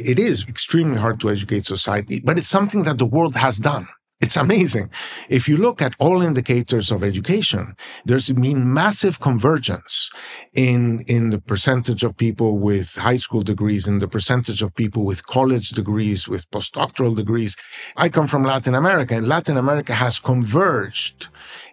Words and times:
It 0.00 0.18
is 0.18 0.44
extremely 0.48 0.98
hard 0.98 1.20
to 1.20 1.30
educate 1.30 1.66
society, 1.66 2.20
but 2.20 2.38
it's 2.38 2.48
something 2.48 2.84
that 2.84 2.98
the 2.98 3.06
world 3.06 3.36
has 3.36 3.58
done. 3.58 3.88
It's 4.20 4.36
amazing. 4.36 4.90
If 5.30 5.48
you 5.48 5.56
look 5.56 5.80
at 5.80 5.94
all 5.98 6.20
indicators 6.20 6.90
of 6.90 7.02
education, 7.02 7.74
there's 8.04 8.28
been 8.28 8.72
massive 8.72 9.18
convergence 9.18 10.10
in, 10.52 11.00
in 11.06 11.30
the 11.30 11.38
percentage 11.38 12.04
of 12.04 12.18
people 12.18 12.58
with 12.58 12.96
high 12.96 13.16
school 13.16 13.40
degrees 13.42 13.86
and 13.86 13.98
the 13.98 14.08
percentage 14.08 14.60
of 14.60 14.74
people 14.74 15.04
with 15.06 15.26
college 15.26 15.70
degrees, 15.70 16.28
with 16.28 16.50
postdoctoral 16.50 17.16
degrees. 17.16 17.56
I 17.96 18.10
come 18.10 18.26
from 18.26 18.44
Latin 18.44 18.74
America 18.74 19.14
and 19.16 19.26
Latin 19.26 19.56
America 19.56 19.94
has 19.94 20.18
converged 20.18 21.28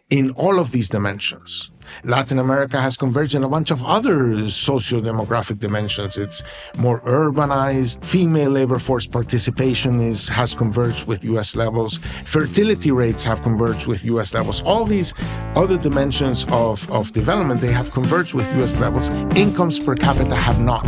in 0.10 0.32
all 0.32 0.60
of 0.60 0.72
these 0.72 0.88
dimensions. 0.90 1.72
Latin 2.04 2.40
America 2.40 2.80
has 2.82 2.98
converged 2.98 3.34
in 3.34 3.44
a 3.44 3.50
bunch 3.50 3.72
of 3.72 3.84
other 3.84 4.50
socio-demographic 4.52 5.60
dimensions. 5.60 6.18
It's 6.18 6.44
more 6.78 7.02
urbanized. 7.02 8.04
Female 8.04 8.52
labor 8.52 8.80
force 8.80 9.06
participation 9.06 10.00
is 10.02 10.28
has 10.28 10.54
converged 10.54 11.08
with 11.08 11.24
US 11.24 11.56
levels. 11.56 11.98
Fertility 12.26 12.92
rates 12.92 13.24
have 13.24 13.42
converged 13.42 13.88
with 13.88 14.04
US 14.06 14.34
levels. 14.34 14.62
All 14.64 14.86
these 14.86 15.14
other 15.56 15.78
dimensions 15.78 16.46
of, 16.50 16.90
of 16.92 17.12
development, 17.14 17.62
they 17.62 17.72
have 17.72 17.92
converged 17.92 18.34
with 18.34 18.48
US 18.56 18.78
levels. 18.80 19.08
Incomes 19.36 19.80
per 19.80 19.96
capita 19.96 20.36
have 20.36 20.60
not. 20.60 20.88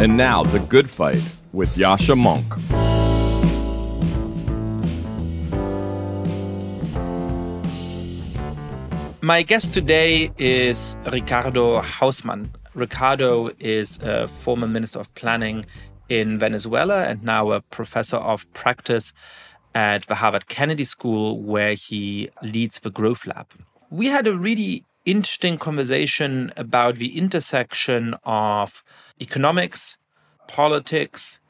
And 0.00 0.16
now 0.16 0.42
the 0.42 0.60
good 0.60 0.88
fight 0.90 1.22
with 1.52 1.74
Yascha 1.76 2.14
Mounk. 2.14 2.97
My 9.20 9.42
guest 9.42 9.74
today 9.74 10.30
is 10.38 10.94
Ricardo 11.12 11.80
Hausmann. 11.80 12.50
Ricardo 12.74 13.50
is 13.58 13.98
a 14.00 14.28
former 14.28 14.68
Minister 14.68 15.00
of 15.00 15.12
Planning 15.16 15.66
in 16.08 16.38
Venezuela 16.38 17.04
and 17.04 17.24
now 17.24 17.50
a 17.50 17.60
professor 17.60 18.18
of 18.18 18.46
practice 18.52 19.12
at 19.74 20.06
the 20.06 20.14
Harvard 20.14 20.46
Kennedy 20.46 20.84
School, 20.84 21.42
where 21.42 21.74
he 21.74 22.30
leads 22.42 22.78
the 22.78 22.90
Growth 22.90 23.26
Lab. 23.26 23.48
We 23.90 24.06
had 24.06 24.28
a 24.28 24.36
really 24.36 24.84
interesting 25.04 25.58
conversation 25.58 26.52
about 26.56 26.98
the 26.98 27.18
intersection 27.18 28.14
of 28.22 28.84
economics, 29.20 29.98
politics, 30.46 31.40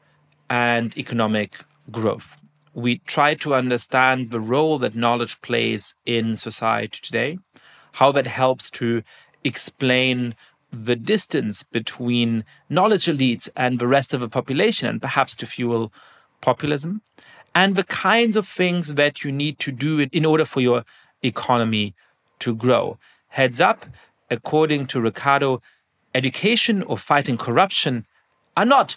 and 0.49 0.97
economic 0.97 1.63
growth. 1.91 2.35
We 2.73 2.97
tried 2.99 3.41
to 3.41 3.53
understand 3.53 4.31
the 4.31 4.39
role 4.39 4.79
that 4.79 4.95
knowledge 4.95 5.39
plays 5.41 5.93
in 6.07 6.35
society 6.35 6.99
today 7.01 7.37
how 7.99 8.13
that 8.13 8.25
helps 8.25 8.69
to 8.69 9.03
explain 9.43 10.33
the 10.71 10.95
distance 10.95 11.63
between 11.63 12.45
knowledge 12.69 13.07
elites 13.07 13.49
and 13.57 13.77
the 13.77 13.87
rest 13.87 14.13
of 14.13 14.21
the 14.21 14.29
population, 14.29 14.87
and 14.87 15.01
perhaps 15.01 15.35
to 15.35 15.45
fuel 15.45 15.91
populism, 16.39 17.01
and 17.53 17.75
the 17.75 17.83
kinds 17.83 18.37
of 18.37 18.47
things 18.47 18.93
that 18.93 19.23
you 19.23 19.31
need 19.33 19.59
to 19.59 19.71
do 19.71 20.07
in 20.13 20.25
order 20.25 20.45
for 20.45 20.61
your 20.61 20.85
economy 21.23 21.93
to 22.39 22.55
grow. 22.55 22.97
Heads 23.27 23.59
up, 23.59 23.85
according 24.29 24.87
to 24.87 25.01
Ricardo, 25.01 25.61
education 26.15 26.83
or 26.83 26.97
fighting 26.97 27.37
corruption 27.37 28.05
are 28.55 28.69
not 28.77 28.95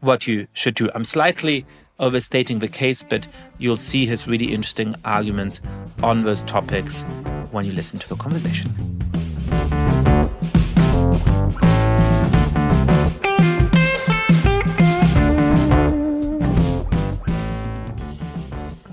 what 0.00 0.26
you 0.26 0.46
should 0.52 0.74
do. 0.74 0.90
I'm 0.94 1.04
slightly 1.04 1.64
overstating 2.02 2.58
the 2.58 2.68
case, 2.68 3.02
but 3.02 3.26
you'll 3.58 3.76
see 3.76 4.04
his 4.04 4.26
really 4.26 4.52
interesting 4.52 4.94
arguments 5.04 5.62
on 6.02 6.24
those 6.24 6.42
topics 6.42 7.04
when 7.52 7.64
you 7.64 7.72
listen 7.72 7.98
to 7.98 8.08
the 8.08 8.16
conversation. 8.16 8.70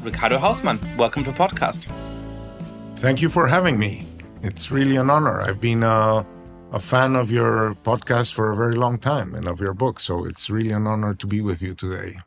Ricardo 0.01 0.37
Hausmann, 0.37 0.79
welcome 0.97 1.23
to 1.23 1.31
the 1.31 1.37
podcast. 1.37 1.87
Thank 2.97 3.21
you 3.21 3.29
for 3.29 3.47
having 3.47 3.79
me. 3.79 4.05
It's 4.43 4.69
really 4.69 4.97
an 4.97 5.09
honor. 5.09 5.41
I've 5.41 5.59
been 5.59 5.83
a, 5.83 6.25
a 6.71 6.79
fan 6.79 7.15
of 7.15 7.31
your 7.31 7.75
podcast 7.83 8.33
for 8.33 8.51
a 8.51 8.55
very 8.55 8.75
long 8.75 8.97
time 8.97 9.33
and 9.33 9.47
of 9.47 9.59
your 9.59 9.73
book, 9.73 9.99
so 9.99 10.25
it's 10.25 10.49
really 10.49 10.71
an 10.71 10.85
honor 10.85 11.13
to 11.13 11.27
be 11.27 11.41
with 11.41 11.61
you 11.61 11.73
today. 11.73 12.19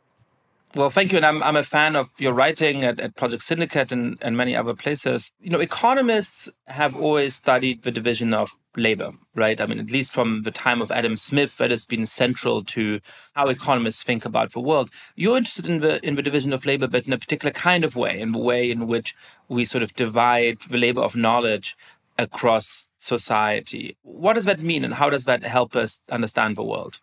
Well, 0.75 0.89
thank 0.89 1.11
you. 1.11 1.17
And 1.17 1.25
I'm, 1.25 1.43
I'm 1.43 1.55
a 1.55 1.63
fan 1.63 1.95
of 1.95 2.09
your 2.17 2.33
writing 2.33 2.83
at, 2.83 2.99
at 2.99 3.15
Project 3.15 3.43
Syndicate 3.43 3.91
and, 3.91 4.17
and 4.21 4.35
many 4.35 4.55
other 4.55 4.73
places. 4.73 5.31
You 5.39 5.51
know, 5.51 5.59
economists 5.59 6.49
have 6.65 6.95
always 6.95 7.35
studied 7.35 7.83
the 7.83 7.91
division 7.91 8.33
of 8.33 8.57
labor, 8.75 9.11
right? 9.35 9.61
I 9.61 9.67
mean, 9.67 9.79
at 9.79 9.91
least 9.91 10.11
from 10.11 10.41
the 10.41 10.49
time 10.49 10.81
of 10.81 10.89
Adam 10.89 11.15
Smith, 11.15 11.57
that 11.57 11.69
has 11.69 11.85
been 11.85 12.07
central 12.07 12.63
to 12.65 12.99
how 13.33 13.49
economists 13.49 14.01
think 14.01 14.25
about 14.25 14.53
the 14.53 14.59
world. 14.59 14.89
You're 15.15 15.37
interested 15.37 15.69
in 15.69 15.79
the 15.79 16.03
in 16.03 16.15
the 16.15 16.23
division 16.23 16.51
of 16.53 16.65
labor, 16.65 16.87
but 16.87 17.05
in 17.05 17.13
a 17.13 17.19
particular 17.19 17.51
kind 17.51 17.85
of 17.85 17.95
way, 17.95 18.19
in 18.19 18.31
the 18.31 18.39
way 18.39 18.71
in 18.71 18.87
which 18.87 19.15
we 19.49 19.65
sort 19.65 19.83
of 19.83 19.93
divide 19.93 20.57
the 20.71 20.77
labor 20.77 21.01
of 21.01 21.15
knowledge 21.15 21.77
across 22.17 22.89
society. 22.97 23.95
What 24.01 24.33
does 24.33 24.45
that 24.45 24.59
mean 24.59 24.83
and 24.83 24.95
how 24.95 25.11
does 25.11 25.25
that 25.25 25.43
help 25.43 25.75
us 25.75 25.99
understand 26.09 26.55
the 26.55 26.63
world? 26.63 26.99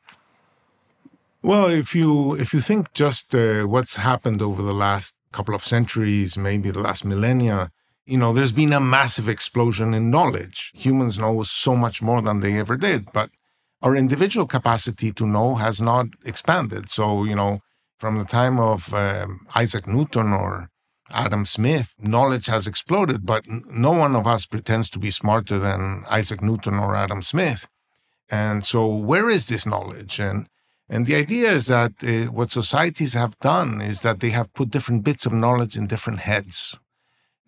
Well, 1.43 1.69
if 1.69 1.95
you 1.95 2.35
if 2.35 2.53
you 2.53 2.61
think 2.61 2.93
just 2.93 3.35
uh, 3.35 3.63
what's 3.65 3.97
happened 3.97 4.43
over 4.43 4.63
the 4.63 4.75
last 4.75 5.17
couple 5.33 5.55
of 5.55 5.65
centuries, 5.65 6.37
maybe 6.37 6.71
the 6.71 6.81
last 6.81 7.03
millennia, 7.05 7.71
you 8.05 8.19
know, 8.19 8.35
there's 8.35 8.53
been 8.53 8.75
a 8.75 8.81
massive 8.81 9.27
explosion 9.29 9.95
in 9.95 10.11
knowledge. 10.11 10.71
Humans 10.75 11.19
know 11.19 11.43
so 11.45 11.75
much 11.75 12.03
more 12.03 12.21
than 12.21 12.41
they 12.41 12.59
ever 12.59 12.77
did, 12.77 13.11
but 13.13 13.31
our 13.81 13.97
individual 13.97 14.47
capacity 14.47 15.13
to 15.13 15.27
know 15.27 15.55
has 15.55 15.81
not 15.81 16.09
expanded. 16.27 16.91
So, 16.91 17.25
you 17.25 17.35
know, 17.35 17.61
from 17.99 18.19
the 18.19 18.25
time 18.25 18.59
of 18.59 18.93
um, 18.93 19.41
Isaac 19.55 19.87
Newton 19.87 20.35
or 20.35 20.69
Adam 21.11 21.47
Smith, 21.47 21.95
knowledge 21.99 22.47
has 22.47 22.67
exploded, 22.67 23.25
but 23.25 23.45
no 23.47 23.93
one 23.93 24.15
of 24.15 24.27
us 24.27 24.45
pretends 24.45 24.91
to 24.91 24.99
be 24.99 25.11
smarter 25.11 25.59
than 25.59 26.05
Isaac 26.11 26.43
Newton 26.43 26.75
or 26.75 26.95
Adam 26.95 27.23
Smith. 27.23 27.67
And 28.29 28.63
so, 28.65 28.87
where 28.87 29.31
is 29.31 29.47
this 29.47 29.65
knowledge? 29.65 30.21
And 30.21 30.47
and 30.93 31.07
the 31.07 31.15
idea 31.15 31.49
is 31.53 31.67
that 31.67 31.93
uh, 32.03 32.33
what 32.33 32.51
societies 32.51 33.15
have 33.15 33.39
done 33.39 33.81
is 33.81 34.03
that 34.03 34.19
they 34.19 34.31
have 34.31 34.53
put 34.53 34.71
different 34.71 35.05
bits 35.05 35.25
of 35.25 35.33
knowledge 35.33 35.77
in 35.77 35.87
different 35.87 36.19
heads. 36.19 36.81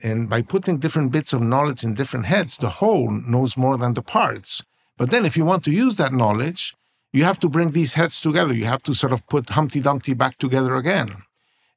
And 0.00 0.30
by 0.30 0.42
putting 0.42 0.78
different 0.78 1.10
bits 1.10 1.32
of 1.32 1.42
knowledge 1.42 1.82
in 1.82 1.94
different 1.94 2.26
heads, 2.26 2.56
the 2.56 2.76
whole 2.80 3.10
knows 3.10 3.56
more 3.56 3.76
than 3.76 3.94
the 3.94 4.02
parts. 4.02 4.62
But 4.96 5.10
then 5.10 5.26
if 5.26 5.36
you 5.36 5.44
want 5.44 5.64
to 5.64 5.72
use 5.72 5.96
that 5.96 6.12
knowledge, 6.12 6.74
you 7.12 7.24
have 7.24 7.40
to 7.40 7.48
bring 7.48 7.72
these 7.72 7.94
heads 7.94 8.20
together. 8.20 8.54
You 8.54 8.66
have 8.66 8.84
to 8.84 8.94
sort 8.94 9.12
of 9.12 9.26
put 9.26 9.50
Humpty 9.50 9.80
Dumpty 9.80 10.14
back 10.14 10.38
together 10.38 10.76
again. 10.76 11.24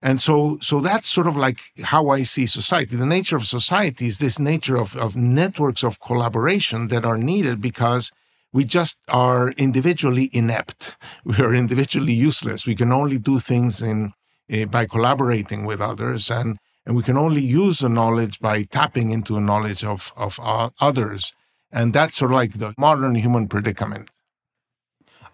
And 0.04 0.22
so, 0.22 0.60
so 0.62 0.80
that's 0.80 1.10
sort 1.10 1.26
of 1.26 1.36
like 1.36 1.60
how 1.84 2.10
I 2.10 2.22
see 2.22 2.46
society. 2.46 2.96
The 2.96 3.08
nature 3.08 3.38
of 3.38 3.48
society 3.48 4.06
is 4.06 4.20
this 4.20 4.38
nature 4.38 4.76
of, 4.76 4.96
of 4.96 5.16
networks 5.16 5.84
of 5.84 6.00
collaboration 6.00 6.90
that 6.90 7.06
are 7.06 7.18
needed 7.18 7.60
because 7.60 8.12
we 8.56 8.64
just 8.64 8.98
are 9.10 9.50
individually 9.58 10.30
inept. 10.32 10.96
We 11.26 11.36
are 11.46 11.54
individually 11.54 12.14
useless. 12.14 12.66
We 12.66 12.76
can 12.82 12.92
only 12.94 13.20
do 13.20 13.40
things 13.40 13.82
in 13.82 14.14
uh, 14.54 14.66
by 14.78 14.86
collaborating 14.86 15.66
with 15.66 15.82
others, 15.82 16.32
and 16.32 16.58
and 16.86 16.96
we 16.96 17.04
can 17.04 17.18
only 17.18 17.42
use 17.42 17.80
the 17.80 17.90
knowledge 17.90 18.40
by 18.40 18.64
tapping 18.64 19.10
into 19.10 19.34
the 19.34 19.48
knowledge 19.52 19.84
of 19.84 20.14
of 20.16 20.40
others. 20.90 21.34
And 21.72 21.94
that's 21.94 22.18
sort 22.18 22.32
of 22.32 22.38
like 22.42 22.54
the 22.60 22.74
modern 22.78 23.16
human 23.16 23.48
predicament. 23.50 24.10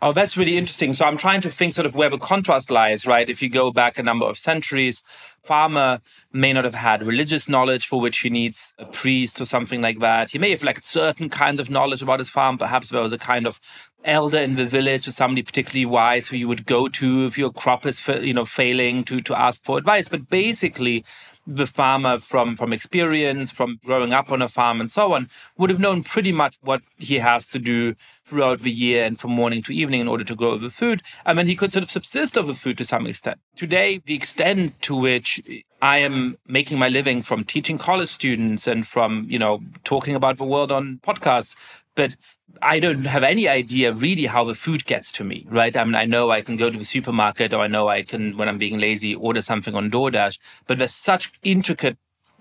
Oh, 0.04 0.14
that's 0.14 0.36
really 0.36 0.58
interesting. 0.58 0.94
So 0.94 1.06
I'm 1.06 1.18
trying 1.18 1.42
to 1.42 1.52
think 1.52 1.76
sort 1.76 1.86
of 1.86 1.94
where 1.94 2.10
the 2.10 2.18
contrast 2.18 2.72
lies, 2.72 3.06
right? 3.06 3.30
If 3.30 3.40
you 3.40 3.50
go 3.50 3.70
back 3.72 4.00
a 4.00 4.04
number 4.04 4.26
of 4.26 4.40
centuries, 4.40 5.04
farmer 5.44 6.00
may 6.34 6.54
not 6.54 6.64
have 6.66 6.74
had 6.74 7.04
religious 7.04 7.48
knowledge 7.48 7.86
for 7.86 8.02
which 8.02 8.18
he 8.18 8.32
needs 8.32 8.74
a 8.80 8.86
priest 8.86 9.40
or 9.40 9.46
something 9.46 9.80
like 9.80 10.00
that. 10.00 10.32
He 10.32 10.40
may 10.40 10.50
have 10.50 10.64
lacked 10.64 10.86
certain 10.86 11.30
kinds 11.30 11.60
of 11.60 11.70
knowledge 11.70 12.02
about 12.02 12.18
his 12.18 12.30
farm. 12.32 12.58
Perhaps 12.58 12.90
there 12.90 13.02
was 13.02 13.14
a 13.14 13.20
kind 13.20 13.46
of 13.46 13.60
elder 14.04 14.40
in 14.40 14.56
the 14.56 14.66
village 14.66 15.08
or 15.08 15.12
somebody 15.12 15.44
particularly 15.44 15.86
wise 15.86 16.28
who 16.28 16.36
you 16.36 16.48
would 16.48 16.66
go 16.66 16.88
to 16.88 17.28
if 17.28 17.38
your 17.38 17.52
crop 17.52 17.86
is, 17.86 18.02
you 18.08 18.34
know, 18.34 18.46
failing 18.46 19.04
to 19.04 19.22
to 19.22 19.40
ask 19.40 19.64
for 19.64 19.78
advice. 19.78 20.08
But 20.08 20.30
basically, 20.30 21.06
the 21.48 21.66
farmer 21.66 22.20
from 22.20 22.56
from 22.56 22.72
experience 22.72 23.52
from 23.52 23.80
growing 23.84 24.14
up 24.14 24.32
on 24.32 24.42
a 24.42 24.50
farm 24.50 24.80
and 24.80 24.92
so 24.92 25.14
on 25.14 25.30
would 25.58 25.70
have 25.70 25.80
known 25.80 26.04
pretty 26.04 26.32
much 26.32 26.58
what 26.62 26.82
he 26.98 27.16
has 27.16 27.46
to 27.48 27.60
do 27.60 27.96
throughout 28.24 28.60
the 28.60 28.72
year 28.72 29.04
and 29.04 29.20
from 29.20 29.32
morning 29.32 29.64
to 29.64 29.74
evening 29.74 30.02
in 30.02 30.08
order 30.08 30.24
to 30.24 30.36
grow 30.36 30.58
the 30.58 30.70
food. 30.70 31.02
And 31.26 31.38
then 31.38 31.48
he 31.48 31.56
could 31.56 31.74
sort 31.74 31.84
of 31.84 31.92
subsist 31.92 32.38
off 32.38 32.46
the 32.46 32.54
food 32.54 32.78
to 32.78 32.86
some 32.86 33.08
extent. 33.08 33.40
Today 33.56 34.02
the 34.06 34.16
extent 34.16 34.80
to 34.84 34.96
which 34.96 35.42
i 35.82 35.98
am 35.98 36.38
making 36.48 36.78
my 36.78 36.90
living 36.90 37.22
from 37.24 37.44
teaching 37.44 37.78
college 37.78 38.10
students 38.10 38.68
and 38.68 38.88
from 38.88 39.26
you 39.28 39.40
know 39.40 39.60
talking 39.84 40.16
about 40.16 40.38
the 40.38 40.44
world 40.44 40.72
on 40.72 41.00
podcasts 41.04 41.56
but 41.96 42.16
I 42.62 42.80
don't 42.80 43.06
have 43.06 43.24
any 43.24 43.48
idea 43.48 43.94
really 43.94 44.26
how 44.26 44.44
the 44.44 44.56
food 44.56 44.86
gets 44.86 45.12
to 45.14 45.24
me, 45.24 45.46
right? 45.50 45.76
I 45.76 45.84
mean, 45.84 45.96
I 45.96 46.06
know 46.06 46.32
I 46.32 46.42
can 46.42 46.58
go 46.58 46.70
to 46.70 46.78
the 46.78 46.86
supermarket 46.86 47.54
or 47.54 47.62
I 47.62 47.68
know 47.68 47.88
I 47.88 48.04
can, 48.04 48.38
when 48.38 48.48
I'm 48.48 48.58
being 48.58 48.80
lazy, 48.80 49.16
order 49.16 49.42
something 49.42 49.76
on 49.76 49.92
DoorDash, 49.92 50.38
but 50.68 50.78
there's 50.78 50.94
such 50.94 51.32
intricate 51.44 51.98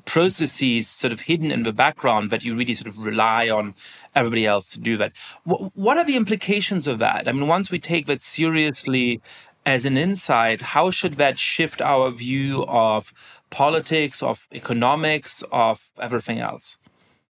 processes 0.06 0.88
sort 0.88 1.12
of 1.12 1.20
hidden 1.20 1.50
in 1.50 1.62
the 1.62 1.72
background 1.72 2.30
that 2.30 2.42
you 2.44 2.56
really 2.56 2.74
sort 2.74 2.88
of 2.88 2.98
rely 3.04 3.50
on 3.50 3.74
everybody 4.14 4.46
else 4.46 4.66
to 4.68 4.80
do 4.80 4.96
that. 4.96 5.12
What 5.44 5.98
are 5.98 6.04
the 6.04 6.16
implications 6.16 6.86
of 6.86 6.98
that? 7.00 7.28
I 7.28 7.32
mean, 7.32 7.46
once 7.46 7.70
we 7.70 7.78
take 7.78 8.06
that 8.06 8.22
seriously 8.22 9.20
as 9.66 9.84
an 9.84 9.98
insight, 9.98 10.62
how 10.62 10.90
should 10.90 11.14
that 11.14 11.38
shift 11.38 11.82
our 11.82 12.10
view 12.10 12.64
of 12.66 13.12
politics, 13.50 14.22
of 14.22 14.48
economics, 14.52 15.44
of 15.52 15.90
everything 16.00 16.38
else? 16.38 16.78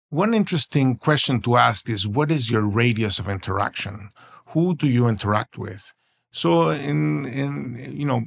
One 0.10 0.34
interesting 0.34 0.96
question 0.96 1.40
to 1.42 1.58
ask 1.58 1.88
is 1.88 2.08
what 2.08 2.32
is 2.32 2.50
your 2.50 2.68
radius 2.68 3.20
of 3.20 3.30
interaction? 3.30 4.10
Who 4.48 4.76
do 4.76 4.88
you 4.88 5.08
interact 5.08 5.58
with? 5.58 5.94
So 6.32 6.72
in 6.72 7.26
in 7.26 7.94
you 7.96 8.06
know 8.06 8.24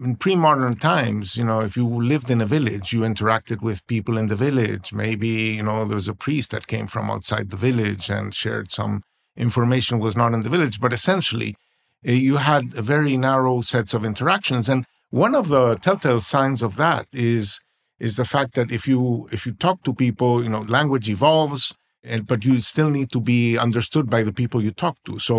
in 0.00 0.16
pre-modern 0.16 0.76
times, 0.76 1.36
you 1.36 1.44
know, 1.44 1.60
if 1.60 1.76
you 1.76 1.86
lived 1.86 2.30
in 2.30 2.40
a 2.40 2.46
village, 2.46 2.92
you 2.92 3.00
interacted 3.00 3.62
with 3.62 3.86
people 3.86 4.18
in 4.18 4.26
the 4.26 4.36
village. 4.36 4.92
Maybe, 4.92 5.28
you 5.28 5.62
know, 5.62 5.84
there 5.84 5.94
was 5.94 6.08
a 6.08 6.14
priest 6.14 6.50
that 6.50 6.66
came 6.66 6.88
from 6.88 7.10
outside 7.10 7.50
the 7.50 7.56
village 7.56 8.10
and 8.10 8.34
shared 8.34 8.72
some 8.72 9.02
information 9.36 10.00
was 10.00 10.16
not 10.16 10.34
in 10.34 10.42
the 10.42 10.50
village, 10.50 10.80
but 10.80 10.92
essentially 10.92 11.56
uh, 12.06 12.12
you 12.12 12.36
had 12.36 12.74
very 12.74 13.16
narrow 13.16 13.62
sets 13.62 13.94
of 13.94 14.04
interactions. 14.04 14.68
And 14.68 14.84
one 15.10 15.34
of 15.34 15.48
the 15.48 15.76
telltale 15.76 16.20
signs 16.20 16.60
of 16.60 16.76
that 16.76 17.06
is 17.12 17.60
is 18.06 18.16
the 18.16 18.30
fact 18.34 18.54
that 18.54 18.70
if 18.78 18.86
you 18.90 19.28
if 19.36 19.40
you 19.46 19.52
talk 19.66 19.78
to 19.84 19.92
people, 20.04 20.32
you 20.44 20.50
know, 20.54 20.64
language 20.78 21.08
evolves, 21.08 21.62
and 22.12 22.26
but 22.30 22.44
you 22.44 22.60
still 22.60 22.90
need 22.90 23.10
to 23.12 23.20
be 23.20 23.40
understood 23.66 24.06
by 24.14 24.22
the 24.22 24.36
people 24.40 24.62
you 24.62 24.72
talk 24.84 24.96
to. 25.06 25.18
So 25.18 25.36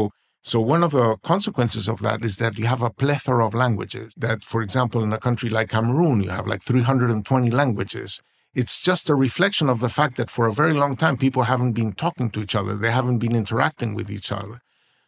so 0.51 0.57
one 0.61 0.83
of 0.83 0.91
the 0.91 1.17
consequences 1.23 1.87
of 1.87 1.97
that 2.01 2.23
is 2.23 2.37
that 2.37 2.57
you 2.59 2.67
have 2.73 2.83
a 2.83 2.91
plethora 3.01 3.43
of 3.47 3.55
languages. 3.55 4.13
That, 4.15 4.43
for 4.43 4.61
example, 4.61 5.03
in 5.03 5.11
a 5.11 5.17
country 5.27 5.49
like 5.49 5.69
Cameroon, 5.69 6.21
you 6.21 6.29
have 6.29 6.45
like 6.45 6.61
320 6.61 7.49
languages. 7.49 8.21
It's 8.53 8.79
just 8.79 9.09
a 9.09 9.15
reflection 9.15 9.69
of 9.69 9.79
the 9.79 9.89
fact 9.89 10.17
that 10.17 10.29
for 10.29 10.45
a 10.45 10.53
very 10.53 10.73
long 10.73 10.95
time, 10.95 11.17
people 11.17 11.43
haven't 11.43 11.73
been 11.73 11.93
talking 11.93 12.29
to 12.29 12.41
each 12.43 12.55
other. 12.55 12.75
They 12.75 12.91
haven't 12.91 13.17
been 13.17 13.35
interacting 13.35 13.95
with 13.95 14.09
each 14.11 14.31
other. 14.31 14.61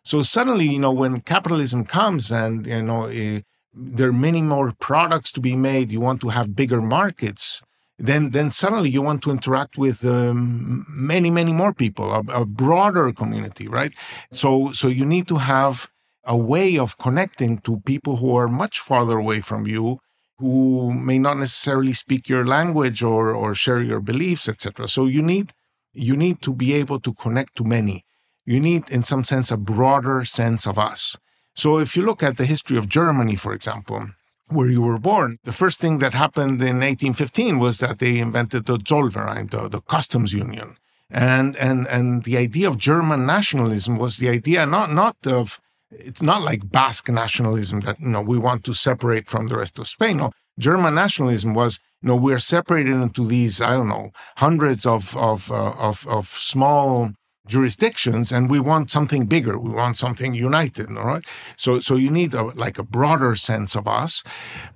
So 0.04 0.24
suddenly, 0.24 0.68
you 0.70 0.80
know, 0.80 0.92
when 0.92 1.22
capitalism 1.22 1.86
comes 1.86 2.32
and, 2.32 2.66
you 2.66 2.82
know, 2.82 3.06
uh, 3.06 3.42
there 3.78 4.10
are 4.10 4.14
many 4.14 4.42
more 4.42 4.74
products 4.80 5.32
to 5.34 5.40
be 5.40 5.56
made, 5.56 5.92
you 5.92 6.00
want 6.00 6.22
to 6.22 6.30
have 6.30 6.56
bigger 6.56 6.82
markets, 6.82 7.62
then 8.00 8.32
then 8.32 8.52
suddenly 8.52 8.90
you 8.90 9.02
want 9.02 9.22
to 9.24 9.32
interact 9.32 9.78
with 9.78 10.04
um, 10.06 10.86
many 10.90 11.30
many 11.30 11.54
more 11.54 11.74
people 11.74 12.12
a, 12.12 12.20
a, 12.42 12.46
broader 12.46 13.12
community 13.12 13.68
right? 13.68 13.94
So 14.32 14.72
so 14.72 14.88
you 14.88 15.06
need 15.06 15.28
to 15.30 15.38
have 15.38 15.90
a 16.24 16.38
way 16.38 16.78
of 16.78 16.98
connecting 16.98 17.60
to 17.60 17.82
people 17.86 18.18
who 18.18 18.36
are 18.36 18.48
much 18.48 18.80
farther 18.80 19.18
away 19.18 19.40
from 19.42 19.66
you 19.66 19.98
who 20.38 20.94
may 20.94 21.18
not 21.18 21.38
necessarily 21.38 21.94
speak 21.94 22.30
your 22.30 22.46
language 22.46 23.02
or 23.02 23.32
or 23.32 23.56
share 23.56 23.82
your 23.82 24.02
beliefs 24.02 24.48
etc 24.48 24.88
so 24.88 25.06
you 25.06 25.24
need 25.24 25.54
you 25.98 26.16
need 26.16 26.42
to 26.42 26.54
be 26.54 26.74
able 26.74 27.00
to 27.00 27.14
connect 27.14 27.56
to 27.56 27.64
many. 27.64 28.06
You 28.46 28.60
need 28.60 28.90
in 28.90 29.04
some 29.04 29.24
sense 29.24 29.52
a 29.52 29.58
broader 29.58 30.24
sense 30.24 30.66
of 30.66 30.78
us 30.78 31.18
so 31.62 31.68
if 31.86 31.96
you 31.96 32.04
look 32.04 32.22
at 32.24 32.38
the 32.38 32.46
history 32.54 32.78
of 32.78 32.88
germany 32.88 33.36
for 33.36 33.52
example 33.54 34.02
where 34.50 34.70
you 34.70 34.82
were 34.82 34.98
born, 34.98 35.40
the 35.44 35.52
first 35.52 35.80
thing 35.80 36.00
that 36.00 36.14
happened 36.14 36.62
in 36.62 36.80
1815 36.80 37.60
was 37.60 37.80
that 37.80 38.00
they 38.00 38.20
invented 38.20 38.66
the 38.66 38.78
Zollverein, 38.78 39.50
the, 39.52 39.68
the 39.68 39.82
customs 39.82 40.34
union. 40.34 40.78
And, 41.10 41.56
and, 41.58 41.88
and 41.88 42.24
the 42.24 42.38
idea 42.38 42.68
of 42.68 42.78
German 42.78 43.26
nationalism 43.26 43.98
was 43.98 44.18
the 44.18 44.30
idea 44.30 44.66
not, 44.66 44.92
not 44.92 45.16
of, 45.26 45.60
it's 45.90 46.22
not 46.22 46.42
like 46.42 46.70
Basque 46.70 47.10
nationalism 47.10 47.82
that, 47.82 48.00
you 48.00 48.10
know, 48.10 48.22
we 48.22 48.38
want 48.38 48.64
to 48.66 48.74
separate 48.74 49.30
from 49.30 49.48
the 49.48 49.58
rest 49.58 49.80
of 49.80 49.88
Spain. 49.88 50.18
No, 50.18 50.32
German 50.60 50.96
nationalism 50.96 51.54
was, 51.54 51.80
you 52.02 52.10
know, 52.10 52.16
we're 52.16 52.40
separated 52.40 52.96
into 52.96 53.26
these, 53.26 53.62
I 53.62 53.74
don't 53.74 53.88
know, 53.88 54.12
hundreds 54.38 54.86
of, 54.86 55.16
of, 55.16 55.52
uh, 55.52 55.72
of, 55.72 56.06
of 56.08 56.28
small 56.28 57.12
jurisdictions 57.48 58.32
and 58.32 58.50
we 58.50 58.60
want 58.60 58.92
something 58.92 59.26
bigger. 59.26 59.58
We 59.58 59.72
want 59.72 59.98
something 59.98 60.34
united 60.34 60.96
all 60.98 61.06
right? 61.06 61.26
So 61.56 61.80
so 61.80 61.96
you 61.96 62.10
need 62.10 62.34
a, 62.34 62.44
like 62.44 62.78
a 62.78 62.84
broader 62.84 63.36
sense 63.36 63.76
of 63.76 63.88
us. 63.88 64.24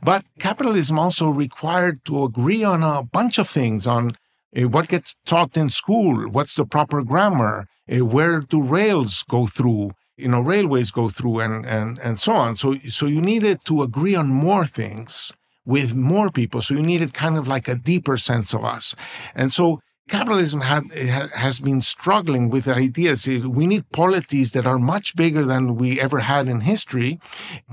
But 0.01 0.25
capitalism 0.39 0.97
also 0.99 1.29
required 1.29 2.03
to 2.05 2.23
agree 2.23 2.63
on 2.63 2.83
a 2.83 3.03
bunch 3.03 3.37
of 3.37 3.49
things 3.49 3.85
on 3.87 4.17
uh, 4.57 4.67
what 4.67 4.89
gets 4.89 5.15
taught 5.25 5.55
in 5.55 5.69
school 5.69 6.29
what's 6.29 6.55
the 6.55 6.65
proper 6.65 7.01
grammar 7.03 7.67
uh, 7.91 8.05
where 8.05 8.41
do 8.41 8.61
rails 8.61 9.23
go 9.29 9.47
through 9.47 9.91
you 10.21 10.27
know 10.27 10.41
railways 10.41 10.91
go 10.91 11.09
through 11.09 11.39
and 11.39 11.65
and 11.65 11.99
and 11.99 12.19
so 12.19 12.33
on. 12.33 12.55
So 12.55 12.75
so 12.89 13.05
you 13.07 13.21
needed 13.21 13.65
to 13.65 13.81
agree 13.81 14.15
on 14.15 14.27
more 14.27 14.65
things 14.67 15.33
with 15.65 15.93
more 15.93 16.29
people. 16.29 16.61
So 16.61 16.73
you 16.73 16.81
needed 16.81 17.13
kind 17.13 17.37
of 17.37 17.47
like 17.47 17.67
a 17.67 17.75
deeper 17.75 18.17
sense 18.17 18.53
of 18.53 18.63
us. 18.63 18.95
And 19.35 19.51
so 19.51 19.79
capitalism 20.11 20.61
had, 20.61 20.91
has 20.91 21.59
been 21.59 21.81
struggling 21.81 22.49
with 22.49 22.67
ideas. 22.67 23.25
We 23.25 23.65
need 23.65 23.89
polities 23.91 24.51
that 24.51 24.67
are 24.67 24.77
much 24.77 25.15
bigger 25.15 25.45
than 25.45 25.77
we 25.77 25.99
ever 25.99 26.19
had 26.19 26.47
in 26.47 26.61
history 26.61 27.19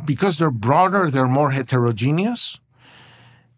because 0.07 0.39
they're 0.39 0.63
broader, 0.69 1.11
they're 1.11 1.27
more 1.41 1.51
heterogeneous. 1.51 2.61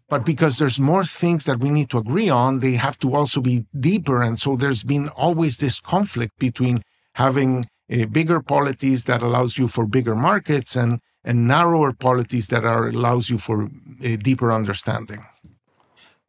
But 0.09 0.25
because 0.25 0.57
there's 0.57 0.79
more 0.79 1.05
things 1.05 1.45
that 1.45 1.59
we 1.59 1.69
need 1.69 1.89
to 1.91 1.99
agree 1.99 2.27
on, 2.27 2.59
they 2.59 2.73
have 2.73 2.97
to 2.99 3.15
also 3.15 3.39
be 3.39 3.65
deeper. 3.79 4.21
And 4.21 4.39
so 4.39 4.55
there's 4.55 4.83
been 4.83 5.07
always 5.09 5.57
this 5.57 5.79
conflict 5.79 6.33
between 6.37 6.81
having 7.13 7.65
uh, 7.91 8.05
bigger 8.07 8.41
polities 8.41 9.05
that 9.05 9.21
allows 9.21 9.57
you 9.57 9.67
for 9.67 9.85
bigger 9.85 10.15
markets 10.15 10.75
and, 10.75 10.99
and 11.23 11.47
narrower 11.47 11.93
polities 11.93 12.47
that 12.47 12.65
are 12.65 12.89
allows 12.89 13.29
you 13.29 13.37
for 13.37 13.69
a 14.03 14.17
deeper 14.17 14.51
understanding. 14.51 15.23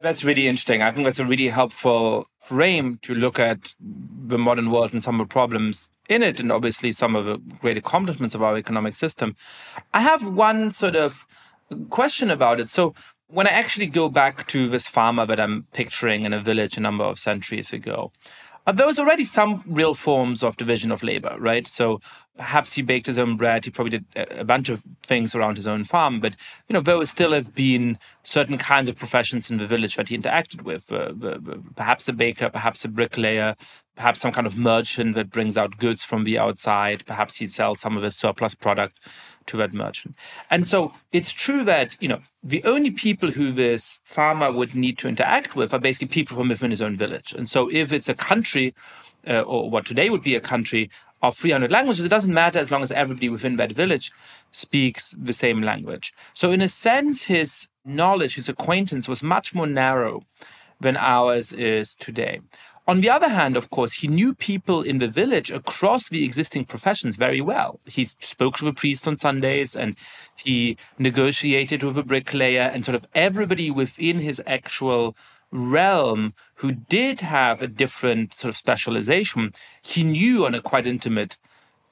That's 0.03 0.25
really 0.25 0.49
interesting. 0.49 0.81
I 0.81 0.91
think 0.91 1.05
that's 1.05 1.19
a 1.19 1.25
really 1.25 1.47
helpful 1.47 2.27
frame 2.41 2.99
to 3.03 3.15
look 3.15 3.39
at 3.39 3.73
the 3.79 4.37
modern 4.37 4.69
world 4.69 4.91
and 4.91 5.01
some 5.01 5.17
of 5.17 5.29
the 5.29 5.31
problems 5.31 5.91
in 6.09 6.21
it, 6.21 6.41
and 6.41 6.51
obviously 6.51 6.91
some 6.91 7.15
of 7.15 7.23
the 7.23 7.37
great 7.61 7.77
accomplishments 7.77 8.35
of 8.35 8.43
our 8.43 8.57
economic 8.57 8.95
system. 8.95 9.37
I 9.93 10.01
have 10.01 10.27
one 10.27 10.73
sort 10.73 10.97
of 10.97 11.25
question 11.89 12.29
about 12.29 12.59
it. 12.59 12.69
So, 12.69 12.93
when 13.27 13.47
I 13.47 13.51
actually 13.51 13.85
go 13.85 14.09
back 14.09 14.45
to 14.47 14.67
this 14.67 14.87
farmer 14.87 15.25
that 15.25 15.39
I'm 15.39 15.67
picturing 15.71 16.25
in 16.25 16.33
a 16.33 16.41
village 16.41 16.75
a 16.75 16.81
number 16.81 17.05
of 17.05 17.17
centuries 17.17 17.71
ago, 17.71 18.11
there 18.71 18.85
was 18.85 18.97
already 18.97 19.25
some 19.25 19.63
real 19.67 19.93
forms 19.93 20.41
of 20.41 20.55
division 20.55 20.91
of 20.91 21.03
labor, 21.03 21.35
right? 21.39 21.67
So 21.67 21.99
perhaps 22.37 22.73
he 22.73 22.81
baked 22.81 23.07
his 23.07 23.17
own 23.17 23.35
bread. 23.35 23.65
He 23.65 23.71
probably 23.71 23.99
did 23.99 24.05
a 24.15 24.45
bunch 24.45 24.69
of 24.69 24.83
things 25.03 25.35
around 25.35 25.57
his 25.57 25.67
own 25.67 25.83
farm, 25.83 26.21
but 26.21 26.35
you 26.67 26.73
know 26.73 26.81
there 26.81 26.97
would 26.97 27.09
still 27.09 27.33
have 27.33 27.53
been 27.53 27.99
certain 28.23 28.57
kinds 28.57 28.87
of 28.87 28.95
professions 28.95 29.51
in 29.51 29.57
the 29.57 29.67
village 29.67 29.95
that 29.97 30.09
he 30.09 30.17
interacted 30.17 30.61
with. 30.61 30.91
Uh, 30.91 31.11
perhaps 31.75 32.07
a 32.07 32.13
baker, 32.13 32.49
perhaps 32.49 32.85
a 32.85 32.87
bricklayer, 32.87 33.55
perhaps 33.95 34.21
some 34.21 34.31
kind 34.31 34.47
of 34.47 34.57
merchant 34.57 35.15
that 35.15 35.29
brings 35.29 35.57
out 35.57 35.77
goods 35.77 36.03
from 36.03 36.23
the 36.23 36.39
outside. 36.39 37.05
Perhaps 37.05 37.35
he 37.35 37.47
sells 37.47 37.81
some 37.81 37.97
of 37.97 38.03
his 38.03 38.15
surplus 38.15 38.55
product 38.55 38.99
to 39.47 39.57
that 39.57 39.73
merchant. 39.73 40.15
And 40.49 40.67
so 40.67 40.93
it's 41.11 41.31
true 41.31 41.63
that, 41.65 41.95
you 41.99 42.07
know, 42.07 42.21
the 42.43 42.63
only 42.63 42.91
people 42.91 43.31
who 43.31 43.51
this 43.51 43.99
farmer 44.03 44.51
would 44.51 44.75
need 44.75 44.97
to 44.99 45.07
interact 45.07 45.55
with 45.55 45.73
are 45.73 45.79
basically 45.79 46.07
people 46.07 46.37
from 46.37 46.49
within 46.49 46.71
his 46.71 46.81
own 46.81 46.97
village. 46.97 47.33
And 47.33 47.49
so 47.49 47.69
if 47.71 47.91
it's 47.91 48.09
a 48.09 48.13
country, 48.13 48.73
uh, 49.27 49.41
or 49.41 49.69
what 49.69 49.85
today 49.85 50.09
would 50.09 50.23
be 50.23 50.35
a 50.35 50.41
country 50.41 50.89
of 51.21 51.37
300 51.37 51.71
languages, 51.71 52.05
it 52.05 52.09
doesn't 52.09 52.33
matter 52.33 52.59
as 52.59 52.69
long 52.69 52.83
as 52.83 52.91
everybody 52.91 53.29
within 53.29 53.55
that 53.57 53.71
village 53.71 54.11
speaks 54.51 55.15
the 55.17 55.33
same 55.33 55.61
language. 55.61 56.13
So 56.33 56.51
in 56.51 56.61
a 56.61 56.69
sense, 56.69 57.23
his 57.23 57.67
knowledge, 57.85 58.35
his 58.35 58.49
acquaintance 58.49 59.07
was 59.07 59.23
much 59.23 59.55
more 59.55 59.67
narrow 59.67 60.23
than 60.79 60.97
ours 60.97 61.53
is 61.53 61.95
today. 61.95 62.41
On 62.85 62.99
the 62.99 63.09
other 63.09 63.29
hand, 63.29 63.55
of 63.55 63.69
course, 63.69 63.93
he 63.93 64.09
knew 64.09 64.33
people 64.33 64.81
in 64.81 64.97
the 64.97 65.07
village 65.07 65.49
across 65.51 66.09
the 66.09 66.25
existing 66.25 66.65
professions 66.65 67.15
very 67.15 67.39
well. 67.39 67.79
He 67.85 68.03
spoke 68.05 68.57
to 68.57 68.67
a 68.67 68.73
priest 68.73 69.07
on 69.07 69.17
Sundays 69.17 69.73
and 69.73 69.95
he 70.35 70.77
negotiated 70.99 71.81
with 71.81 71.97
a 71.97 72.03
bricklayer 72.03 72.69
and 72.73 72.83
sort 72.83 72.95
of 72.95 73.05
everybody 73.15 73.71
within 73.71 74.19
his 74.19 74.41
actual 74.45 75.15
realm 75.53 76.33
who 76.55 76.71
did 76.71 77.21
have 77.21 77.61
a 77.61 77.67
different 77.67 78.33
sort 78.33 78.49
of 78.49 78.57
specialization, 78.57 79.53
he 79.81 80.03
knew 80.03 80.45
on 80.45 80.53
a 80.53 80.61
quite 80.61 80.87
intimate 80.87 81.37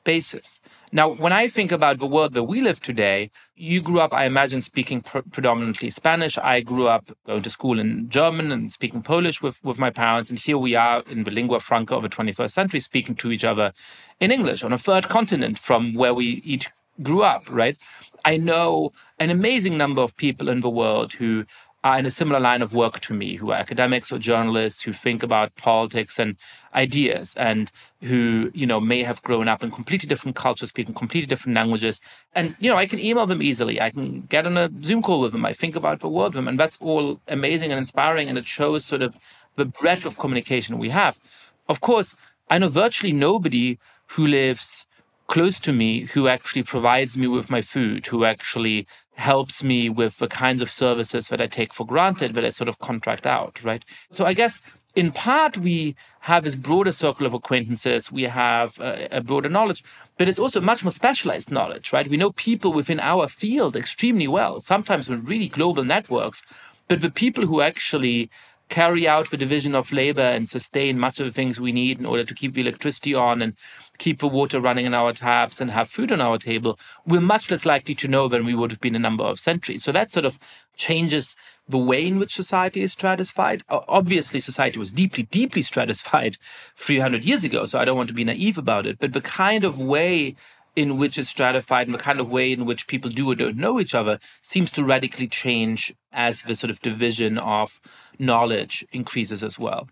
basis. 0.03 0.60
Now, 0.91 1.10
when 1.10 1.31
I 1.31 1.48
think 1.48 1.72
about 1.72 2.00
the 2.00 2.08
world 2.08 2.34
that 2.34 2.43
we 2.43 2.62
live 2.62 2.81
today, 2.81 3.31
you 3.55 3.81
grew 3.81 4.00
up, 4.00 4.13
I 4.13 4.25
imagine, 4.25 4.62
speaking 4.62 5.01
pr- 5.01 5.20
predominantly 5.31 5.89
Spanish. 5.89 6.38
I 6.38 6.62
grew 6.62 6.88
up 6.88 7.12
going 7.25 7.43
to 7.43 7.50
school 7.50 7.79
in 7.79 8.10
German 8.10 8.51
and 8.51 8.72
speaking 8.72 9.01
Polish 9.01 9.41
with, 9.41 9.63
with 9.63 9.79
my 9.79 9.89
parents. 9.89 10.29
And 10.29 10.38
here 10.38 10.58
we 10.58 10.75
are 10.75 11.03
in 11.10 11.24
the 11.24 11.31
lingua 11.31 11.60
franca 11.60 11.96
of 11.96 12.03
the 12.03 12.10
21st 12.10 12.51
century, 12.51 12.79
speaking 12.79 13.15
to 13.15 13.31
each 13.31 13.43
other 13.43 13.72
in 14.20 14.31
English 14.31 14.63
on 14.63 14.74
a 14.74 14.77
third 14.77 15.08
continent 15.08 15.58
from 15.58 15.93
where 15.93 16.13
we 16.13 16.41
each 16.43 16.70
grew 17.01 17.24
up, 17.24 17.50
right? 17.50 17.77
I 18.25 18.38
know 18.38 18.91
an 19.20 19.29
amazing 19.29 19.77
number 19.77 20.01
of 20.01 20.15
people 20.17 20.50
in 20.50 20.60
the 20.60 20.70
world 20.70 21.13
who 21.13 21.46
are 21.83 21.97
in 21.97 22.05
a 22.05 22.11
similar 22.11 22.39
line 22.39 22.61
of 22.61 22.73
work 22.73 23.00
to 23.00 23.13
me, 23.13 23.35
who 23.35 23.51
are 23.51 23.57
academics 23.57 24.11
or 24.11 24.19
journalists 24.19 24.83
who 24.83 24.93
think 24.93 25.23
about 25.23 25.55
politics 25.55 26.19
and 26.19 26.38
ideas, 26.75 27.33
and 27.38 27.71
who 28.01 28.51
you 28.53 28.65
know 28.65 28.79
may 28.79 29.01
have 29.03 29.21
grown 29.23 29.47
up 29.47 29.63
in 29.63 29.71
completely 29.71 30.07
different 30.07 30.35
cultures, 30.35 30.69
speaking 30.69 30.93
completely 30.93 31.27
different 31.27 31.55
languages. 31.55 32.00
And 32.35 32.55
you 32.59 32.69
know, 32.69 32.77
I 32.77 32.85
can 32.85 33.00
email 33.00 33.25
them 33.25 33.41
easily. 33.41 33.81
I 33.81 33.89
can 33.89 34.21
get 34.21 34.45
on 34.45 34.57
a 34.57 34.69
Zoom 34.83 35.01
call 35.01 35.21
with 35.21 35.31
them. 35.31 35.45
I 35.45 35.53
think 35.53 35.75
about 35.75 36.00
the 36.01 36.09
world 36.09 36.33
with 36.33 36.39
them, 36.39 36.47
and 36.47 36.59
that's 36.59 36.77
all 36.79 37.19
amazing 37.27 37.71
and 37.71 37.79
inspiring. 37.79 38.29
And 38.29 38.38
it 38.38 38.45
shows 38.45 38.85
sort 38.85 39.01
of 39.01 39.17
the 39.55 39.65
breadth 39.65 40.05
of 40.05 40.17
communication 40.17 40.77
we 40.77 40.89
have. 40.89 41.19
Of 41.67 41.81
course, 41.81 42.15
I 42.50 42.59
know 42.59 42.69
virtually 42.69 43.13
nobody 43.13 43.79
who 44.07 44.27
lives 44.27 44.85
close 45.27 45.61
to 45.61 45.71
me 45.71 46.01
who 46.01 46.27
actually 46.27 46.61
provides 46.61 47.17
me 47.17 47.25
with 47.25 47.50
my 47.50 47.61
food, 47.61 48.05
who 48.05 48.25
actually 48.25 48.85
helps 49.15 49.63
me 49.63 49.89
with 49.89 50.18
the 50.18 50.27
kinds 50.27 50.62
of 50.62 50.72
services 50.72 51.27
that 51.27 51.41
I 51.41 51.48
take 51.48 51.74
for 51.74 51.86
granted, 51.86 52.34
that 52.34 52.46
I 52.46 52.50
sort 52.50 52.70
of 52.70 52.80
contract 52.80 53.27
out, 53.27 53.62
right? 53.63 53.84
So 54.10 54.25
I 54.25 54.34
guess 54.34 54.62
in 54.96 55.12
part 55.12 55.58
we 55.58 55.96
have 56.22 56.44
this 56.44 56.56
broader 56.56 56.91
circle 56.91 57.25
of 57.25 57.34
acquaintances 57.34 58.12
we 58.12 58.24
have 58.24 58.77
a, 58.80 59.08
a, 59.12 59.22
broader 59.22 59.50
knowledge 59.50 59.84
but 60.18 60.27
it's 60.27 60.39
also 60.39 60.60
much 60.60 60.84
more 60.84 60.91
specialized 60.91 61.50
knowledge 61.50 61.94
right 61.94 62.10
we 62.10 62.18
know 62.18 62.32
people 62.34 62.74
within 62.74 63.00
our 63.00 63.27
field 63.27 63.75
extremely 63.75 64.27
well 64.27 64.60
sometimes 64.60 65.08
with 65.08 65.27
really 65.27 65.48
global 65.48 65.84
networks 65.84 66.44
but 66.88 67.00
the 67.00 67.10
people 67.10 67.46
who 67.46 67.62
actually 67.62 68.30
carry 68.71 69.05
out 69.05 69.29
the 69.29 69.37
division 69.37 69.75
of 69.75 69.91
labor 69.91 70.21
and 70.21 70.49
sustain 70.49 70.97
much 70.97 71.19
of 71.19 71.25
the 71.25 71.31
things 71.31 71.59
we 71.59 71.73
need 71.73 71.99
in 71.99 72.05
order 72.05 72.23
to 72.23 72.33
keep 72.33 72.53
the 72.53 72.61
electricity 72.61 73.13
on 73.13 73.41
and 73.41 73.53
keep 73.97 74.19
the 74.19 74.27
water 74.27 74.61
running 74.61 74.85
in 74.85 74.93
our 74.93 75.11
taps 75.11 75.59
and 75.59 75.69
have 75.69 75.89
food 75.89 76.11
on 76.11 76.21
our 76.21 76.37
table, 76.37 76.79
we're 77.05 77.21
much 77.21 77.51
less 77.51 77.65
likely 77.65 77.93
to 77.93 78.07
know 78.07 78.29
than 78.29 78.45
we 78.45 78.55
would 78.55 78.71
have 78.71 78.79
been 78.79 78.95
a 78.95 78.99
number 79.07 79.25
of 79.25 79.39
centuries. 79.39 79.83
So 79.83 79.91
that 79.91 80.13
sort 80.13 80.25
of 80.25 80.39
changes 80.77 81.35
the 81.67 81.77
way 81.77 82.07
in 82.07 82.17
which 82.17 82.33
society 82.33 82.81
is 82.81 82.93
stratified. 82.93 83.61
Obviously, 83.69 84.39
society 84.39 84.79
was 84.79 84.91
deeply, 84.91 85.23
deeply 85.23 85.61
stratified 85.71 86.37
300 86.77 87.25
years 87.25 87.43
ago, 87.43 87.65
so 87.65 87.77
I 87.77 87.85
don't 87.85 87.97
want 87.97 88.07
to 88.07 88.15
be 88.15 88.23
naive 88.23 88.57
about 88.57 88.87
it. 88.87 88.99
But 88.99 89.11
the 89.11 89.21
kind 89.21 89.65
of 89.65 89.79
way 89.79 90.37
in 90.75 90.97
which 90.97 91.17
it's 91.17 91.29
stratified 91.29 91.87
and 91.87 91.93
the 91.93 91.99
kind 91.99 92.19
of 92.19 92.29
way 92.29 92.51
in 92.51 92.65
which 92.65 92.87
people 92.87 93.09
do 93.09 93.29
or 93.29 93.35
don't 93.35 93.57
know 93.57 93.79
each 93.79 93.93
other 93.93 94.19
seems 94.41 94.71
to 94.71 94.83
radically 94.83 95.27
change 95.27 95.93
as 96.11 96.43
the 96.43 96.55
sort 96.55 96.71
of 96.71 96.79
division 96.81 97.37
of 97.37 97.79
knowledge 98.19 98.85
increases 98.91 99.43
as 99.43 99.59
well. 99.59 99.89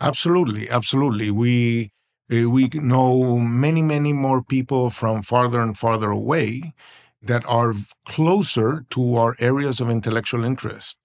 Absolutely, 0.00 0.70
absolutely. 0.70 1.30
We 1.30 1.92
uh, 2.32 2.48
we 2.48 2.68
know 2.74 3.38
many, 3.38 3.82
many 3.82 4.12
more 4.12 4.42
people 4.42 4.88
from 4.88 5.22
farther 5.22 5.60
and 5.60 5.76
farther 5.76 6.10
away 6.10 6.74
that 7.20 7.44
are 7.46 7.74
closer 8.06 8.86
to 8.90 9.16
our 9.16 9.36
areas 9.40 9.80
of 9.80 9.90
intellectual 9.90 10.44
interest. 10.44 10.96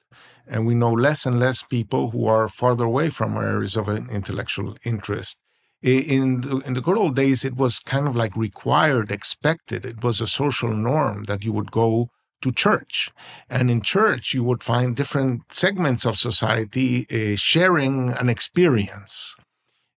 And 0.48 0.68
we 0.68 0.76
know 0.76 0.94
less 0.94 1.26
and 1.26 1.40
less 1.40 1.64
people 1.64 2.12
who 2.12 2.28
are 2.28 2.48
farther 2.48 2.86
away 2.86 3.10
from 3.10 3.36
our 3.36 3.48
areas 3.48 3.76
of 3.76 3.90
intellectual 3.90 4.78
interest 4.84 5.40
in 5.86 6.42
the, 6.42 6.58
in 6.60 6.74
the 6.74 6.82
good 6.82 6.98
old 6.98 7.16
days, 7.16 7.46
it 7.46 7.56
was 7.56 7.80
kind 7.80 8.08
of 8.08 8.16
like 8.16 8.36
required, 8.36 9.12
expected. 9.12 9.86
It 9.86 10.04
was 10.04 10.20
a 10.20 10.28
social 10.28 10.74
norm 10.74 11.24
that 11.24 11.44
you 11.44 11.54
would 11.54 11.72
go 11.72 12.10
to 12.42 12.52
church, 12.52 13.12
and 13.50 13.72
in 13.72 13.82
church 13.82 14.34
you 14.34 14.44
would 14.44 14.64
find 14.64 14.96
different 14.96 15.44
segments 15.52 16.06
of 16.06 16.18
society 16.18 17.06
uh, 17.10 17.36
sharing 17.36 18.12
an 18.12 18.30
experience, 18.30 19.36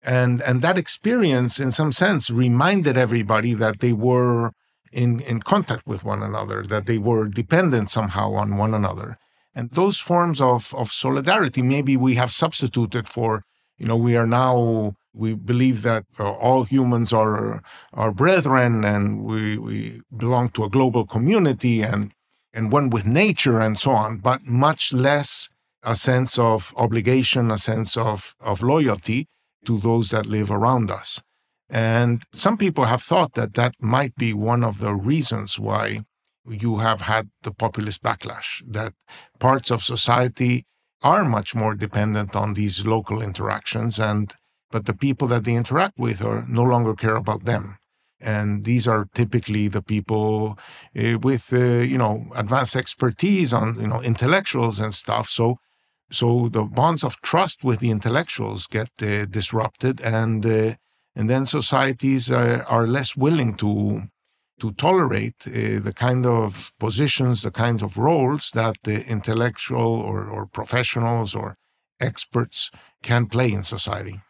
and 0.02 0.40
and 0.42 0.62
that 0.62 0.78
experience, 0.78 1.58
in 1.58 1.72
some 1.72 1.92
sense, 1.92 2.30
reminded 2.30 2.96
everybody 2.96 3.54
that 3.54 3.80
they 3.80 3.92
were 3.92 4.52
in 4.92 5.20
in 5.20 5.40
contact 5.40 5.86
with 5.86 6.04
one 6.04 6.22
another, 6.22 6.62
that 6.62 6.86
they 6.86 6.98
were 6.98 7.28
dependent 7.28 7.90
somehow 7.90 8.34
on 8.34 8.56
one 8.56 8.74
another. 8.74 9.18
And 9.54 9.70
those 9.72 9.98
forms 9.98 10.40
of, 10.40 10.72
of 10.74 10.92
solidarity, 10.92 11.62
maybe 11.62 11.96
we 11.96 12.14
have 12.14 12.30
substituted 12.30 13.08
for, 13.08 13.42
you 13.76 13.86
know, 13.88 13.96
we 13.96 14.16
are 14.16 14.26
now 14.26 14.94
we 15.12 15.34
believe 15.34 15.82
that 15.82 16.04
uh, 16.18 16.30
all 16.30 16.64
humans 16.64 17.12
are 17.12 17.62
our 17.92 18.12
brethren 18.12 18.84
and 18.84 19.24
we, 19.24 19.58
we 19.58 20.00
belong 20.16 20.50
to 20.50 20.64
a 20.64 20.70
global 20.70 21.06
community 21.06 21.82
and, 21.82 22.12
and 22.52 22.72
one 22.72 22.90
with 22.90 23.06
nature 23.06 23.60
and 23.60 23.78
so 23.78 23.92
on, 23.92 24.18
but 24.18 24.44
much 24.44 24.92
less 24.92 25.48
a 25.82 25.96
sense 25.96 26.38
of 26.38 26.72
obligation, 26.76 27.50
a 27.50 27.58
sense 27.58 27.96
of, 27.96 28.34
of 28.40 28.62
loyalty 28.62 29.26
to 29.64 29.78
those 29.78 30.10
that 30.10 30.26
live 30.26 30.50
around 30.50 30.90
us. 30.90 31.20
And 31.70 32.22
some 32.32 32.56
people 32.56 32.84
have 32.84 33.02
thought 33.02 33.34
that 33.34 33.54
that 33.54 33.74
might 33.80 34.14
be 34.16 34.32
one 34.32 34.64
of 34.64 34.78
the 34.78 34.94
reasons 34.94 35.58
why 35.58 36.04
you 36.46 36.78
have 36.78 37.02
had 37.02 37.28
the 37.42 37.52
populist 37.52 38.02
backlash, 38.02 38.62
that 38.66 38.94
parts 39.38 39.70
of 39.70 39.82
society 39.82 40.64
are 41.02 41.24
much 41.24 41.54
more 41.54 41.74
dependent 41.74 42.34
on 42.34 42.54
these 42.54 42.84
local 42.84 43.22
interactions 43.22 43.98
and 43.98 44.34
but 44.70 44.84
the 44.84 44.94
people 44.94 45.28
that 45.28 45.44
they 45.44 45.54
interact 45.54 45.98
with 45.98 46.22
are 46.22 46.44
no 46.48 46.62
longer 46.62 46.94
care 46.94 47.16
about 47.16 47.44
them. 47.44 47.78
And 48.20 48.64
these 48.64 48.88
are 48.88 49.08
typically 49.14 49.68
the 49.68 49.82
people 49.82 50.58
uh, 50.98 51.18
with 51.18 51.52
uh, 51.52 51.58
you 51.92 51.98
know 51.98 52.26
advanced 52.34 52.74
expertise 52.74 53.52
on 53.52 53.80
you 53.80 53.86
know 53.86 54.02
intellectuals 54.02 54.80
and 54.80 54.92
stuff. 54.94 55.28
So 55.28 55.58
so 56.10 56.48
the 56.48 56.62
bonds 56.62 57.04
of 57.04 57.20
trust 57.20 57.62
with 57.62 57.80
the 57.80 57.90
intellectuals 57.90 58.66
get 58.66 58.90
uh, 59.02 59.26
disrupted 59.26 60.00
and 60.00 60.44
and 61.14 61.28
then 61.28 61.46
societies 61.46 62.30
are, 62.30 62.62
are, 62.64 62.86
less 62.86 63.16
willing 63.16 63.54
to 63.56 64.02
to 64.60 64.72
tolerate 64.72 65.38
the 65.40 65.92
kind 65.94 66.26
of 66.26 66.72
positions 66.78 67.42
the 67.42 67.50
kind 67.50 67.82
of 67.82 67.98
roles 67.98 68.50
that 68.54 68.76
the 68.82 69.06
intellectual 69.06 69.92
or, 70.10 70.24
or 70.24 70.46
professionals 70.46 71.34
or 71.34 71.56
experts 72.00 72.70
can 73.02 73.26
play 73.26 73.52
in 73.52 73.62
society 73.62 74.20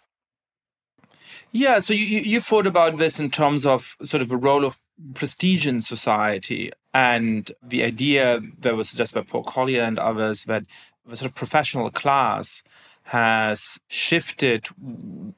yeah, 1.52 1.78
so 1.78 1.94
you, 1.94 2.20
you 2.20 2.40
thought 2.40 2.66
about 2.66 2.98
this 2.98 3.18
in 3.18 3.30
terms 3.30 3.64
of 3.64 3.96
sort 4.02 4.22
of 4.22 4.30
a 4.30 4.36
role 4.36 4.64
of 4.64 4.76
prestige 5.14 5.66
in 5.66 5.80
society 5.80 6.72
and 6.92 7.52
the 7.62 7.82
idea 7.84 8.40
that 8.60 8.76
was 8.76 8.88
suggested 8.88 9.14
by 9.14 9.30
Paul 9.30 9.44
Collier 9.44 9.82
and 9.82 9.98
others 9.98 10.44
that 10.44 10.64
the 11.06 11.16
sort 11.16 11.30
of 11.30 11.34
professional 11.34 11.90
class 11.90 12.62
has 13.04 13.78
shifted 13.88 14.66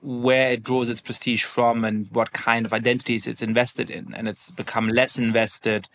where 0.03 0.53
it 0.53 0.65
draws 0.65 0.89
its 0.89 1.01
prestige 1.01 1.45
from 1.45 1.85
and 1.85 2.09
what 2.11 2.33
kind 2.33 2.67
of 2.67 2.73
identities 2.73 3.29
it's 3.29 3.43
invested 3.43 3.91
in. 3.91 4.13
And 4.15 4.27
it's 4.27 4.51
become 4.51 4.89
less 4.89 5.17
invested 5.17 5.89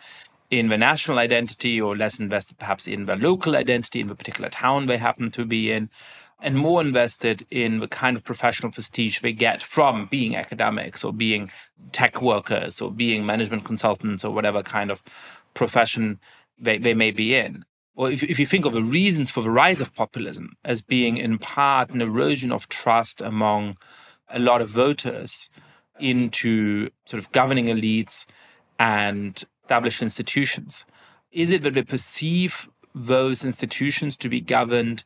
in 0.52 0.70
the 0.70 0.78
national 0.78 1.20
identity 1.20 1.82
or 1.82 1.98
less 1.98 2.20
invested 2.20 2.58
perhaps 2.58 2.88
in 2.88 3.06
the 3.06 3.16
local 3.16 3.56
identity 3.56 4.00
in 4.00 4.08
the 4.08 4.16
particular 4.16 4.50
town 4.50 4.86
they 4.86 4.98
happen 4.98 5.32
to 5.32 5.44
be 5.44 5.72
in 5.72 5.90
and 6.46 6.56
more 6.56 6.80
invested 6.80 7.44
in 7.50 7.80
the 7.80 7.88
kind 7.88 8.16
of 8.16 8.24
professional 8.24 8.72
prestige 8.72 9.20
they 9.20 9.34
get 9.34 9.64
from 9.64 10.06
being 10.12 10.36
academics 10.36 11.04
or 11.04 11.12
being 11.12 11.52
tech 11.92 12.22
workers 12.22 12.80
or 12.80 12.92
being 12.92 13.26
management 13.26 13.66
consultants 13.66 14.24
or 14.24 14.32
whatever 14.32 14.62
kind 14.62 14.92
of 14.92 15.02
profession 15.56 16.20
they, 16.60 16.78
they 16.78 16.94
may 16.94 17.10
be 17.10 17.34
in. 17.34 17.66
Or 17.96 18.12
if, 18.12 18.22
if 18.22 18.38
you 18.38 18.46
think 18.46 18.66
of 18.66 18.74
the 18.74 18.84
reasons 18.84 19.32
for 19.32 19.42
the 19.42 19.50
rise 19.50 19.82
of 19.82 19.96
populism 19.96 20.56
as 20.64 20.84
being 20.84 21.18
in 21.18 21.40
part 21.40 21.90
an 21.90 22.00
erosion 22.00 22.52
of 22.52 22.70
trust 22.70 23.22
among 23.22 23.76
a 24.30 24.38
lot 24.38 24.62
of 24.62 24.70
voters 24.70 25.50
into 26.00 26.92
sort 27.06 27.24
of 27.24 27.32
governing 27.32 27.66
elites 27.66 28.28
and 28.78 29.44
established 29.64 30.04
institutions, 30.04 30.86
is 31.32 31.50
it 31.50 31.64
that 31.64 31.74
they 31.74 31.82
perceive 31.82 32.70
those 32.94 33.44
institutions 33.44 34.16
to 34.18 34.30
be 34.30 34.42
governed 34.42 35.04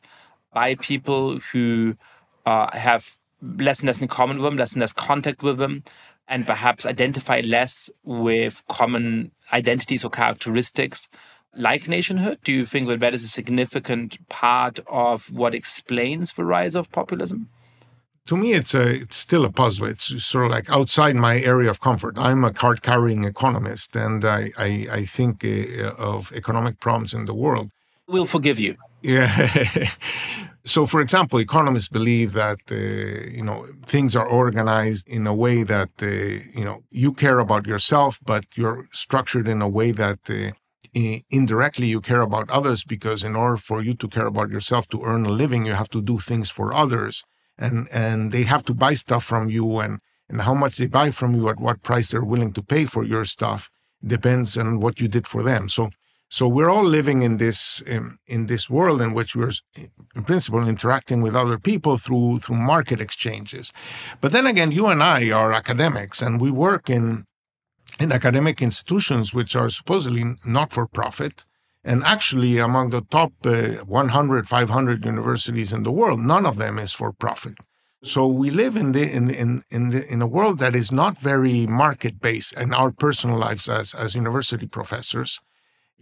by 0.52 0.74
people 0.76 1.38
who 1.52 1.96
uh, 2.46 2.76
have 2.76 3.16
less 3.42 3.80
and 3.80 3.86
less 3.86 4.00
in 4.00 4.08
common 4.08 4.38
with 4.38 4.44
them, 4.44 4.56
less 4.56 4.72
and 4.72 4.80
less 4.80 4.92
contact 4.92 5.42
with 5.42 5.58
them, 5.58 5.82
and 6.28 6.46
perhaps 6.46 6.86
identify 6.86 7.40
less 7.44 7.90
with 8.04 8.62
common 8.68 9.30
identities 9.52 10.04
or 10.04 10.10
characteristics 10.10 11.08
like 11.54 11.88
nationhood? 11.88 12.38
Do 12.44 12.52
you 12.52 12.66
think 12.66 12.88
that 12.88 13.00
that 13.00 13.14
is 13.14 13.24
a 13.24 13.28
significant 13.28 14.16
part 14.28 14.78
of 14.86 15.30
what 15.32 15.54
explains 15.54 16.32
the 16.32 16.44
rise 16.44 16.74
of 16.74 16.90
populism? 16.92 17.48
To 18.26 18.36
me, 18.36 18.52
it's 18.52 18.74
a 18.74 18.88
it's 18.88 19.16
still 19.16 19.44
a 19.44 19.50
puzzle. 19.50 19.86
It's 19.86 20.24
sort 20.24 20.44
of 20.44 20.52
like 20.52 20.70
outside 20.70 21.16
my 21.16 21.40
area 21.40 21.68
of 21.68 21.80
comfort. 21.80 22.16
I'm 22.16 22.44
a 22.44 22.52
card 22.52 22.82
carrying 22.82 23.24
economist, 23.24 23.96
and 23.96 24.24
I 24.24 24.52
I, 24.56 24.86
I 24.92 25.04
think 25.04 25.44
uh, 25.44 25.94
of 25.98 26.30
economic 26.32 26.78
problems 26.78 27.12
in 27.12 27.24
the 27.24 27.34
world. 27.34 27.70
We'll 28.06 28.26
forgive 28.26 28.60
you. 28.60 28.76
Yeah. 29.02 29.90
so, 30.64 30.86
for 30.86 31.00
example, 31.00 31.38
economists 31.38 31.88
believe 31.88 32.32
that 32.34 32.58
uh, 32.70 32.74
you 32.74 33.42
know 33.42 33.66
things 33.86 34.14
are 34.16 34.26
organized 34.26 35.08
in 35.08 35.26
a 35.26 35.34
way 35.34 35.62
that 35.62 35.90
uh, 36.02 36.06
you 36.06 36.64
know 36.64 36.82
you 36.90 37.12
care 37.12 37.38
about 37.38 37.66
yourself, 37.66 38.18
but 38.24 38.44
you're 38.54 38.88
structured 38.92 39.48
in 39.48 39.62
a 39.62 39.68
way 39.68 39.90
that 39.92 40.18
uh, 40.28 40.50
indirectly 41.30 41.86
you 41.86 42.00
care 42.00 42.20
about 42.20 42.50
others 42.50 42.84
because 42.84 43.22
in 43.22 43.36
order 43.36 43.56
for 43.56 43.82
you 43.82 43.94
to 43.94 44.08
care 44.08 44.26
about 44.26 44.50
yourself 44.50 44.88
to 44.88 45.02
earn 45.02 45.24
a 45.24 45.30
living, 45.30 45.64
you 45.64 45.74
have 45.74 45.90
to 45.90 46.02
do 46.02 46.18
things 46.18 46.50
for 46.50 46.72
others, 46.74 47.24
and 47.58 47.88
and 47.92 48.32
they 48.32 48.42
have 48.44 48.64
to 48.64 48.74
buy 48.74 48.94
stuff 48.94 49.24
from 49.24 49.48
you, 49.48 49.78
and 49.78 50.00
and 50.28 50.42
how 50.42 50.54
much 50.54 50.76
they 50.76 50.86
buy 50.86 51.10
from 51.10 51.34
you, 51.34 51.48
at 51.48 51.58
what 51.60 51.82
price 51.82 52.10
they're 52.10 52.24
willing 52.32 52.52
to 52.52 52.62
pay 52.62 52.84
for 52.84 53.02
your 53.02 53.24
stuff, 53.24 53.70
depends 54.04 54.56
on 54.56 54.78
what 54.80 55.00
you 55.00 55.08
did 55.08 55.26
for 55.26 55.42
them. 55.42 55.68
So 55.68 55.90
so 56.32 56.46
we're 56.46 56.70
all 56.70 56.84
living 56.84 57.22
in 57.22 57.38
this 57.38 57.82
in, 57.82 58.18
in 58.26 58.46
this 58.46 58.70
world 58.70 59.02
in 59.02 59.12
which 59.12 59.34
we're 59.34 59.52
in 60.14 60.22
principle 60.22 60.66
interacting 60.66 61.22
with 61.22 61.34
other 61.34 61.58
people 61.58 61.98
through 61.98 62.38
through 62.38 62.56
market 62.56 63.00
exchanges. 63.00 63.72
But 64.20 64.30
then 64.30 64.46
again, 64.46 64.70
you 64.70 64.86
and 64.86 65.02
I 65.02 65.30
are 65.32 65.52
academics 65.52 66.22
and 66.22 66.40
we 66.40 66.52
work 66.52 66.88
in 66.88 67.24
in 67.98 68.12
academic 68.12 68.62
institutions 68.62 69.34
which 69.34 69.56
are 69.56 69.70
supposedly 69.70 70.24
not 70.46 70.72
for 70.72 70.86
profit. 70.86 71.42
And 71.82 72.04
actually, 72.04 72.58
among 72.58 72.90
the 72.90 73.00
top 73.00 73.32
uh, 73.44 73.84
100, 73.86 74.48
500 74.48 75.04
universities 75.04 75.72
in 75.72 75.82
the 75.82 75.90
world, 75.90 76.20
none 76.20 76.46
of 76.46 76.58
them 76.58 76.78
is 76.78 76.92
for 76.92 77.10
profit. 77.12 77.54
So 78.04 78.26
we 78.26 78.50
live 78.50 78.76
in 78.76 78.92
the 78.92 79.10
in 79.10 79.30
in 79.30 79.62
in 79.70 79.90
the, 79.90 80.06
in 80.12 80.22
a 80.22 80.26
world 80.26 80.58
that 80.58 80.76
is 80.76 80.92
not 80.92 81.18
very 81.18 81.66
market 81.66 82.20
based 82.20 82.52
in 82.52 82.72
our 82.72 82.92
personal 82.92 83.36
lives 83.36 83.68
as 83.68 83.94
as 83.94 84.14
university 84.14 84.68
professors. 84.68 85.40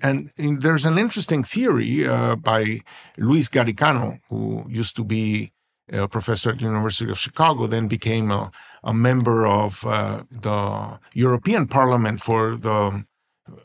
And 0.03 0.31
in, 0.37 0.61
there's 0.61 0.85
an 0.85 0.99
interesting 0.99 1.43
theory 1.45 2.07
uh, 2.07 2.37
by 2.37 2.81
Luis 3.17 3.49
Garicano, 3.49 4.21
who 4.29 4.65
used 4.69 4.95
to 4.97 5.05
be 5.05 5.53
a 5.91 6.07
professor 6.07 6.51
at 6.51 6.59
the 6.59 6.65
University 6.65 7.11
of 7.11 7.19
Chicago, 7.19 7.67
then 7.67 7.89
became 7.89 8.31
a, 8.31 8.51
a 8.85 8.95
member 8.95 9.47
of 9.47 9.85
uh, 9.87 10.23
the 10.31 10.99
European 11.15 11.67
Parliament 11.67 12.23
for 12.23 12.57
the 12.57 13.05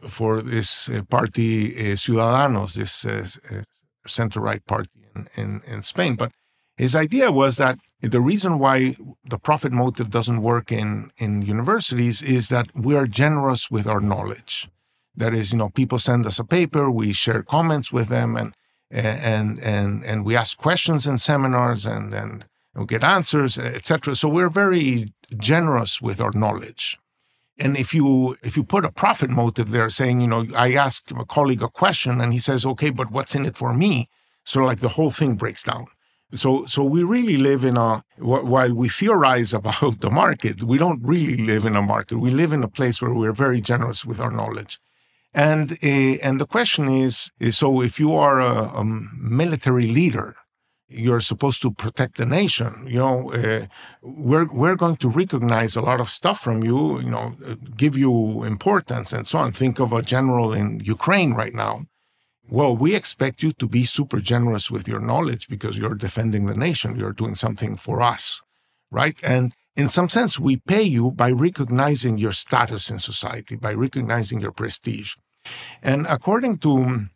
for 0.08 0.42
this 0.42 0.90
uh, 0.90 1.02
party 1.10 1.75
uh, 1.75 1.96
Ciudadanos, 1.96 2.74
this 2.74 3.06
uh, 3.06 3.63
center 4.08 4.40
right 4.40 4.66
party 4.66 4.90
in, 5.13 5.28
in, 5.36 5.62
in 5.68 5.84
Spain. 5.84 6.16
But 6.16 6.32
his 6.78 6.96
idea 6.96 7.32
was 7.32 7.58
that 7.58 7.80
the 8.02 8.22
reason 8.22 8.60
why 8.60 8.96
the 9.24 9.38
profit 9.38 9.72
motive 9.72 10.10
doesn't 10.10 10.42
work 10.42 10.72
in, 10.72 11.12
in 11.18 11.42
universities 11.42 12.22
is 12.22 12.50
that 12.50 12.68
we 12.75 12.96
are 12.96 13.08
generous 13.08 13.70
with 13.70 13.88
our 13.88 14.00
knowledge. 14.00 14.70
That 15.15 15.34
is, 15.34 15.51
you 15.51 15.58
know, 15.58 15.70
people 15.70 16.00
send 16.00 16.25
us 16.25 16.39
a 16.39 16.43
paper, 16.43 16.89
we 16.89 17.13
share 17.13 17.43
comments 17.43 17.91
with 17.91 18.08
them, 18.08 18.36
and 18.36 18.53
and 18.89 19.60
and 19.60 20.03
and 20.03 20.25
we 20.25 20.36
ask 20.36 20.58
questions 20.58 21.05
in 21.05 21.17
seminars, 21.17 21.86
and 21.86 22.12
then 22.12 22.46
we 22.75 22.86
get 22.86 23.03
answers, 23.03 23.58
etc. 23.58 24.15
So 24.15 24.27
we're 24.27 24.50
very 24.50 25.13
generous 25.38 26.01
with 26.01 26.20
our 26.20 26.32
knowledge. 26.34 26.98
And 27.60 27.77
if 27.77 27.93
you 27.93 28.38
if 28.41 28.58
you 28.58 28.63
put 28.63 28.86
a 28.86 28.91
profit 28.91 29.29
motive 29.29 29.70
there, 29.72 29.89
saying, 29.89 30.22
you 30.22 30.27
know, 30.27 30.46
I 30.55 30.74
ask 30.74 31.12
a 31.12 31.25
colleague 31.25 31.62
a 31.62 31.70
question, 31.70 32.20
and 32.20 32.34
he 32.34 32.39
says, 32.39 32.65
okay, 32.65 32.89
but 32.89 33.12
what's 33.12 33.36
in 33.36 33.46
it 33.46 33.55
for 33.55 33.74
me? 33.74 34.10
So 34.43 34.62
like 34.62 34.79
the 34.79 34.89
whole 34.89 35.12
thing 35.12 35.36
breaks 35.36 35.63
down. 35.63 35.88
So, 36.36 36.65
so 36.65 36.84
we 36.84 37.03
really 37.03 37.38
live 37.38 37.63
in 37.63 37.77
a, 37.77 38.03
while 38.17 38.74
we 38.74 38.89
theorize 38.89 39.53
about 39.60 40.01
the 40.01 40.10
market, 40.10 40.63
we 40.63 40.77
don't 40.77 41.01
really 41.03 41.38
live 41.38 41.65
in 41.65 41.75
a 41.75 41.82
market. 41.82 42.17
We 42.17 42.32
live 42.32 42.53
in 42.53 42.63
a 42.63 42.67
place 42.67 43.01
where 43.01 43.13
we're 43.13 43.34
very 43.34 43.62
generous 43.62 44.03
with 44.03 44.20
our 44.20 44.32
knowledge. 44.32 44.79
And, 45.34 45.74
uh, 45.84 45.88
and 46.22 46.40
the 46.40 46.46
question 46.46 46.88
is, 46.88 47.32
is, 47.40 47.58
so 47.58 47.82
if 47.82 48.00
you 48.00 48.13
are 48.13 48.40
a, 48.40 48.66
a, 48.82 48.84
military 48.84 49.84
leader, 49.84 50.36
you're 50.88 51.22
supposed 51.22 51.62
to 51.63 51.72
protect 51.72 52.18
the 52.18 52.25
nation. 52.25 52.86
You 52.88 53.00
know, 53.00 53.34
uh, 53.34 53.66
we're, 54.02 54.46
we're 54.52 54.75
going 54.75 54.98
to 54.98 55.10
recognize 55.10 55.75
a 55.75 55.82
lot 55.82 56.00
of 56.00 56.10
stuff 56.10 56.40
from 56.40 56.63
you, 56.63 57.00
you 57.00 57.10
know, 57.10 57.36
give 57.75 57.98
you 57.98 58.44
importance 58.44 59.12
and 59.12 59.25
so 59.25 59.40
on. 59.40 59.54
Think 59.54 59.80
of 59.80 59.92
a 59.92 60.04
general 60.04 60.54
in 60.54 60.82
Ukraine 60.82 61.34
right 61.34 61.54
now 61.54 61.88
well, 62.52 62.75
we 62.75 62.94
expect 62.94 63.42
you 63.42 63.54
to 63.54 63.68
be 63.68 63.86
super 63.86 64.20
generous 64.20 64.70
with 64.70 64.88
your 64.88 65.00
knowledge 65.00 65.48
because 65.48 65.78
you're 65.78 65.96
defending 65.96 66.46
the 66.46 66.56
nation. 66.56 66.98
You're 66.98 67.13
doing 67.13 67.36
something 67.36 67.78
for 67.78 68.02
us, 68.02 68.42
right? 68.92 69.18
And 69.24 69.54
in 69.75 69.90
some 69.90 70.10
sense, 70.10 70.38
we 70.38 70.58
pay 70.58 70.84
you 70.84 71.12
by 71.12 71.32
recognizing 71.32 72.18
your 72.18 72.34
status 72.34 72.90
in 72.90 73.00
society, 73.00 73.56
by 73.56 73.74
recognizing 73.74 74.42
your 74.42 74.52
prestige. 74.52 75.13
And 75.82 76.06
according 76.08 76.58
to, 76.60 77.08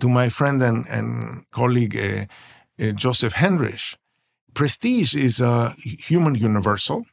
to 0.00 0.08
my 0.08 0.28
friend 0.28 0.62
and, 0.62 0.86
and 0.88 1.44
colleague 1.50 1.96
uh, 1.96 2.84
uh, 2.84 2.92
Joseph 2.92 3.34
Henrich, 3.34 3.96
prestige 4.54 5.14
is 5.14 5.40
a 5.40 5.74
human 5.80 6.34
universal, 6.34 7.04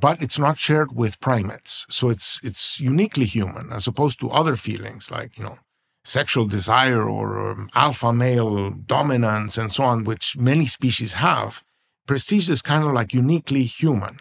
but 0.00 0.22
it's 0.22 0.38
not 0.38 0.58
shared 0.58 0.94
with 0.94 1.20
primates. 1.20 1.86
So 1.88 2.10
it's 2.10 2.40
it's 2.42 2.80
uniquely 2.80 3.26
human 3.26 3.72
as 3.72 3.86
opposed 3.86 4.18
to 4.20 4.30
other 4.30 4.56
feelings 4.56 5.10
like, 5.10 5.38
you 5.38 5.44
know, 5.44 5.58
sexual 6.04 6.46
desire 6.46 7.08
or 7.08 7.50
um, 7.50 7.70
alpha 7.74 8.12
male 8.12 8.70
dominance 8.70 9.56
and 9.56 9.72
so 9.72 9.84
on, 9.84 10.04
which 10.04 10.36
many 10.36 10.66
species 10.66 11.14
have, 11.14 11.62
prestige 12.06 12.50
is 12.50 12.62
kind 12.62 12.84
of 12.84 12.92
like 12.92 13.14
uniquely 13.14 13.64
human. 13.64 14.18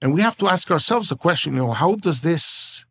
And 0.00 0.14
we 0.14 0.22
have 0.22 0.36
to 0.38 0.48
ask 0.48 0.70
ourselves 0.70 1.08
the 1.08 1.16
question, 1.16 1.54
you 1.54 1.66
know, 1.66 1.72
how 1.72 1.94
does 1.96 2.22
this 2.22 2.85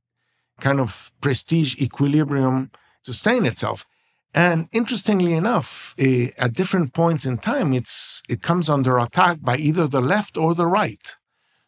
kind 0.59 0.79
of 0.79 1.12
prestige 1.21 1.75
equilibrium 1.81 2.71
sustain 3.03 3.45
itself? 3.45 3.85
And 4.33 4.67
interestingly 4.74 5.33
enough, 5.33 5.95
uh, 6.00 6.27
at 6.38 6.53
different 6.53 6.93
points 6.93 7.25
in 7.25 7.38
time, 7.38 7.71
it's 7.71 8.21
it 8.27 8.41
comes 8.41 8.69
under 8.69 8.97
attack 8.97 9.38
by 9.41 9.56
either 9.58 9.88
the 9.88 10.01
left 10.01 10.36
or 10.36 10.53
the 10.53 10.67
right. 10.67 11.15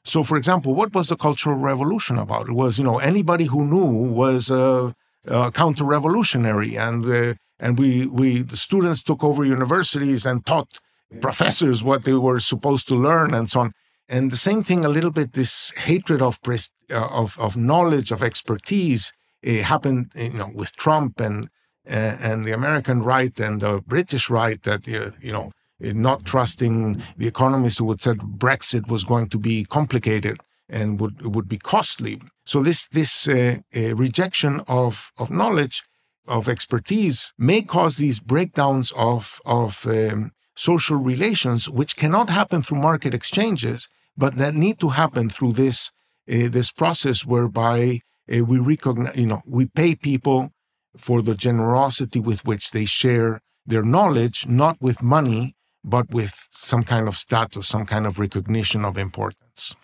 So, 0.03 0.23
for 0.23 0.37
example, 0.37 0.73
what 0.73 0.93
was 0.93 1.07
the 1.07 1.15
Cultural 1.15 1.57
Revolution 1.57 2.17
about? 2.17 2.49
It 2.49 2.53
was, 2.53 2.77
you 2.77 2.83
know, 2.83 2.97
anybody 2.97 3.45
who 3.45 3.65
knew 3.65 4.13
was 4.13 4.51
uh, 4.51 4.91
uh, 5.27 5.51
counter-revolutionary, 5.51 6.77
and 6.77 7.05
uh, 7.05 7.33
and 7.59 7.79
we 7.79 8.05
we 8.05 8.41
the 8.41 8.57
students 8.57 9.01
took 9.03 9.23
over 9.23 9.45
universities 9.45 10.25
and 10.25 10.45
taught 10.45 10.79
professors 11.21 11.83
what 11.83 12.03
they 12.03 12.13
were 12.13 12.39
supposed 12.39 12.87
to 12.87 12.95
learn 12.95 13.33
and 13.33 13.49
so 13.49 13.61
on. 13.61 13.73
And 14.09 14.31
the 14.31 14.37
same 14.37 14.63
thing, 14.63 14.85
a 14.85 14.89
little 14.89 15.11
bit, 15.11 15.33
this 15.33 15.71
hatred 15.71 16.21
of 16.21 16.41
pres- 16.41 16.71
uh, 16.91 17.07
of 17.07 17.37
of 17.39 17.57
knowledge, 17.57 18.11
of 18.11 18.23
expertise, 18.23 19.11
it 19.41 19.63
happened, 19.63 20.11
you 20.15 20.39
know, 20.39 20.51
with 20.55 20.71
Trump 20.75 21.19
and 21.19 21.49
and 21.85 22.43
the 22.43 22.51
American 22.51 23.01
right 23.01 23.39
and 23.39 23.61
the 23.61 23.81
British 23.85 24.29
right 24.29 24.61
that 24.63 24.87
you 24.87 25.31
know 25.31 25.51
not 25.79 26.25
trusting 26.25 27.01
the 27.17 27.27
economists 27.27 27.77
who 27.77 27.89
had 27.89 28.01
said 28.01 28.17
Brexit 28.19 28.87
was 28.87 29.03
going 29.03 29.29
to 29.29 29.37
be 29.37 29.63
complicated 29.63 30.39
and 30.69 30.99
would 30.99 31.25
would 31.35 31.47
be 31.47 31.57
costly. 31.57 32.21
So 32.45 32.63
this 32.63 32.87
this 32.87 33.27
uh, 33.27 33.57
uh, 33.75 33.95
rejection 33.95 34.61
of 34.67 35.11
of 35.17 35.29
knowledge, 35.29 35.83
of 36.27 36.49
expertise, 36.49 37.33
may 37.37 37.61
cause 37.61 37.97
these 37.97 38.19
breakdowns 38.19 38.91
of 38.93 39.39
of 39.45 39.85
um, 39.87 40.31
social 40.55 40.97
relations, 40.97 41.69
which 41.69 41.95
cannot 41.95 42.29
happen 42.29 42.61
through 42.61 42.79
market 42.79 43.13
exchanges, 43.13 43.87
but 44.17 44.35
that 44.37 44.53
need 44.53 44.79
to 44.79 44.89
happen 44.89 45.29
through 45.29 45.53
this 45.53 45.91
uh, 46.29 46.49
this 46.49 46.71
process 46.71 47.25
whereby 47.25 48.01
uh, 48.33 48.43
we 48.43 48.57
recognize, 48.59 49.15
you 49.15 49.27
know, 49.27 49.41
we 49.45 49.65
pay 49.65 49.95
people 49.95 50.51
for 50.97 51.21
the 51.21 51.35
generosity 51.35 52.19
with 52.19 52.43
which 52.43 52.71
they 52.71 52.85
share 52.85 53.41
their 53.65 53.83
knowledge, 53.83 54.45
not 54.47 54.81
with 54.81 55.01
money, 55.01 55.55
but 55.83 56.09
with 56.09 56.47
some 56.51 56.83
kind 56.83 57.07
of 57.07 57.15
status, 57.15 57.67
some 57.67 57.85
kind 57.85 58.05
of 58.05 58.19
recognition 58.19 58.83
of 58.83 58.97
importance. 58.97 59.75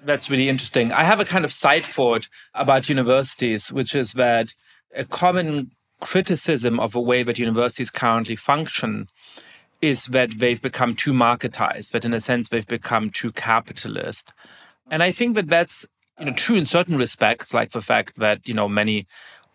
That's 0.00 0.28
really 0.28 0.50
interesting. 0.50 0.92
I 0.92 1.04
have 1.04 1.20
a 1.20 1.24
kind 1.24 1.46
of 1.46 1.52
side 1.52 1.86
thought 1.86 2.28
about 2.52 2.90
universities, 2.90 3.72
which 3.72 3.94
is 3.94 4.12
that 4.14 4.52
a 4.94 5.04
common 5.04 5.70
criticism 6.00 6.78
of 6.78 6.92
the 6.92 7.00
way 7.00 7.22
that 7.22 7.38
universities 7.38 7.90
currently 7.90 8.36
function 8.36 9.08
is 9.84 10.06
that 10.06 10.38
they've 10.38 10.62
become 10.62 10.96
too 10.96 11.12
marketized, 11.12 11.90
that 11.90 12.06
in 12.06 12.14
a 12.14 12.20
sense 12.20 12.48
they've 12.48 12.66
become 12.66 13.10
too 13.10 13.30
capitalist. 13.32 14.32
And 14.90 15.02
I 15.02 15.12
think 15.12 15.34
that 15.34 15.48
that's 15.48 15.84
you 16.18 16.26
know 16.26 16.32
true 16.32 16.56
in 16.56 16.64
certain 16.64 16.96
respects, 16.96 17.52
like 17.52 17.72
the 17.72 17.82
fact 17.82 18.16
that 18.16 18.48
you 18.48 18.54
know 18.54 18.68
many 18.68 19.06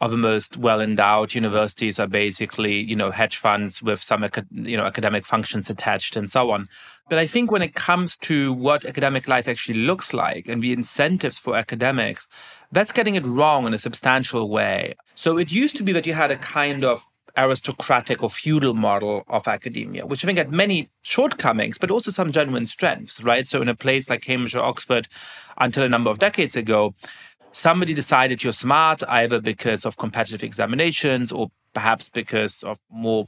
of 0.01 0.11
the 0.11 0.17
most 0.17 0.55
well 0.55 0.81
endowed 0.81 1.33
universities 1.33 1.99
are 1.99 2.07
basically 2.07 2.75
you 2.91 2.95
know 2.95 3.11
hedge 3.11 3.37
funds 3.37 3.81
with 3.81 4.01
some 4.01 4.25
you 4.51 4.77
know 4.77 4.85
academic 4.85 5.25
functions 5.25 5.69
attached 5.69 6.15
and 6.15 6.29
so 6.31 6.51
on 6.51 6.67
but 7.09 7.19
i 7.19 7.27
think 7.27 7.51
when 7.51 7.61
it 7.61 7.75
comes 7.75 8.15
to 8.15 8.53
what 8.53 8.85
academic 8.85 9.27
life 9.27 9.47
actually 9.47 9.79
looks 9.79 10.13
like 10.13 10.47
and 10.47 10.63
the 10.63 10.71
incentives 10.71 11.37
for 11.37 11.53
academics 11.55 12.27
that's 12.71 12.93
getting 12.93 13.15
it 13.15 13.25
wrong 13.25 13.67
in 13.67 13.73
a 13.73 13.77
substantial 13.77 14.49
way 14.49 14.95
so 15.15 15.37
it 15.37 15.51
used 15.51 15.75
to 15.75 15.83
be 15.83 15.91
that 15.91 16.07
you 16.07 16.13
had 16.13 16.31
a 16.31 16.37
kind 16.37 16.85
of 16.85 17.05
aristocratic 17.39 18.21
or 18.23 18.29
feudal 18.29 18.73
model 18.73 19.23
of 19.27 19.47
academia, 19.47 20.05
which 20.05 20.23
I 20.23 20.27
think 20.27 20.37
had 20.37 20.51
many 20.51 20.89
shortcomings, 21.03 21.77
but 21.77 21.91
also 21.91 22.11
some 22.11 22.31
genuine 22.31 22.65
strengths, 22.65 23.23
right? 23.23 23.47
So, 23.47 23.61
in 23.61 23.69
a 23.69 23.75
place 23.75 24.09
like 24.09 24.21
Cambridge 24.21 24.55
or 24.55 24.63
Oxford, 24.63 25.07
until 25.57 25.83
a 25.83 25.89
number 25.89 26.09
of 26.09 26.19
decades 26.19 26.55
ago, 26.55 26.93
somebody 27.51 27.93
decided 27.93 28.43
you're 28.43 28.53
smart 28.53 29.03
either 29.07 29.39
because 29.39 29.85
of 29.85 29.97
competitive 29.97 30.43
examinations 30.43 31.31
or 31.31 31.49
perhaps 31.73 32.09
because 32.09 32.63
of 32.63 32.77
more 32.89 33.27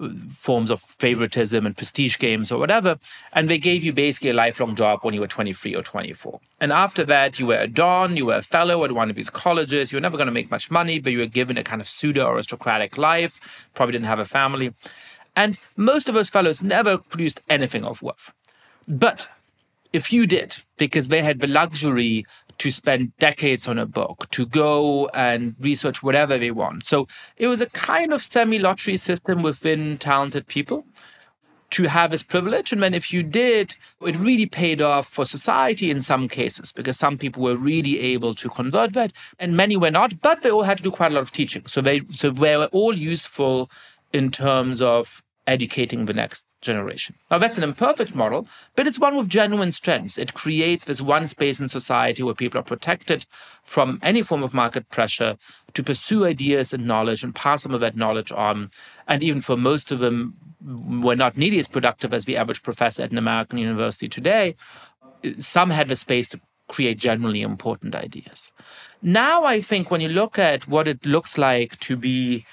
uh, 0.00 0.08
forms 0.30 0.70
of 0.70 0.80
favoritism 0.80 1.66
and 1.66 1.76
prestige 1.76 2.18
games 2.18 2.50
or 2.50 2.58
whatever. 2.58 2.98
And 3.32 3.48
they 3.48 3.58
gave 3.58 3.84
you 3.84 3.92
basically 3.92 4.30
a 4.30 4.34
lifelong 4.34 4.74
job 4.74 5.00
when 5.02 5.14
you 5.14 5.20
were 5.20 5.26
23 5.28 5.74
or 5.74 5.82
24. 5.82 6.40
And 6.60 6.72
after 6.72 7.04
that, 7.04 7.38
you 7.38 7.46
were 7.46 7.56
a 7.56 7.66
don, 7.66 8.16
you 8.16 8.26
were 8.26 8.36
a 8.36 8.42
fellow 8.42 8.84
at 8.84 8.92
one 8.92 9.10
of 9.10 9.16
these 9.16 9.30
colleges. 9.30 9.92
You 9.92 9.96
were 9.96 10.02
never 10.02 10.16
going 10.16 10.26
to 10.26 10.32
make 10.32 10.50
much 10.50 10.70
money, 10.70 10.98
but 10.98 11.12
you 11.12 11.18
were 11.18 11.26
given 11.26 11.58
a 11.58 11.64
kind 11.64 11.80
of 11.80 11.88
pseudo 11.88 12.30
aristocratic 12.30 12.96
life, 12.96 13.38
probably 13.74 13.92
didn't 13.92 14.06
have 14.06 14.20
a 14.20 14.24
family. 14.24 14.74
And 15.36 15.58
most 15.76 16.08
of 16.08 16.14
those 16.14 16.28
fellows 16.28 16.62
never 16.62 16.98
produced 16.98 17.40
anything 17.48 17.84
of 17.84 18.02
worth. 18.02 18.32
But 18.86 19.28
if 19.92 20.12
you 20.12 20.26
did, 20.26 20.56
because 20.78 21.08
they 21.08 21.22
had 21.22 21.40
the 21.40 21.46
luxury 21.46 22.26
to 22.58 22.70
spend 22.70 23.16
decades 23.18 23.68
on 23.68 23.78
a 23.78 23.86
book, 23.86 24.28
to 24.30 24.46
go 24.46 25.08
and 25.08 25.54
research 25.60 26.02
whatever 26.02 26.38
they 26.38 26.50
want. 26.50 26.84
So 26.84 27.06
it 27.36 27.46
was 27.46 27.60
a 27.60 27.66
kind 27.66 28.12
of 28.12 28.22
semi 28.22 28.58
lottery 28.58 28.96
system 28.96 29.42
within 29.42 29.98
talented 29.98 30.46
people 30.46 30.86
to 31.72 31.84
have 31.84 32.10
this 32.10 32.22
privilege. 32.22 32.70
And 32.70 32.82
then 32.82 32.92
if 32.92 33.12
you 33.12 33.22
did, 33.22 33.76
it 34.02 34.16
really 34.16 34.46
paid 34.46 34.82
off 34.82 35.08
for 35.08 35.24
society 35.24 35.90
in 35.90 36.02
some 36.02 36.28
cases 36.28 36.70
because 36.70 36.98
some 36.98 37.16
people 37.16 37.42
were 37.42 37.56
really 37.56 37.98
able 37.98 38.34
to 38.34 38.48
convert 38.50 38.92
that 38.92 39.12
and 39.38 39.56
many 39.56 39.76
were 39.76 39.90
not, 39.90 40.20
but 40.20 40.42
they 40.42 40.50
all 40.50 40.64
had 40.64 40.76
to 40.78 40.82
do 40.82 40.90
quite 40.90 41.12
a 41.12 41.14
lot 41.14 41.22
of 41.22 41.32
teaching. 41.32 41.64
So 41.66 41.80
they 41.80 42.00
so 42.10 42.30
they 42.30 42.56
were 42.56 42.66
all 42.72 42.96
useful 42.96 43.70
in 44.12 44.30
terms 44.30 44.82
of 44.82 45.22
educating 45.46 46.04
the 46.04 46.12
next 46.12 46.44
generation. 46.62 47.14
Now, 47.30 47.38
that's 47.38 47.58
an 47.58 47.64
imperfect 47.64 48.14
model, 48.14 48.48
but 48.74 48.86
it's 48.86 48.98
one 48.98 49.16
with 49.16 49.28
genuine 49.28 49.72
strengths. 49.72 50.16
It 50.16 50.34
creates 50.34 50.86
this 50.86 51.00
one 51.00 51.26
space 51.26 51.60
in 51.60 51.68
society 51.68 52.22
where 52.22 52.34
people 52.34 52.58
are 52.60 52.64
protected 52.64 53.26
from 53.64 53.98
any 54.02 54.22
form 54.22 54.42
of 54.42 54.54
market 54.54 54.88
pressure 54.88 55.36
to 55.74 55.82
pursue 55.82 56.24
ideas 56.24 56.72
and 56.72 56.86
knowledge 56.86 57.22
and 57.22 57.34
pass 57.34 57.62
some 57.62 57.74
of 57.74 57.80
that 57.80 57.96
knowledge 57.96 58.32
on. 58.32 58.70
And 59.08 59.22
even 59.22 59.40
for 59.40 59.56
most 59.56 59.92
of 59.92 59.98
them, 59.98 60.34
were 60.64 61.16
not 61.16 61.36
nearly 61.36 61.58
as 61.58 61.66
productive 61.66 62.14
as 62.14 62.24
the 62.24 62.36
average 62.36 62.62
professor 62.62 63.02
at 63.02 63.10
an 63.10 63.18
American 63.18 63.58
university 63.58 64.08
today. 64.08 64.54
Some 65.38 65.70
had 65.70 65.88
the 65.88 65.96
space 65.96 66.28
to 66.28 66.40
create 66.68 66.98
generally 66.98 67.42
important 67.42 67.94
ideas. 67.94 68.52
Now, 69.02 69.44
I 69.44 69.60
think 69.60 69.90
when 69.90 70.00
you 70.00 70.08
look 70.08 70.38
at 70.38 70.68
what 70.68 70.88
it 70.88 71.04
looks 71.04 71.36
like 71.36 71.78
to 71.80 71.96
be 71.96 72.46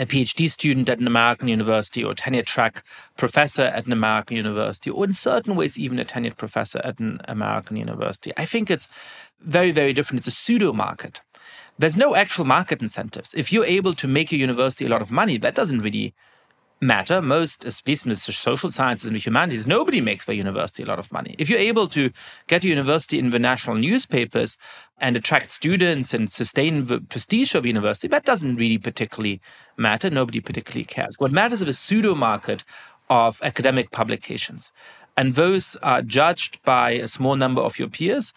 a 0.00 0.06
PhD 0.06 0.50
student 0.50 0.88
at 0.88 0.98
an 0.98 1.06
American 1.06 1.46
university 1.46 2.02
or 2.02 2.14
tenure 2.14 2.42
track 2.42 2.82
professor 3.18 3.64
at 3.64 3.84
an 3.84 3.92
American 3.92 4.34
university, 4.34 4.88
or 4.88 5.04
in 5.04 5.12
certain 5.12 5.54
ways, 5.54 5.78
even 5.78 5.98
a 5.98 6.04
tenured 6.06 6.38
professor 6.38 6.80
at 6.82 6.98
an 6.98 7.20
American 7.28 7.76
university. 7.76 8.32
I 8.38 8.46
think 8.46 8.70
it's 8.70 8.88
very, 9.40 9.72
very 9.72 9.92
different. 9.92 10.20
It's 10.20 10.28
a 10.28 10.30
pseudo 10.30 10.72
market. 10.72 11.20
There's 11.78 11.98
no 11.98 12.14
actual 12.14 12.46
market 12.46 12.80
incentives. 12.80 13.34
If 13.34 13.52
you're 13.52 13.64
able 13.64 13.92
to 13.94 14.08
make 14.08 14.32
your 14.32 14.40
university 14.40 14.86
a 14.86 14.88
lot 14.88 15.02
of 15.02 15.10
money, 15.10 15.36
that 15.36 15.54
doesn't 15.54 15.80
really 15.80 16.14
matter. 16.80 17.20
Most, 17.20 17.64
at 17.64 17.82
least 17.86 18.06
in 18.06 18.10
the 18.10 18.16
social 18.16 18.70
sciences 18.70 19.06
and 19.06 19.14
the 19.14 19.20
humanities, 19.20 19.66
nobody 19.66 20.00
makes 20.00 20.24
their 20.24 20.34
university 20.34 20.82
a 20.82 20.86
lot 20.86 20.98
of 20.98 21.12
money. 21.12 21.34
If 21.38 21.50
you're 21.50 21.58
able 21.58 21.88
to 21.88 22.10
get 22.46 22.64
a 22.64 22.68
university 22.68 23.18
in 23.18 23.30
the 23.30 23.38
national 23.38 23.76
newspapers 23.76 24.56
and 24.98 25.16
attract 25.16 25.50
students 25.50 26.14
and 26.14 26.30
sustain 26.30 26.86
the 26.86 27.00
prestige 27.00 27.54
of 27.54 27.66
university, 27.66 28.08
that 28.08 28.24
doesn't 28.24 28.56
really 28.56 28.78
particularly 28.78 29.40
matter. 29.76 30.10
Nobody 30.10 30.40
particularly 30.40 30.84
cares. 30.84 31.16
What 31.18 31.32
matters 31.32 31.62
is 31.62 31.68
a 31.68 31.72
pseudo 31.74 32.14
market 32.14 32.64
of 33.08 33.40
academic 33.42 33.90
publications. 33.90 34.72
And 35.16 35.34
those 35.34 35.76
are 35.82 36.02
judged 36.02 36.62
by 36.62 36.92
a 36.92 37.08
small 37.08 37.36
number 37.36 37.60
of 37.60 37.78
your 37.78 37.88
peers. 37.88 38.32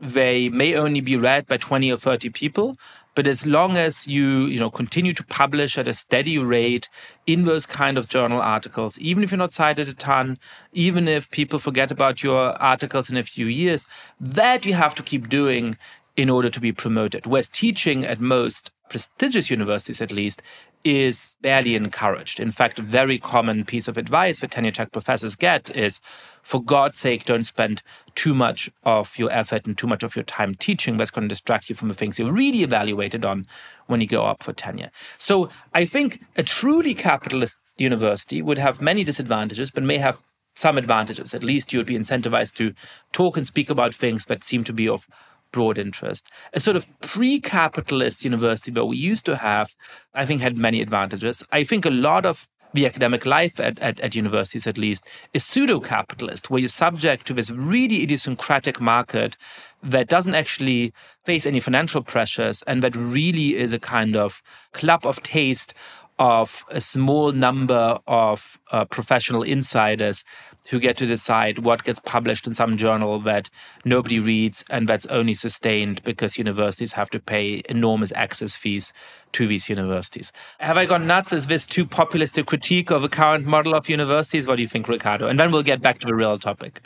They 0.00 0.48
may 0.48 0.74
only 0.74 1.00
be 1.00 1.16
read 1.16 1.46
by 1.46 1.58
20 1.58 1.92
or 1.92 1.96
30 1.96 2.30
people, 2.30 2.76
but 3.14 3.26
as 3.26 3.46
long 3.46 3.76
as 3.76 4.06
you, 4.06 4.46
you 4.46 4.58
know, 4.58 4.70
continue 4.70 5.12
to 5.12 5.24
publish 5.24 5.76
at 5.76 5.88
a 5.88 5.94
steady 5.94 6.38
rate 6.38 6.88
in 7.26 7.44
those 7.44 7.66
kind 7.66 7.98
of 7.98 8.08
journal 8.08 8.40
articles, 8.40 8.98
even 8.98 9.22
if 9.22 9.30
you're 9.30 9.38
not 9.38 9.52
cited 9.52 9.88
a 9.88 9.92
ton, 9.92 10.38
even 10.72 11.08
if 11.08 11.30
people 11.30 11.58
forget 11.58 11.90
about 11.90 12.22
your 12.22 12.52
articles 12.62 13.10
in 13.10 13.16
a 13.16 13.22
few 13.22 13.46
years, 13.46 13.84
that 14.20 14.64
you 14.64 14.74
have 14.74 14.94
to 14.94 15.02
keep 15.02 15.28
doing 15.28 15.76
in 16.16 16.30
order 16.30 16.48
to 16.48 16.60
be 16.60 16.72
promoted. 16.72 17.26
Whereas 17.26 17.48
teaching 17.48 18.04
at 18.04 18.20
most 18.20 18.70
prestigious 18.88 19.50
universities, 19.50 20.00
at 20.00 20.10
least, 20.10 20.42
is 20.84 21.36
barely 21.40 21.74
encouraged. 21.74 22.40
In 22.40 22.50
fact, 22.50 22.78
a 22.78 22.82
very 22.82 23.18
common 23.18 23.64
piece 23.64 23.88
of 23.88 23.96
advice 23.96 24.40
that 24.40 24.50
tenure 24.50 24.72
track 24.72 24.92
professors 24.92 25.34
get 25.36 25.74
is 25.76 26.00
for 26.42 26.62
God's 26.62 26.98
sake, 26.98 27.24
don't 27.24 27.44
spend 27.44 27.82
too 28.14 28.34
much 28.34 28.70
of 28.82 29.16
your 29.16 29.30
effort 29.32 29.66
and 29.66 29.78
too 29.78 29.86
much 29.86 30.02
of 30.02 30.16
your 30.16 30.24
time 30.24 30.54
teaching. 30.54 30.96
That's 30.96 31.10
going 31.10 31.28
to 31.28 31.32
distract 31.32 31.70
you 31.70 31.76
from 31.76 31.88
the 31.88 31.94
things 31.94 32.18
you're 32.18 32.32
really 32.32 32.62
evaluated 32.62 33.24
on 33.24 33.46
when 33.86 34.00
you 34.00 34.06
go 34.06 34.24
up 34.24 34.42
for 34.42 34.52
tenure. 34.52 34.90
So 35.18 35.50
I 35.72 35.84
think 35.84 36.20
a 36.36 36.42
truly 36.42 36.94
capitalist 36.94 37.56
university 37.76 38.42
would 38.42 38.58
have 38.58 38.80
many 38.80 39.04
disadvantages, 39.04 39.70
but 39.70 39.84
may 39.84 39.98
have 39.98 40.20
some 40.54 40.76
advantages. 40.76 41.32
At 41.32 41.42
least 41.42 41.72
you 41.72 41.78
would 41.78 41.86
be 41.86 41.98
incentivized 41.98 42.54
to 42.54 42.74
talk 43.12 43.36
and 43.36 43.46
speak 43.46 43.70
about 43.70 43.94
things 43.94 44.26
that 44.26 44.44
seem 44.44 44.64
to 44.64 44.72
be 44.72 44.88
of 44.88 45.06
broad 45.52 45.78
interest. 45.78 46.28
A 46.52 46.60
sort 46.60 46.76
of 46.76 46.86
pre 47.00 47.40
capitalist 47.40 48.24
university 48.24 48.70
that 48.72 48.86
we 48.86 48.96
used 48.96 49.24
to 49.26 49.36
have, 49.36 49.74
I 50.14 50.26
think, 50.26 50.40
had 50.40 50.58
many 50.58 50.80
advantages. 50.80 51.44
I 51.52 51.64
think 51.64 51.84
a 51.84 51.90
lot 51.90 52.26
of 52.26 52.48
the 52.74 52.86
academic 52.86 53.26
life 53.26 53.60
at, 53.60 53.78
at, 53.80 54.00
at 54.00 54.14
universities, 54.14 54.66
at 54.66 54.78
least, 54.78 55.06
is 55.34 55.44
pseudo 55.44 55.78
capitalist, 55.78 56.50
where 56.50 56.60
you're 56.60 56.68
subject 56.68 57.26
to 57.26 57.34
this 57.34 57.50
really 57.50 58.02
idiosyncratic 58.02 58.80
market 58.80 59.36
that 59.82 60.08
doesn't 60.08 60.34
actually 60.34 60.92
face 61.24 61.44
any 61.44 61.60
financial 61.60 62.02
pressures 62.02 62.62
and 62.62 62.82
that 62.82 62.96
really 62.96 63.56
is 63.56 63.72
a 63.72 63.78
kind 63.78 64.16
of 64.16 64.42
club 64.72 65.04
of 65.04 65.22
taste 65.22 65.74
of 66.18 66.64
a 66.68 66.80
small 66.80 67.32
number 67.32 67.98
of 68.06 68.58
uh, 68.70 68.84
professional 68.84 69.42
insiders 69.42 70.24
who 70.68 70.78
get 70.78 70.96
to 70.98 71.06
decide 71.06 71.60
what 71.60 71.84
gets 71.84 72.00
published 72.00 72.46
in 72.46 72.54
some 72.54 72.76
journal 72.76 73.18
that 73.20 73.50
nobody 73.84 74.20
reads 74.20 74.64
and 74.70 74.88
that's 74.88 75.06
only 75.06 75.34
sustained 75.34 76.02
because 76.04 76.38
universities 76.38 76.92
have 76.92 77.10
to 77.10 77.20
pay 77.20 77.62
enormous 77.68 78.12
access 78.12 78.56
fees 78.56 78.92
to 79.32 79.46
these 79.46 79.68
universities. 79.68 80.32
Have 80.60 80.76
I 80.76 80.86
gone 80.86 81.06
nuts? 81.06 81.32
Is 81.32 81.46
this 81.46 81.66
too 81.66 81.86
populist 81.86 82.38
a 82.38 82.44
critique 82.44 82.90
of 82.90 83.02
a 83.02 83.08
current 83.08 83.46
model 83.46 83.74
of 83.74 83.88
universities? 83.88 84.46
What 84.46 84.56
do 84.56 84.62
you 84.62 84.68
think, 84.68 84.88
Ricardo? 84.88 85.26
And 85.26 85.38
then 85.38 85.50
we'll 85.50 85.62
get 85.62 85.82
back 85.82 85.98
to 86.00 86.06
the 86.06 86.14
real 86.14 86.36
topic. 86.36 86.82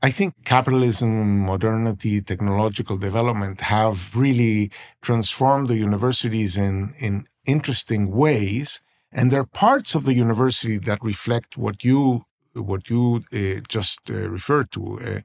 I 0.00 0.12
think 0.12 0.34
capitalism, 0.44 1.40
modernity, 1.40 2.20
technological 2.20 2.96
development 2.96 3.62
have 3.62 4.14
really 4.14 4.70
transformed 5.02 5.66
the 5.66 5.76
universities 5.76 6.56
in, 6.56 6.94
in 6.98 7.26
interesting 7.46 8.12
ways. 8.12 8.80
And 9.10 9.32
there 9.32 9.40
are 9.40 9.46
parts 9.46 9.96
of 9.96 10.04
the 10.04 10.14
university 10.14 10.78
that 10.78 11.02
reflect 11.02 11.56
what 11.56 11.82
you 11.82 12.26
what 12.62 12.88
you 12.90 13.24
uh, 13.32 13.60
just 13.68 14.00
uh, 14.10 14.28
referred 14.28 14.70
to, 14.72 15.00
uh, 15.00 15.20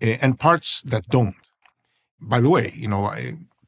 and 0.00 0.38
parts 0.38 0.82
that 0.82 1.06
don't. 1.08 1.36
By 2.20 2.40
the 2.40 2.50
way, 2.50 2.72
you 2.74 2.88
know, 2.88 3.12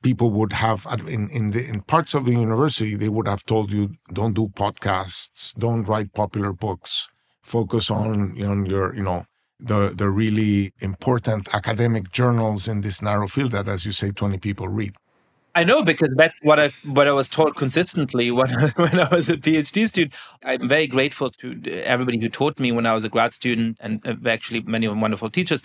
people 0.03 0.31
would 0.31 0.53
have 0.53 0.87
in 1.07 1.29
in 1.31 1.51
the 1.51 1.67
in 1.67 1.83
parts 1.83 2.15
of 2.15 2.25
the 2.25 2.33
university 2.33 2.95
they 2.97 3.09
would 3.09 3.29
have 3.29 3.45
told 3.45 3.71
you 3.71 3.97
don't 4.13 4.35
do 4.35 4.49
podcasts, 4.49 5.55
don't 5.59 5.85
write 5.85 6.13
popular 6.15 6.53
books, 6.53 7.09
focus 7.43 7.91
on 7.91 8.35
know, 8.47 8.65
your 8.69 8.95
you 8.95 9.03
know 9.03 9.25
the 9.59 9.93
the 9.95 10.09
really 10.09 10.73
important 10.81 11.55
academic 11.55 12.11
journals 12.11 12.67
in 12.67 12.81
this 12.81 13.03
narrow 13.03 13.29
field 13.29 13.53
that, 13.53 13.69
as 13.69 13.85
you 13.85 13.93
say, 13.93 14.11
twenty 14.11 14.39
people 14.39 14.69
read. 14.69 14.95
I 15.61 15.65
know 15.65 15.83
because 15.83 16.09
that's 16.17 16.39
what 16.43 16.59
I 16.59 16.71
what 16.85 17.07
I 17.07 17.13
was 17.13 17.29
taught 17.29 17.55
consistently 17.55 18.31
when 18.39 18.51
I, 18.59 18.69
when 18.77 18.99
I 18.99 19.15
was 19.15 19.29
a 19.29 19.37
PhD 19.37 19.87
student. 19.87 20.15
I'm 20.43 20.67
very 20.67 20.87
grateful 20.87 21.29
to 21.29 21.83
everybody 21.83 22.19
who 22.19 22.31
taught 22.31 22.59
me 22.59 22.73
when 22.73 22.87
I 22.87 22.95
was 22.95 23.05
a 23.05 23.11
grad 23.11 23.35
student, 23.35 23.77
and 23.81 24.01
uh, 24.07 24.15
actually 24.27 24.63
many 24.63 24.89
wonderful 24.89 25.29
teachers. 25.29 25.63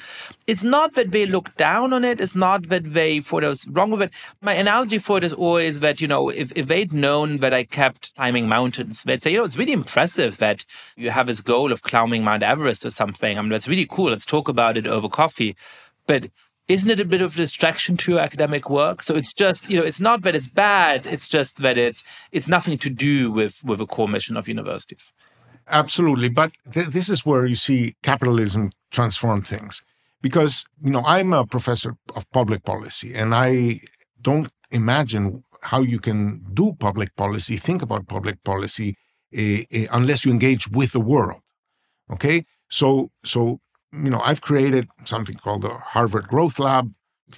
It's 0.47 0.63
not 0.63 0.95
that 0.95 1.11
they 1.11 1.25
look 1.25 1.55
down 1.55 1.93
on 1.93 2.03
it. 2.03 2.19
It's 2.19 2.35
not 2.35 2.67
that 2.67 2.93
they 2.93 3.21
thought 3.21 3.45
I 3.45 3.47
was 3.47 3.65
wrong 3.69 3.89
with 3.89 4.01
it. 4.01 4.11
My 4.41 4.51
analogy 4.51 4.99
for 4.99 5.17
it 5.17 5.23
is 5.23 5.31
always 5.31 5.79
that 5.79 6.01
you 6.01 6.09
know 6.09 6.27
if 6.27 6.51
if 6.57 6.67
they'd 6.67 6.91
known 6.91 7.37
that 7.37 7.53
I 7.53 7.63
kept 7.63 8.13
climbing 8.15 8.49
mountains, 8.49 9.03
they'd 9.03 9.23
say 9.23 9.31
you 9.31 9.37
know 9.37 9.45
it's 9.45 9.55
really 9.57 9.71
impressive 9.71 10.39
that 10.39 10.65
you 10.97 11.09
have 11.09 11.27
this 11.27 11.39
goal 11.39 11.71
of 11.71 11.83
climbing 11.83 12.21
Mount 12.25 12.43
Everest 12.43 12.85
or 12.85 12.89
something. 12.89 13.37
I 13.37 13.41
mean 13.41 13.51
that's 13.51 13.69
really 13.69 13.87
cool. 13.89 14.09
Let's 14.09 14.25
talk 14.25 14.49
about 14.49 14.75
it 14.75 14.87
over 14.87 15.07
coffee, 15.07 15.55
but 16.05 16.27
isn't 16.67 16.89
it 16.89 16.99
a 16.99 17.05
bit 17.05 17.21
of 17.21 17.33
a 17.33 17.37
distraction 17.37 17.95
to 17.97 18.11
your 18.13 18.21
academic 18.21 18.69
work? 18.69 19.03
So 19.03 19.15
it's 19.15 19.33
just, 19.33 19.69
you 19.69 19.77
know, 19.77 19.83
it's 19.83 19.99
not 19.99 20.23
that 20.23 20.35
it's 20.35 20.47
bad, 20.47 21.05
it's 21.07 21.27
just 21.27 21.57
that 21.57 21.77
it's 21.77 22.03
it's 22.31 22.47
nothing 22.47 22.77
to 22.79 22.89
do 22.89 23.31
with 23.31 23.63
with 23.63 23.81
a 23.81 23.85
core 23.85 24.07
mission 24.09 24.37
of 24.37 24.47
universities. 24.47 25.13
Absolutely, 25.67 26.29
but 26.29 26.51
th- 26.71 26.87
this 26.87 27.09
is 27.09 27.25
where 27.25 27.45
you 27.45 27.55
see 27.55 27.95
capitalism 28.03 28.71
transform 28.91 29.41
things. 29.41 29.83
Because, 30.21 30.65
you 30.79 30.89
know, 30.89 31.03
I'm 31.05 31.33
a 31.33 31.45
professor 31.45 31.97
of 32.15 32.31
public 32.31 32.63
policy 32.63 33.13
and 33.13 33.35
I 33.35 33.81
don't 34.21 34.49
imagine 34.71 35.43
how 35.61 35.81
you 35.81 35.99
can 35.99 36.43
do 36.53 36.73
public 36.79 37.15
policy, 37.15 37.57
think 37.57 37.81
about 37.81 38.07
public 38.07 38.43
policy 38.43 38.95
uh, 39.37 39.41
uh, 39.41 39.87
unless 39.91 40.25
you 40.25 40.31
engage 40.31 40.67
with 40.67 40.93
the 40.93 40.99
world. 40.99 41.41
Okay? 42.11 42.45
So 42.69 43.11
so 43.23 43.59
you 44.03 44.09
know, 44.09 44.21
I've 44.21 44.41
created 44.41 44.87
something 45.05 45.35
called 45.35 45.63
the 45.63 45.69
Harvard 45.69 46.27
Growth 46.27 46.59
Lab. 46.59 46.91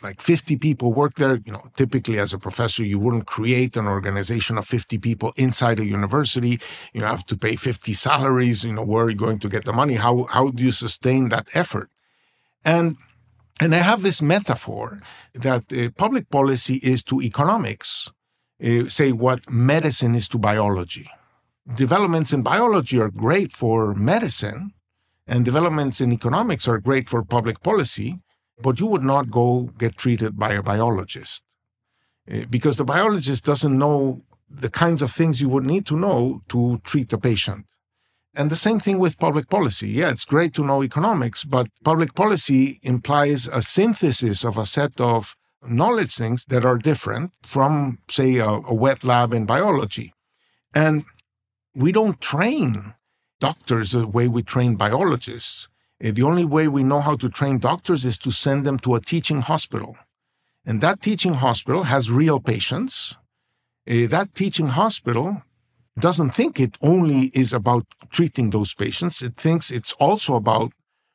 Like 0.04 0.22
50 0.22 0.58
people 0.58 0.94
work 0.94 1.16
there. 1.16 1.40
You 1.46 1.54
know, 1.54 1.64
typically 1.76 2.20
as 2.20 2.34
a 2.34 2.38
professor, 2.38 2.84
you 2.84 3.00
wouldn't 3.00 3.26
create 3.26 3.78
an 3.78 3.88
organization 3.88 4.58
of 4.58 4.66
50 4.66 4.98
people 4.98 5.34
inside 5.38 5.80
a 5.80 5.86
university. 5.86 6.60
You 6.94 7.04
have 7.04 7.26
to 7.28 7.38
pay 7.38 7.56
50 7.56 7.94
salaries. 7.94 8.64
You 8.64 8.74
know, 8.74 8.84
where 8.84 9.06
are 9.06 9.10
you 9.10 9.16
going 9.16 9.40
to 9.40 9.50
get 9.50 9.64
the 9.66 9.74
money? 9.74 9.96
How 9.96 10.28
how 10.30 10.50
do 10.50 10.62
you 10.62 10.74
sustain 10.74 11.30
that 11.30 11.48
effort? 11.54 11.90
And 12.66 12.98
and 13.60 13.74
I 13.74 13.80
have 13.80 14.04
this 14.04 14.22
metaphor 14.22 15.02
that 15.34 15.72
uh, 15.74 15.90
public 15.98 16.30
policy 16.30 16.76
is 16.84 17.02
to 17.04 17.22
economics, 17.22 18.12
uh, 18.64 18.88
say 18.90 19.12
what 19.12 19.50
medicine 19.50 20.16
is 20.16 20.28
to 20.30 20.38
biology. 20.38 21.10
Developments 21.76 22.32
in 22.34 22.44
biology 22.44 23.00
are 23.00 23.10
great 23.10 23.54
for 23.54 23.96
medicine, 23.96 24.74
and 25.28 25.44
developments 25.44 26.00
in 26.00 26.12
economics 26.12 26.68
are 26.68 26.80
great 26.80 27.10
for 27.10 27.24
public 27.24 27.62
policy, 27.62 28.20
but 28.62 28.80
you 28.80 28.88
would 28.88 29.04
not 29.04 29.30
go 29.30 29.70
get 29.78 29.98
treated 29.98 30.38
by 30.38 30.54
a 30.54 30.64
biologist 30.64 31.44
eh, 32.28 32.46
because 32.50 32.78
the 32.78 32.86
biologist 32.86 33.46
doesn't 33.46 33.78
know 33.78 34.22
the 34.50 34.70
kinds 34.70 35.02
of 35.02 35.12
things 35.12 35.42
you 35.42 35.50
would 35.50 35.66
need 35.66 35.86
to 35.86 35.98
know 35.98 36.42
to 36.48 36.80
treat 36.84 37.12
a 37.12 37.18
patient. 37.18 37.66
And 38.34 38.50
the 38.50 38.56
same 38.56 38.80
thing 38.80 39.00
with 39.00 39.20
public 39.20 39.50
policy. 39.50 39.90
Yeah, 39.90 40.10
it's 40.10 40.24
great 40.24 40.54
to 40.54 40.64
know 40.64 40.84
economics, 40.84 41.44
but 41.44 41.68
public 41.84 42.14
policy 42.14 42.80
implies 42.84 43.48
a 43.48 43.62
synthesis 43.62 44.46
of 44.46 44.58
a 44.58 44.66
set 44.66 45.02
of 45.02 45.36
knowledge 45.68 46.16
things 46.16 46.46
that 46.46 46.64
are 46.64 46.78
different 46.78 47.32
from, 47.42 47.98
say, 48.10 48.38
a, 48.38 48.48
a 48.48 48.74
wet 48.74 49.04
lab 49.04 49.34
in 49.34 49.46
biology. 49.46 50.14
And 50.74 51.04
we 51.74 51.92
don't 51.92 52.22
train 52.22 52.94
doctors 53.40 53.92
the 53.92 54.08
way 54.08 54.28
we 54.28 54.44
train 54.44 54.76
biologists. 54.76 55.68
Uh, 56.04 56.12
the 56.12 56.24
only 56.24 56.46
way 56.46 56.68
we 56.68 56.84
know 56.84 57.02
how 57.02 57.16
to 57.16 57.30
train 57.30 57.60
doctors 57.60 58.06
is 58.06 58.18
to 58.20 58.32
send 58.32 58.66
them 58.66 58.78
to 58.80 58.96
a 58.96 59.02
teaching 59.02 59.42
hospital. 59.42 59.98
And 60.66 60.82
that 60.82 61.02
teaching 61.02 61.36
hospital 61.36 61.84
has 61.84 62.12
real 62.12 62.40
patients. 62.40 63.16
Uh, 63.90 64.08
that 64.08 64.36
teaching 64.36 64.68
hospital 64.68 65.42
doesn't 66.00 66.32
think 66.32 66.60
it 66.60 66.78
only 66.82 67.32
is 67.34 67.54
about 67.54 67.86
treating 68.12 68.50
those 68.50 68.74
patients. 68.74 69.22
It 69.22 69.36
thinks 69.36 69.72
it's 69.72 69.94
also 69.94 70.36
about 70.36 70.74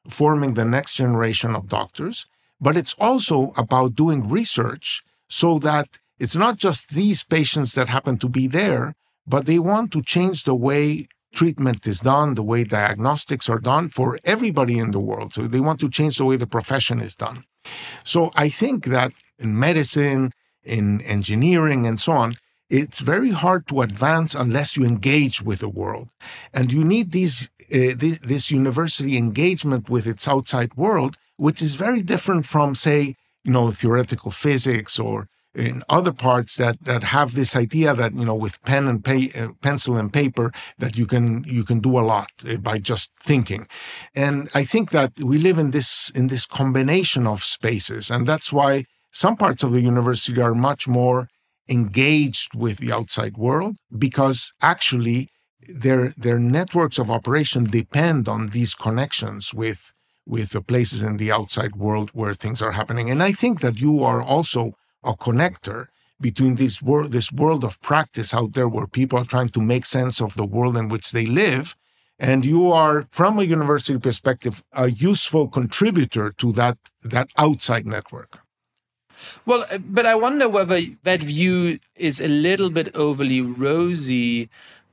forming 0.09 0.55
the 0.55 0.65
next 0.65 0.97
generation 0.97 1.55
of 1.55 1.69
doctors, 1.69 2.27
but 2.61 2.77
it's 2.77 2.95
also 2.99 3.53
about 3.57 3.95
doing 3.95 4.29
research 4.29 5.03
so 5.29 5.59
that 5.61 5.99
it's 6.19 6.35
not 6.35 6.57
just 6.57 6.91
these 6.91 7.23
patients 7.23 7.75
that 7.75 7.89
happen 7.89 8.19
to 8.19 8.29
be 8.29 8.47
there, 8.47 8.95
but 9.27 9.47
they 9.47 9.59
want 9.59 9.93
to 9.93 10.03
change 10.03 10.45
the 10.45 10.55
way 10.55 11.09
treatment 11.33 11.87
is 11.87 12.01
done, 12.01 12.35
the 12.35 12.43
way 12.43 12.65
diagnostics 12.65 13.49
are 13.49 13.59
done 13.59 13.89
for 13.89 14.19
everybody 14.25 14.79
in 14.79 14.91
the 14.91 15.01
world. 15.01 15.33
So 15.35 15.47
they 15.47 15.61
want 15.61 15.81
to 15.81 15.91
change 15.91 16.19
the 16.19 16.25
way 16.25 16.37
the 16.37 16.47
profession 16.47 17.01
is 17.01 17.15
done. 17.15 17.45
So 18.05 18.31
I 18.37 18.49
think 18.49 18.87
that 18.87 19.13
in 19.39 19.59
medicine, 19.59 20.33
in 20.63 21.01
engineering, 21.03 21.87
and 21.87 21.99
so 21.99 22.13
on, 22.13 22.37
it's 22.71 23.01
very 23.01 23.33
hard 23.33 23.67
to 23.69 23.83
advance 23.83 24.35
unless 24.35 24.77
you 24.77 24.85
engage 24.85 25.43
with 25.43 25.61
the 25.61 25.69
world. 25.69 26.09
And 26.55 26.73
you 26.73 26.85
need 26.85 27.13
these, 27.13 27.51
uh, 27.71 27.95
th- 28.03 28.21
this 28.21 28.51
university 28.51 29.17
engagement 29.17 29.91
with 29.91 30.07
its 30.07 30.27
outside 30.27 30.75
world, 30.75 31.17
which 31.37 31.61
is 31.61 31.75
very 31.75 32.03
different 32.03 32.47
from, 32.47 32.75
say, 32.75 33.17
you 33.45 33.53
know, 33.53 33.71
theoretical 33.71 34.31
physics 34.31 34.99
or 34.99 35.29
in 35.55 35.83
other 35.89 36.13
parts 36.13 36.57
that 36.57 36.83
that 36.85 37.05
have 37.05 37.35
this 37.35 37.55
idea 37.55 37.95
that 37.95 38.15
you 38.15 38.25
know 38.25 38.35
with 38.35 38.63
pen 38.63 38.89
and 38.89 39.07
uh, 39.07 39.49
pencil 39.61 39.97
and 39.97 40.13
paper 40.13 40.53
that 40.79 40.97
you 40.97 41.07
can 41.07 41.45
you 41.45 41.65
can 41.65 41.81
do 41.81 41.99
a 41.99 42.01
lot 42.01 42.31
uh, 42.49 42.57
by 42.57 42.79
just 42.79 43.11
thinking. 43.21 43.67
And 44.15 44.49
i 44.55 44.65
think 44.65 44.91
that 44.91 45.13
we 45.21 45.39
live 45.39 45.59
in 45.59 45.71
this 45.71 46.11
in 46.15 46.29
this 46.29 46.47
combination 46.47 47.27
of 47.27 47.45
spaces 47.45 48.11
and 48.11 48.27
that's 48.27 48.53
why 48.53 48.85
some 49.13 49.37
parts 49.37 49.63
of 49.63 49.73
the 49.73 49.83
university 49.83 50.41
are 50.41 50.55
much 50.55 50.89
more 50.89 51.29
engaged 51.69 52.55
with 52.55 52.79
the 52.79 52.93
outside 52.93 53.37
world 53.37 53.77
because 53.97 54.53
actually 54.63 55.29
their 55.69 56.13
their 56.17 56.39
networks 56.39 56.99
of 56.99 57.11
operation 57.11 57.65
depend 57.65 58.29
on 58.29 58.49
these 58.49 58.75
connections 58.75 59.55
with 59.55 59.93
with 60.27 60.51
the 60.51 60.63
places 60.63 61.03
in 61.03 61.17
the 61.17 61.31
outside 61.31 61.77
world 61.77 62.11
where 62.13 62.35
things 62.35 62.63
are 62.63 62.73
happening. 62.73 63.11
And 63.11 63.23
i 63.23 63.33
think 63.33 63.61
that 63.61 63.77
you 63.79 64.03
are 64.03 64.23
also 64.23 64.73
a 65.05 65.15
connector 65.15 65.87
between 66.21 66.55
this 66.55 66.81
world, 66.81 67.13
this 67.13 67.33
world 67.33 67.65
of 67.65 67.81
practice 67.83 68.33
out 68.33 68.53
there 68.53 68.69
where 68.69 68.87
people 68.87 69.19
are 69.19 69.25
trying 69.25 69.49
to 69.49 69.61
make 69.61 69.85
sense 69.85 70.21
of 70.21 70.35
the 70.35 70.47
world 70.47 70.77
in 70.77 70.89
which 70.89 71.11
they 71.11 71.27
live. 71.27 71.77
And 72.19 72.45
you 72.45 72.71
are, 72.71 73.09
from 73.11 73.39
a 73.39 73.43
university 73.43 73.99
perspective, 73.99 74.63
a 74.73 74.91
useful 74.91 75.49
contributor 75.49 76.31
to 76.39 76.53
that, 76.53 76.79
that 77.03 77.29
outside 77.37 77.87
network. 77.87 78.39
Well, 79.47 79.67
uh, 79.71 79.79
but 79.79 80.07
I 80.07 80.15
wonder 80.15 80.49
whether 80.49 80.81
that 81.03 81.23
view 81.23 81.79
is 81.97 82.21
a 82.21 82.29
little 82.29 82.71
bit 82.71 82.95
overly 82.95 83.41
rosy 83.41 84.49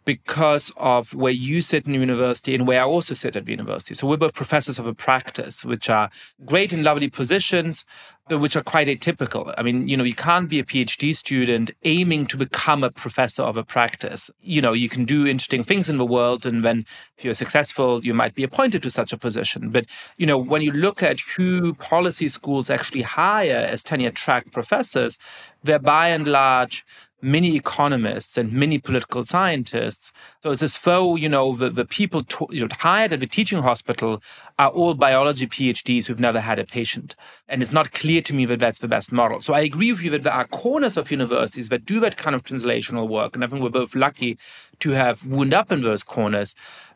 because 0.05 0.71
of 0.77 1.13
where 1.13 1.31
you 1.31 1.61
sit 1.61 1.85
in 1.85 1.93
university 1.93 2.55
and 2.55 2.65
where 2.65 2.81
I 2.81 2.85
also 2.85 3.13
sit 3.13 3.35
at 3.35 3.47
university. 3.47 3.93
So 3.93 4.07
we're 4.07 4.17
both 4.17 4.33
professors 4.33 4.79
of 4.79 4.87
a 4.87 4.93
practice, 4.93 5.63
which 5.63 5.87
are 5.89 6.09
great 6.45 6.73
and 6.73 6.83
lovely 6.83 7.09
positions, 7.09 7.85
which 8.29 8.55
are 8.55 8.63
quite 8.63 8.87
atypical. 8.87 9.53
I 9.57 9.63
mean, 9.63 9.87
you 9.87 9.97
know, 9.97 10.03
you 10.03 10.13
can't 10.13 10.49
be 10.49 10.59
a 10.59 10.63
PhD 10.63 11.15
student 11.15 11.71
aiming 11.83 12.27
to 12.27 12.37
become 12.37 12.83
a 12.83 12.91
professor 12.91 13.43
of 13.43 13.57
a 13.57 13.63
practice. 13.63 14.29
You 14.41 14.61
know, 14.61 14.73
you 14.73 14.89
can 14.89 15.05
do 15.05 15.25
interesting 15.25 15.63
things 15.63 15.89
in 15.89 15.97
the 15.97 16.05
world, 16.05 16.45
and 16.45 16.63
when 16.63 16.85
you're 17.19 17.33
successful, 17.33 18.03
you 18.03 18.13
might 18.13 18.35
be 18.35 18.43
appointed 18.43 18.83
to 18.83 18.89
such 18.89 19.11
a 19.13 19.17
position. 19.17 19.69
But 19.69 19.85
you 20.17 20.25
know, 20.25 20.37
when 20.37 20.61
you 20.61 20.71
look 20.71 21.01
at 21.01 21.19
who 21.21 21.73
policy 21.75 22.27
schools 22.27 22.69
actually 22.69 23.01
hire 23.01 23.67
as 23.69 23.83
tenure 23.83 24.11
track 24.11 24.51
professors, 24.51 25.17
they're 25.63 25.79
by 25.79 26.09
and 26.09 26.27
large 26.27 26.85
many 27.21 27.55
economists 27.55 28.38
and 28.38 28.53
many 28.53 28.77
political 28.77 29.23
scientists. 29.23 30.13
So 30.41 30.51
it's 30.51 30.63
as 30.63 30.77
though, 30.77 31.15
you 31.15 31.27
know, 31.27 31.55
the, 31.55 31.69
the 31.69 31.86
people 31.86 32.25
you 32.49 32.62
know, 32.62 32.67
hired 32.79 33.13
at 33.13 33.19
the 33.19 33.27
teaching 33.27 33.62
hospital 33.62 34.21
are 34.58 34.69
all 34.69 34.93
biology 34.93 35.47
PhDs 35.47 36.05
who've 36.05 36.19
never 36.19 36.39
had 36.39 36.60
a 36.60 36.65
patient. 36.65 37.15
And 37.47 37.62
it's 37.62 37.71
not 37.71 37.91
clear 37.91 38.21
to 38.21 38.34
me 38.34 38.45
that 38.45 38.60
that's 38.60 38.79
the 38.79 38.88
best 38.88 39.12
model. 39.12 39.41
So 39.41 39.53
I 39.53 39.62
agree 39.62 39.91
with 39.91 40.01
you 40.01 40.10
that 40.12 40.23
there 40.23 40.34
are 40.34 40.47
corners 40.47 40.97
of 40.97 41.12
universities 41.12 41.69
that 41.69 41.86
do 41.86 41.99
that 41.99 42.17
kind 42.17 42.36
of 42.36 42.43
translational 42.43 43.08
work. 43.08 43.36
And 43.36 43.43
I 43.43 43.47
think 43.47 43.62
we're 43.62 43.69
both 43.69 43.95
lucky 43.95 44.38
to 44.79 44.91
have 44.91 45.25
wound 45.25 45.53
up 45.53 45.71
in 45.71 45.82
those 45.82 46.03
corners. 46.03 46.55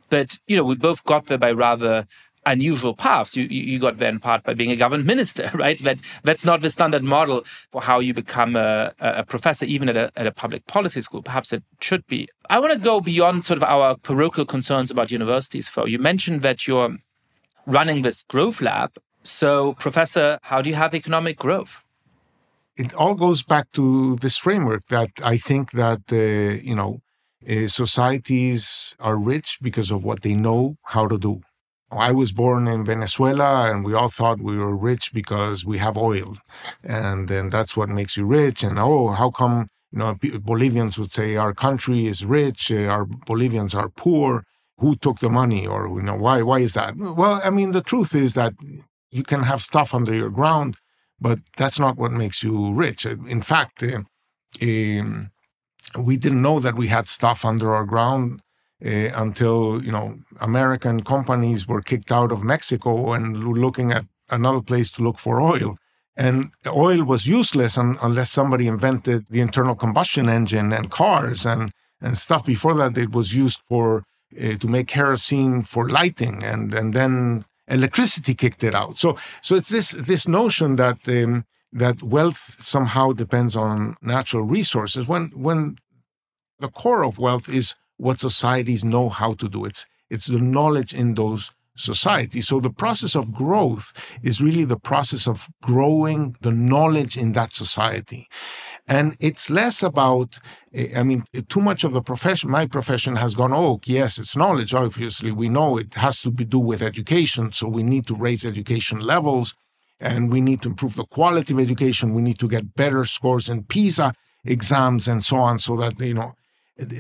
But, 0.10 0.38
you 0.48 0.56
know, 0.56 0.64
we 0.64 0.76
both 0.76 1.04
got 1.06 1.28
there 1.28 1.38
by 1.38 1.52
rather 1.52 2.08
unusual 2.46 2.96
paths. 2.96 3.36
You, 3.36 3.46
you 3.46 3.80
got 3.80 3.98
there 3.98 4.10
in 4.10 4.20
part 4.20 4.44
by 4.44 4.54
being 4.54 4.72
a 4.72 4.76
government 4.76 5.06
minister, 5.14 5.52
right? 5.54 5.82
That 5.84 6.00
that's 6.24 6.46
not 6.46 6.62
the 6.62 6.70
standard 6.70 7.04
model 7.04 7.44
for 7.72 7.82
how 7.82 8.00
you 8.00 8.14
become 8.14 8.56
a, 8.56 8.94
a 9.00 9.24
professor, 9.24 9.66
even 9.66 9.90
at 9.90 9.98
a, 9.98 10.12
at 10.16 10.28
a 10.28 10.32
public 10.32 10.66
policy 10.68 11.02
school. 11.02 11.22
Perhaps 11.22 11.54
it 11.54 11.64
should 11.82 12.06
be. 12.08 12.28
I 12.50 12.60
want 12.60 12.74
to 12.74 12.80
go 12.80 13.02
beyond 13.02 13.46
sort 13.46 13.58
of 13.58 13.64
our 13.64 13.96
parochial 13.98 14.46
concerns 14.46 14.92
about 14.92 15.12
universities. 15.12 15.68
For 15.68 15.88
you 15.88 16.00
mentioned 16.00 16.42
that 16.42 16.68
you're 16.68 16.98
running 17.66 18.02
this 18.02 18.24
growth 18.24 18.62
lab. 18.62 18.98
So, 19.24 19.74
Professor, 19.74 20.40
how 20.42 20.62
do 20.62 20.70
you 20.70 20.76
have 20.76 20.94
economic 20.94 21.38
growth? 21.38 21.78
It 22.76 22.94
all 22.96 23.16
goes 23.16 23.44
back 23.44 23.72
to 23.74 24.18
this 24.18 24.38
framework 24.38 24.88
that 24.88 25.12
I 25.24 25.38
think 25.38 25.72
that 25.72 26.02
uh, 26.12 26.62
you 26.62 26.76
know 26.76 27.02
uh, 27.48 27.68
societies 27.68 28.96
are 29.00 29.18
rich 29.18 29.60
because 29.62 29.92
of 29.92 30.04
what 30.04 30.22
they 30.22 30.34
know 30.34 30.78
how 30.84 31.08
to 31.08 31.18
do 31.18 31.42
I 31.98 32.12
was 32.12 32.32
born 32.32 32.68
in 32.68 32.86
Venezuela 32.86 33.70
and 33.70 33.84
we 33.86 33.94
all 33.94 34.10
thought 34.10 34.42
we 34.42 34.58
were 34.58 34.76
rich 34.76 35.14
because 35.14 35.66
we 35.66 35.78
have 35.78 35.98
oil. 35.98 36.38
And 36.84 37.28
then 37.28 37.50
that's 37.50 37.76
what 37.78 37.90
makes 37.90 38.18
you 38.18 38.26
rich. 38.26 38.64
And 38.64 38.80
oh, 38.80 39.10
how 39.10 39.32
come, 39.32 39.68
you 39.92 40.00
know, 40.00 40.18
Bolivians 40.42 40.98
would 40.98 41.14
say 41.14 41.36
our 41.36 41.54
country 41.54 42.08
is 42.08 42.26
rich, 42.26 42.72
uh, 42.72 42.86
our 42.86 43.06
Bolivians 43.06 43.74
are 43.74 43.90
poor. 43.90 44.44
Who 44.80 44.96
took 44.96 45.20
the 45.20 45.30
money 45.30 45.66
or, 45.68 45.88
you 45.88 46.02
know, 46.02 46.16
why, 46.16 46.42
why 46.42 46.60
is 46.60 46.74
that? 46.74 46.98
Well, 46.98 47.40
I 47.44 47.52
mean, 47.52 47.72
the 47.72 47.82
truth 47.82 48.16
is 48.16 48.34
that 48.34 48.54
you 49.12 49.24
can 49.24 49.44
have 49.44 49.62
stuff 49.62 49.94
under 49.94 50.14
your 50.14 50.32
ground, 50.32 50.78
but 51.22 51.40
that's 51.56 51.80
not 51.80 51.96
what 51.96 52.12
makes 52.12 52.44
you 52.44 52.74
rich. 52.74 53.06
In 53.06 53.44
fact, 53.44 53.84
uh, 53.84 54.02
um, 54.62 55.32
we 56.04 56.18
didn't 56.18 56.42
know 56.42 56.60
that 56.60 56.76
we 56.76 56.88
had 56.88 57.08
stuff 57.08 57.46
under 57.46 57.74
our 57.74 57.86
ground 57.86 58.42
uh, 58.86 59.12
until 59.16 59.84
you 59.84 59.92
know 59.92 60.18
American 60.42 61.04
companies 61.04 61.68
were 61.68 61.82
kicked 61.82 62.12
out 62.12 62.32
of 62.32 62.44
Mexico 62.44 63.14
and 63.14 63.44
looking 63.44 63.92
at 63.92 64.06
another 64.30 64.62
place 64.62 64.92
to 64.92 65.04
look 65.04 65.20
for 65.20 65.42
oil. 65.42 65.78
And 66.16 66.52
oil 66.68 67.04
was 67.04 67.26
useless 67.26 67.78
un- 67.78 67.98
unless 68.04 68.30
somebody 68.32 68.68
invented 68.68 69.26
the 69.30 69.42
internal 69.42 69.76
combustion 69.76 70.30
engine 70.30 70.72
and 70.72 70.92
cars 70.92 71.46
and 71.46 71.72
and 72.02 72.18
stuff. 72.18 72.46
Before 72.46 72.76
that, 72.76 72.98
it 72.98 73.12
was 73.12 73.34
used 73.34 73.62
for 73.68 74.04
uh, 74.42 74.56
to 74.58 74.68
make 74.68 74.88
kerosene 74.88 75.64
for 75.64 75.90
lighting, 75.90 76.44
and 76.44 76.74
and 76.74 76.94
then 76.94 77.46
electricity 77.68 78.34
kicked 78.36 78.64
it 78.64 78.76
out. 78.76 79.00
So 79.00 79.18
so 79.42 79.56
it's 79.56 79.70
this 79.70 79.92
this 79.92 80.28
notion 80.28 80.76
that 80.76 81.00
um, 81.08 81.46
that 81.72 82.04
wealth 82.04 82.58
somehow 82.60 83.14
depends 83.14 83.56
on 83.56 83.98
natural 84.02 84.44
resources 84.44 85.08
when 85.08 85.32
when 85.36 85.78
the 86.60 86.70
core 86.70 87.04
of 87.04 87.18
wealth 87.18 87.50
is 87.50 87.76
what 88.04 88.20
societies 88.20 88.84
know 88.84 89.10
how 89.10 89.34
to 89.34 89.48
do. 89.48 89.66
It's, 89.66 89.86
it's 90.10 90.28
the 90.28 90.40
knowledge 90.40 90.94
in 90.94 91.14
those 91.14 91.52
societies. 91.76 92.48
So 92.48 92.60
the 92.60 92.70
process 92.70 93.16
of 93.16 93.34
growth 93.34 93.94
is 94.22 94.42
really 94.42 94.66
the 94.66 94.78
process 94.78 95.28
of 95.28 95.48
growing 95.62 96.36
the 96.42 96.52
knowledge 96.52 97.18
in 97.18 97.32
that 97.34 97.54
society. 97.54 98.28
And 98.88 99.16
it's 99.20 99.50
less 99.50 99.82
about, 99.82 100.40
I 100.96 101.04
mean, 101.04 101.24
too 101.48 101.62
much 101.62 101.86
of 101.86 101.94
the 101.94 102.02
profession, 102.02 102.52
my 102.52 102.66
profession 102.68 103.16
has 103.16 103.34
gone, 103.34 103.54
oh, 103.54 103.80
yes, 103.86 104.18
it's 104.18 104.36
knowledge. 104.36 104.74
Obviously, 104.74 105.32
we 105.32 105.48
know 105.48 105.78
it 105.78 105.94
has 105.94 106.20
to 106.22 106.32
be 106.32 106.44
do 106.44 106.60
with 106.60 106.82
education. 106.82 107.54
So 107.54 107.68
we 107.70 107.84
need 107.84 108.06
to 108.08 108.16
raise 108.16 108.46
education 108.46 109.00
levels 109.00 109.56
and 110.00 110.30
we 110.30 110.42
need 110.42 110.62
to 110.64 110.70
improve 110.70 110.96
the 110.98 111.06
quality 111.06 111.54
of 111.54 111.60
education. 111.60 112.14
We 112.14 112.22
need 112.22 112.40
to 112.40 112.50
get 112.50 112.76
better 112.76 113.06
scores 113.06 113.48
in 113.48 113.64
PISA 113.64 114.14
exams 114.44 115.08
and 115.08 115.24
so 115.24 115.38
on 115.38 115.60
so 115.60 115.78
that, 115.78 115.98
you 116.02 116.14
know, 116.14 116.34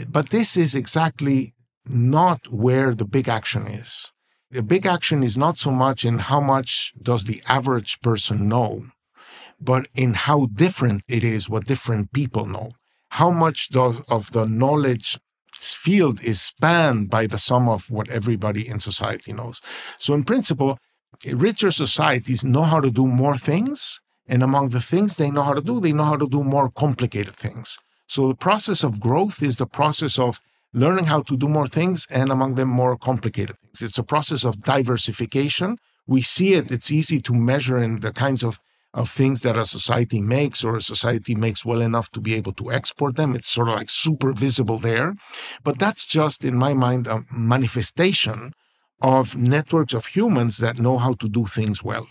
but 0.08 0.30
this 0.30 0.56
is 0.58 0.76
exactly 0.76 1.54
not 1.86 2.52
where 2.52 2.94
the 2.94 3.06
big 3.06 3.28
action 3.28 3.68
is. 3.68 4.12
The 4.52 4.64
big 4.64 4.86
action 4.86 5.24
is 5.24 5.36
not 5.36 5.58
so 5.58 5.72
much 5.72 6.06
in 6.06 6.20
how 6.20 6.40
much 6.40 6.94
does 7.02 7.24
the 7.24 7.42
average 7.48 8.00
person 8.02 8.48
know, 8.48 8.86
but 9.60 9.88
in 9.96 10.14
how 10.14 10.48
different 10.54 11.04
it 11.08 11.24
is 11.24 11.50
what 11.50 11.66
different 11.66 12.14
people 12.14 12.46
know. 12.46 12.74
How 13.10 13.32
much 13.32 13.70
does 13.70 14.02
of 14.08 14.32
the 14.32 14.46
knowledge 14.46 15.20
field 15.72 16.22
is 16.24 16.42
spanned 16.42 17.10
by 17.10 17.28
the 17.28 17.40
sum 17.40 17.70
of 17.70 17.90
what 17.90 18.10
everybody 18.10 18.68
in 18.68 18.80
society 18.80 19.34
knows. 19.34 19.62
So 20.00 20.14
in 20.14 20.24
principle, 20.24 20.78
richer 21.26 21.72
societies 21.72 22.44
know 22.44 22.64
how 22.64 22.80
to 22.80 22.92
do 22.92 23.08
more 23.08 23.38
things. 23.38 24.02
And 24.28 24.42
among 24.42 24.70
the 24.70 24.82
things 24.82 25.16
they 25.16 25.32
know 25.32 25.44
how 25.44 25.54
to 25.54 25.62
do, 25.62 25.80
they 25.80 25.92
know 25.92 26.06
how 26.06 26.16
to 26.16 26.28
do 26.28 26.44
more 26.44 26.70
complicated 26.70 27.36
things. 27.36 27.78
So 28.13 28.28
the 28.28 28.36
process 28.36 28.84
of 28.84 28.99
growth 28.99 29.41
is 29.41 29.58
the 29.58 29.65
process 29.65 30.19
of 30.19 30.39
learning 30.71 31.06
how 31.06 31.23
to 31.23 31.36
do 31.36 31.47
more 31.47 31.67
things, 31.67 32.06
and 32.12 32.32
among 32.32 32.54
them, 32.54 32.69
more 32.69 32.95
complicated 32.95 33.56
things. 33.58 33.82
It's 33.82 33.97
a 33.97 34.04
process 34.04 34.45
of 34.45 34.62
diversification. 34.62 35.80
We 36.06 36.21
see 36.21 36.54
it, 36.54 36.69
it's 36.69 36.91
easy 36.91 37.19
to 37.21 37.34
measure 37.34 37.80
in 37.82 38.02
the 38.02 38.13
kinds 38.13 38.43
of, 38.43 38.60
of 38.93 39.10
things 39.10 39.41
that 39.41 39.58
a 39.58 39.65
society 39.65 40.21
makes 40.21 40.63
or 40.63 40.78
a 40.78 40.82
society 40.84 41.34
makes 41.34 41.65
well 41.65 41.82
enough 41.82 42.12
to 42.12 42.21
be 42.21 42.36
able 42.36 42.54
to 42.54 42.71
export 42.71 43.15
them. 43.15 43.34
It's 43.34 43.49
sort 43.49 43.69
of 43.69 43.73
like 43.73 43.89
super 43.89 44.32
visible 44.32 44.78
there. 44.78 45.15
But 45.63 45.80
that's 45.80 46.06
just, 46.06 46.45
in 46.45 46.56
my 46.56 46.76
mind, 46.76 47.08
a 47.08 47.23
manifestation 47.32 48.54
of 49.02 49.36
networks 49.36 49.95
of 49.95 50.06
humans 50.06 50.58
that 50.58 50.78
know 50.78 50.99
how 50.99 51.13
to 51.13 51.28
do 51.28 51.47
things 51.47 51.84
well. 51.84 52.06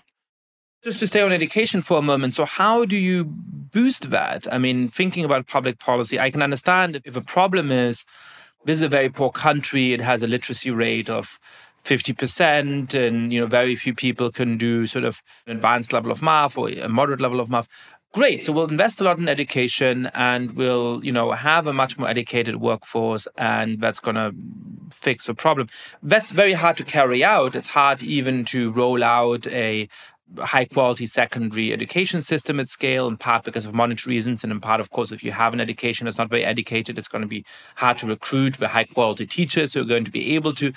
Just 0.83 0.99
to 0.99 1.07
stay 1.07 1.21
on 1.21 1.31
education 1.31 1.81
for 1.81 1.99
a 1.99 2.03
moment. 2.03 2.35
So, 2.35 2.45
how 2.45 2.85
do 2.85 2.97
you 2.97 3.25
boost 3.25 4.11
that? 4.11 4.53
I 4.53 4.59
mean, 4.59 4.89
thinking 4.89 5.25
about 5.25 5.47
public 5.47 5.79
policy, 5.79 6.19
I 6.19 6.31
can 6.31 6.43
understand 6.43 7.01
if 7.05 7.15
a 7.15 7.21
problem 7.21 7.71
is 7.71 8.05
this 8.65 8.79
is 8.79 8.83
a 8.83 8.89
very 8.89 9.09
poor 9.09 9.31
country, 9.31 9.93
it 9.93 10.01
has 10.01 10.25
a 10.25 10.27
literacy 10.27 10.73
rate 10.73 11.09
of 11.09 11.39
50% 11.85 12.95
and 12.95 13.33
you 13.33 13.41
know 13.41 13.47
very 13.47 13.75
few 13.77 13.95
people 13.95 14.31
can 14.31 14.57
do 14.57 14.87
sort 14.87 15.05
of 15.05 15.21
an 15.47 15.57
advanced 15.57 15.93
level 15.93 16.13
of 16.13 16.23
math 16.23 16.57
or 16.57 16.69
a 16.69 16.89
moderate 16.89 17.21
level 17.21 17.41
of 17.41 17.51
math 17.51 17.67
great 18.13 18.45
so 18.45 18.53
we'll 18.53 18.69
invest 18.69 19.01
a 19.01 19.05
lot 19.05 19.19
in 19.19 19.29
education 19.29 20.09
and 20.15 20.53
we'll 20.53 21.05
you 21.05 21.11
know 21.11 21.33
have 21.33 21.67
a 21.67 21.73
much 21.73 21.99
more 21.99 22.09
educated 22.09 22.57
workforce 22.57 23.27
and 23.37 23.81
that's 23.81 23.99
going 23.99 24.15
to 24.15 24.33
fix 24.95 25.27
the 25.27 25.35
problem 25.35 25.69
that's 26.03 26.31
very 26.31 26.53
hard 26.53 26.77
to 26.77 26.85
carry 26.85 27.25
out 27.25 27.57
it's 27.57 27.67
hard 27.67 28.03
even 28.03 28.45
to 28.45 28.71
roll 28.73 29.03
out 29.03 29.47
a 29.49 29.89
high 30.39 30.65
quality 30.65 31.07
secondary 31.07 31.73
education 31.73 32.21
system 32.21 32.61
at 32.61 32.69
scale, 32.69 33.07
in 33.09 33.17
part 33.17 33.45
because 33.45 33.67
of 33.67 33.75
monetary 33.75 34.15
reasons, 34.15 34.43
and 34.43 34.53
in 34.53 34.61
part, 34.61 34.81
of 34.81 34.91
course, 34.91 35.13
if 35.13 35.23
you 35.23 35.33
have 35.33 35.53
an 35.53 35.61
education 35.61 36.05
that's 36.05 36.19
not 36.19 36.31
very 36.31 36.45
educated, 36.45 36.99
it's 36.99 37.09
going 37.09 37.23
to 37.23 37.29
be 37.29 37.45
hard 37.77 37.99
to 37.99 38.07
recruit 38.07 38.57
the 38.59 38.69
high 38.69 38.85
quality 38.85 39.27
teachers 39.27 39.75
who 39.75 39.81
are 39.81 39.85
going 39.85 40.05
to 40.05 40.11
be 40.11 40.35
able 40.35 40.53
to 40.53 40.73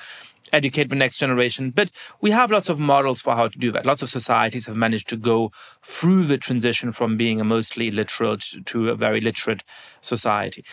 educate 0.53 0.89
the 0.89 0.95
next 0.95 1.17
generation. 1.17 1.71
But 1.71 1.91
we 2.21 2.31
have 2.31 2.51
lots 2.51 2.69
of 2.69 2.79
models 2.79 3.21
for 3.21 3.35
how 3.35 3.47
to 3.47 3.57
do 3.57 3.71
that. 3.71 3.85
Lots 3.85 4.01
of 4.01 4.09
societies 4.09 4.65
have 4.67 4.75
managed 4.75 5.09
to 5.09 5.17
go 5.17 5.51
through 5.83 6.25
the 6.25 6.37
transition 6.37 6.91
from 6.91 7.17
being 7.17 7.41
a 7.41 7.43
mostly 7.43 7.91
literate 7.91 8.45
to 8.65 8.89
a 8.89 8.95
very 8.95 9.21
literate 9.21 9.63
society 10.01 10.63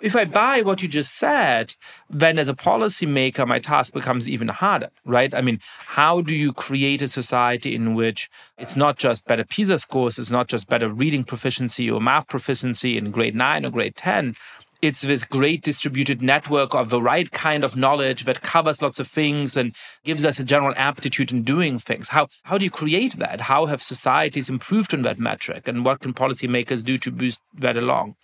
if 0.00 0.16
I 0.16 0.24
buy 0.24 0.62
what 0.62 0.82
you 0.82 0.88
just 0.88 1.14
said, 1.14 1.74
then 2.10 2.38
as 2.38 2.48
a 2.48 2.54
policymaker, 2.54 3.46
my 3.46 3.58
task 3.58 3.92
becomes 3.92 4.28
even 4.28 4.48
harder, 4.48 4.90
right? 5.04 5.32
I 5.34 5.40
mean, 5.40 5.60
how 5.86 6.20
do 6.20 6.34
you 6.34 6.52
create 6.52 7.00
a 7.00 7.08
society 7.08 7.74
in 7.74 7.94
which 7.94 8.28
it's 8.58 8.76
not 8.76 8.98
just 8.98 9.24
better 9.26 9.44
PISA 9.44 9.78
scores, 9.78 10.18
it's 10.18 10.30
not 10.30 10.48
just 10.48 10.68
better 10.68 10.88
reading 10.88 11.24
proficiency 11.24 11.90
or 11.90 12.00
math 12.00 12.28
proficiency 12.28 12.98
in 12.98 13.12
grade 13.12 13.34
nine 13.36 13.64
or 13.64 13.70
grade 13.70 13.96
10? 13.96 14.34
It's 14.82 15.00
this 15.00 15.24
great 15.24 15.62
distributed 15.62 16.20
network 16.20 16.74
of 16.74 16.90
the 16.90 17.00
right 17.00 17.30
kind 17.30 17.64
of 17.64 17.74
knowledge 17.74 18.24
that 18.24 18.42
covers 18.42 18.82
lots 18.82 19.00
of 19.00 19.08
things 19.08 19.56
and 19.56 19.74
gives 20.04 20.24
us 20.26 20.38
a 20.38 20.44
general 20.44 20.74
aptitude 20.76 21.32
in 21.32 21.42
doing 21.42 21.78
things. 21.78 22.08
How, 22.08 22.28
how 22.42 22.58
do 22.58 22.66
you 22.66 22.70
create 22.70 23.16
that? 23.18 23.40
How 23.40 23.64
have 23.64 23.82
societies 23.82 24.50
improved 24.50 24.92
on 24.92 25.00
that 25.02 25.18
metric? 25.18 25.66
And 25.66 25.86
what 25.86 26.00
can 26.00 26.12
policymakers 26.12 26.84
do 26.84 26.98
to 26.98 27.10
boost 27.10 27.40
that 27.54 27.78
along? 27.78 28.16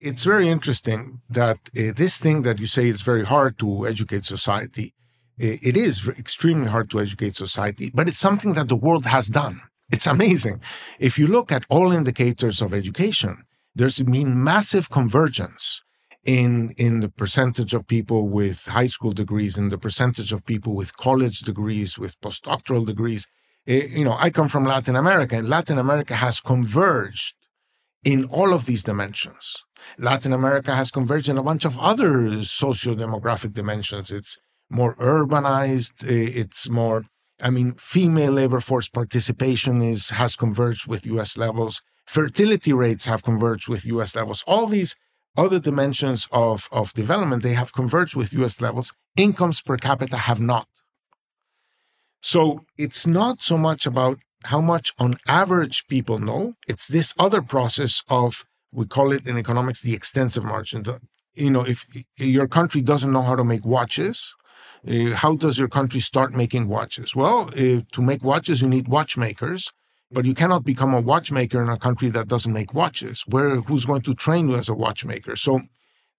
It's 0.00 0.24
very 0.24 0.48
interesting 0.48 1.20
that 1.28 1.58
uh, 1.76 1.92
this 1.94 2.18
thing 2.18 2.42
that 2.42 2.58
you 2.58 2.66
say 2.66 2.88
is 2.88 3.02
very 3.02 3.24
hard 3.24 3.58
to 3.58 3.86
educate 3.86 4.26
society. 4.26 4.94
It 5.38 5.76
is 5.76 6.08
extremely 6.08 6.68
hard 6.68 6.88
to 6.90 7.00
educate 7.00 7.36
society, 7.36 7.90
but 7.92 8.08
it's 8.08 8.18
something 8.18 8.54
that 8.54 8.68
the 8.68 8.76
world 8.76 9.04
has 9.04 9.26
done. 9.26 9.60
It's 9.90 10.06
amazing. 10.06 10.60
If 10.98 11.18
you 11.18 11.26
look 11.26 11.52
at 11.52 11.66
all 11.68 11.92
indicators 11.92 12.62
of 12.62 12.72
education, 12.72 13.44
there's 13.74 14.00
been 14.00 14.42
massive 14.42 14.88
convergence 14.88 15.82
in 16.24 16.74
in 16.76 17.00
the 17.00 17.08
percentage 17.08 17.72
of 17.74 17.86
people 17.86 18.28
with 18.28 18.64
high 18.64 18.88
school 18.88 19.12
degrees, 19.12 19.56
in 19.56 19.68
the 19.68 19.78
percentage 19.78 20.32
of 20.32 20.44
people 20.44 20.74
with 20.74 20.96
college 20.96 21.40
degrees, 21.40 21.98
with 21.98 22.20
postdoctoral 22.20 22.84
degrees. 22.86 23.26
You 23.66 24.04
know, 24.04 24.16
I 24.18 24.30
come 24.30 24.48
from 24.48 24.64
Latin 24.64 24.96
America, 24.96 25.36
and 25.36 25.48
Latin 25.48 25.78
America 25.78 26.14
has 26.14 26.40
converged 26.40 27.36
in 28.02 28.24
all 28.24 28.52
of 28.54 28.64
these 28.66 28.82
dimensions. 28.82 29.65
Latin 29.98 30.32
America 30.32 30.74
has 30.74 30.90
converged 30.90 31.28
in 31.28 31.38
a 31.38 31.42
bunch 31.42 31.64
of 31.64 31.78
other 31.78 32.44
socio-demographic 32.44 33.52
dimensions. 33.52 34.10
It's 34.10 34.38
more 34.70 34.96
urbanized. 34.96 36.04
Eh, 36.04 36.40
it's 36.40 36.68
more, 36.68 37.04
I 37.40 37.50
mean, 37.50 37.74
female 37.74 38.32
labor 38.32 38.60
force 38.60 38.88
participation 38.88 39.82
is 39.82 40.10
has 40.10 40.36
converged 40.36 40.86
with 40.86 41.06
U.S. 41.06 41.36
levels. 41.36 41.82
Fertility 42.04 42.72
rates 42.72 43.06
have 43.06 43.22
converged 43.22 43.68
with 43.68 43.84
U.S. 43.84 44.14
levels. 44.14 44.44
All 44.46 44.66
these 44.66 44.94
other 45.36 45.58
dimensions 45.58 46.26
of, 46.32 46.68
of 46.72 46.94
development, 46.94 47.42
they 47.42 47.54
have 47.54 47.72
converged 47.72 48.16
with 48.16 48.32
US 48.32 48.60
levels. 48.60 48.92
Incomes 49.16 49.60
per 49.60 49.76
capita 49.76 50.16
have 50.16 50.40
not. 50.40 50.66
So 52.22 52.64
it's 52.76 53.06
not 53.06 53.42
so 53.42 53.56
much 53.58 53.86
about 53.86 54.18
how 54.44 54.60
much 54.60 54.92
on 54.98 55.16
average 55.28 55.86
people 55.88 56.18
know. 56.18 56.54
It's 56.66 56.86
this 56.86 57.14
other 57.18 57.42
process 57.42 58.02
of, 58.08 58.44
we 58.76 58.86
call 58.86 59.10
it 59.10 59.26
in 59.26 59.38
economics, 59.38 59.80
the 59.80 59.94
extensive 59.94 60.44
margin. 60.44 60.84
You 61.34 61.50
know, 61.50 61.64
if 61.66 61.86
your 62.18 62.46
country 62.46 62.82
doesn't 62.82 63.10
know 63.10 63.22
how 63.22 63.34
to 63.34 63.44
make 63.52 63.64
watches, 63.64 64.34
uh, 64.86 65.14
how 65.22 65.34
does 65.34 65.56
your 65.58 65.68
country 65.68 66.00
start 66.00 66.34
making 66.34 66.68
watches? 66.68 67.16
Well, 67.16 67.48
uh, 67.48 67.80
to 67.94 68.02
make 68.10 68.22
watches, 68.22 68.60
you 68.60 68.68
need 68.68 68.86
watchmakers, 68.86 69.72
but 70.10 70.26
you 70.26 70.34
cannot 70.34 70.64
become 70.64 70.92
a 70.94 71.00
watchmaker 71.00 71.62
in 71.62 71.70
a 71.70 71.78
country 71.78 72.10
that 72.10 72.28
doesn't 72.28 72.52
make 72.52 72.74
watches. 72.74 73.24
Where 73.26 73.62
who's 73.62 73.86
going 73.86 74.02
to 74.02 74.14
train 74.14 74.48
you 74.48 74.56
as 74.56 74.68
a 74.68 74.74
watchmaker? 74.74 75.36
So, 75.36 75.62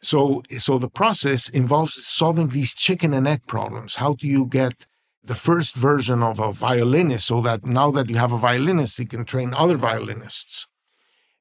so, 0.02 0.42
so 0.58 0.80
the 0.80 0.90
process 0.90 1.50
involves 1.50 2.06
solving 2.06 2.50
these 2.50 2.74
chicken 2.74 3.14
and 3.14 3.28
egg 3.28 3.46
problems. 3.48 3.96
How 3.96 4.16
do 4.16 4.28
you 4.28 4.46
get 4.46 4.88
the 5.24 5.36
first 5.36 5.76
version 5.76 6.24
of 6.24 6.40
a 6.40 6.52
violinist 6.52 7.28
so 7.28 7.42
that 7.42 7.66
now 7.66 7.92
that 7.92 8.10
you 8.10 8.18
have 8.18 8.32
a 8.32 8.38
violinist, 8.38 8.98
you 8.98 9.06
can 9.06 9.26
train 9.26 9.54
other 9.54 9.78
violinists. 9.78 10.68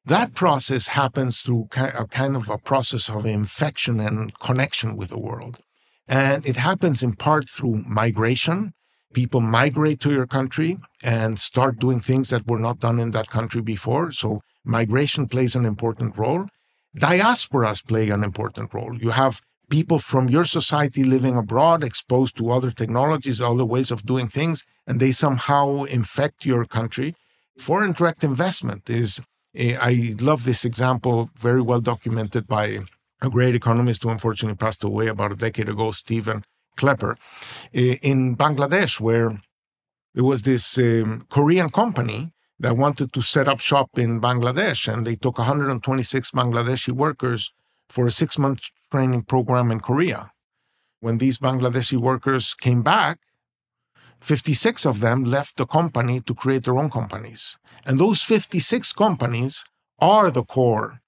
That 0.06 0.34
process 0.34 0.86
happens 0.88 1.40
through 1.40 1.68
a 1.74 2.06
kind 2.06 2.36
of 2.36 2.48
a 2.48 2.58
process 2.58 3.08
of 3.08 3.26
infection 3.26 3.98
and 3.98 4.38
connection 4.38 4.96
with 4.96 5.08
the 5.08 5.18
world. 5.18 5.58
And 6.06 6.46
it 6.46 6.56
happens 6.56 7.02
in 7.02 7.14
part 7.14 7.48
through 7.48 7.82
migration. 7.88 8.72
People 9.12 9.40
migrate 9.40 9.98
to 10.00 10.12
your 10.12 10.28
country 10.28 10.78
and 11.02 11.40
start 11.40 11.80
doing 11.80 11.98
things 11.98 12.30
that 12.30 12.46
were 12.46 12.60
not 12.60 12.78
done 12.78 13.00
in 13.00 13.10
that 13.10 13.30
country 13.30 13.60
before. 13.60 14.12
So 14.12 14.42
migration 14.64 15.26
plays 15.26 15.56
an 15.56 15.64
important 15.64 16.16
role. 16.16 16.46
Diasporas 16.96 17.84
play 17.84 18.10
an 18.10 18.22
important 18.22 18.72
role. 18.72 18.96
You 18.96 19.10
have 19.10 19.42
people 19.68 19.98
from 19.98 20.28
your 20.28 20.44
society 20.44 21.02
living 21.02 21.36
abroad, 21.36 21.82
exposed 21.82 22.36
to 22.36 22.52
other 22.52 22.70
technologies, 22.70 23.40
other 23.40 23.64
ways 23.64 23.90
of 23.90 24.06
doing 24.06 24.28
things, 24.28 24.64
and 24.86 25.00
they 25.00 25.10
somehow 25.10 25.82
infect 25.82 26.44
your 26.44 26.64
country. 26.64 27.16
Foreign 27.58 27.92
direct 27.92 28.22
investment 28.22 28.88
is, 28.88 29.20
I 29.58 30.14
love 30.20 30.44
this 30.44 30.64
example, 30.64 31.30
very 31.38 31.62
well 31.62 31.80
documented 31.80 32.46
by 32.46 32.80
a 33.22 33.30
great 33.30 33.54
economist 33.54 34.02
who 34.02 34.10
unfortunately 34.10 34.56
passed 34.56 34.84
away 34.84 35.06
about 35.06 35.32
a 35.32 35.36
decade 35.36 35.68
ago, 35.68 35.92
Steven 35.92 36.44
Klepper, 36.76 37.16
eh, 37.72 37.96
in 38.02 38.36
Bangladesh, 38.36 39.00
where 39.00 39.40
there 40.14 40.24
was 40.24 40.42
this 40.42 40.76
um, 40.78 41.26
Korean 41.30 41.70
company 41.70 42.32
that 42.58 42.76
wanted 42.76 43.12
to 43.12 43.22
set 43.22 43.48
up 43.48 43.60
shop 43.60 43.98
in 43.98 44.20
Bangladesh, 44.20 44.92
and 44.92 45.04
they 45.04 45.16
took 45.16 45.38
126 45.38 46.30
Bangladeshi 46.30 46.92
workers 46.92 47.52
for 47.88 48.06
a 48.06 48.10
six 48.10 48.38
month 48.38 48.68
training 48.90 49.22
program 49.22 49.70
in 49.70 49.80
Korea. 49.80 50.32
When 51.00 51.18
these 51.18 51.38
Bangladeshi 51.38 51.98
workers 51.98 52.54
came 52.54 52.82
back, 52.82 53.18
56 54.20 54.86
of 54.86 55.00
them 55.00 55.24
left 55.24 55.56
the 55.56 55.66
company 55.66 56.20
to 56.20 56.34
create 56.34 56.64
their 56.64 56.78
own 56.78 56.90
companies. 56.90 57.58
And 57.84 57.98
those 57.98 58.22
56 58.22 58.92
companies 58.92 59.64
are 59.98 60.30
the 60.30 60.42
core, 60.42 61.00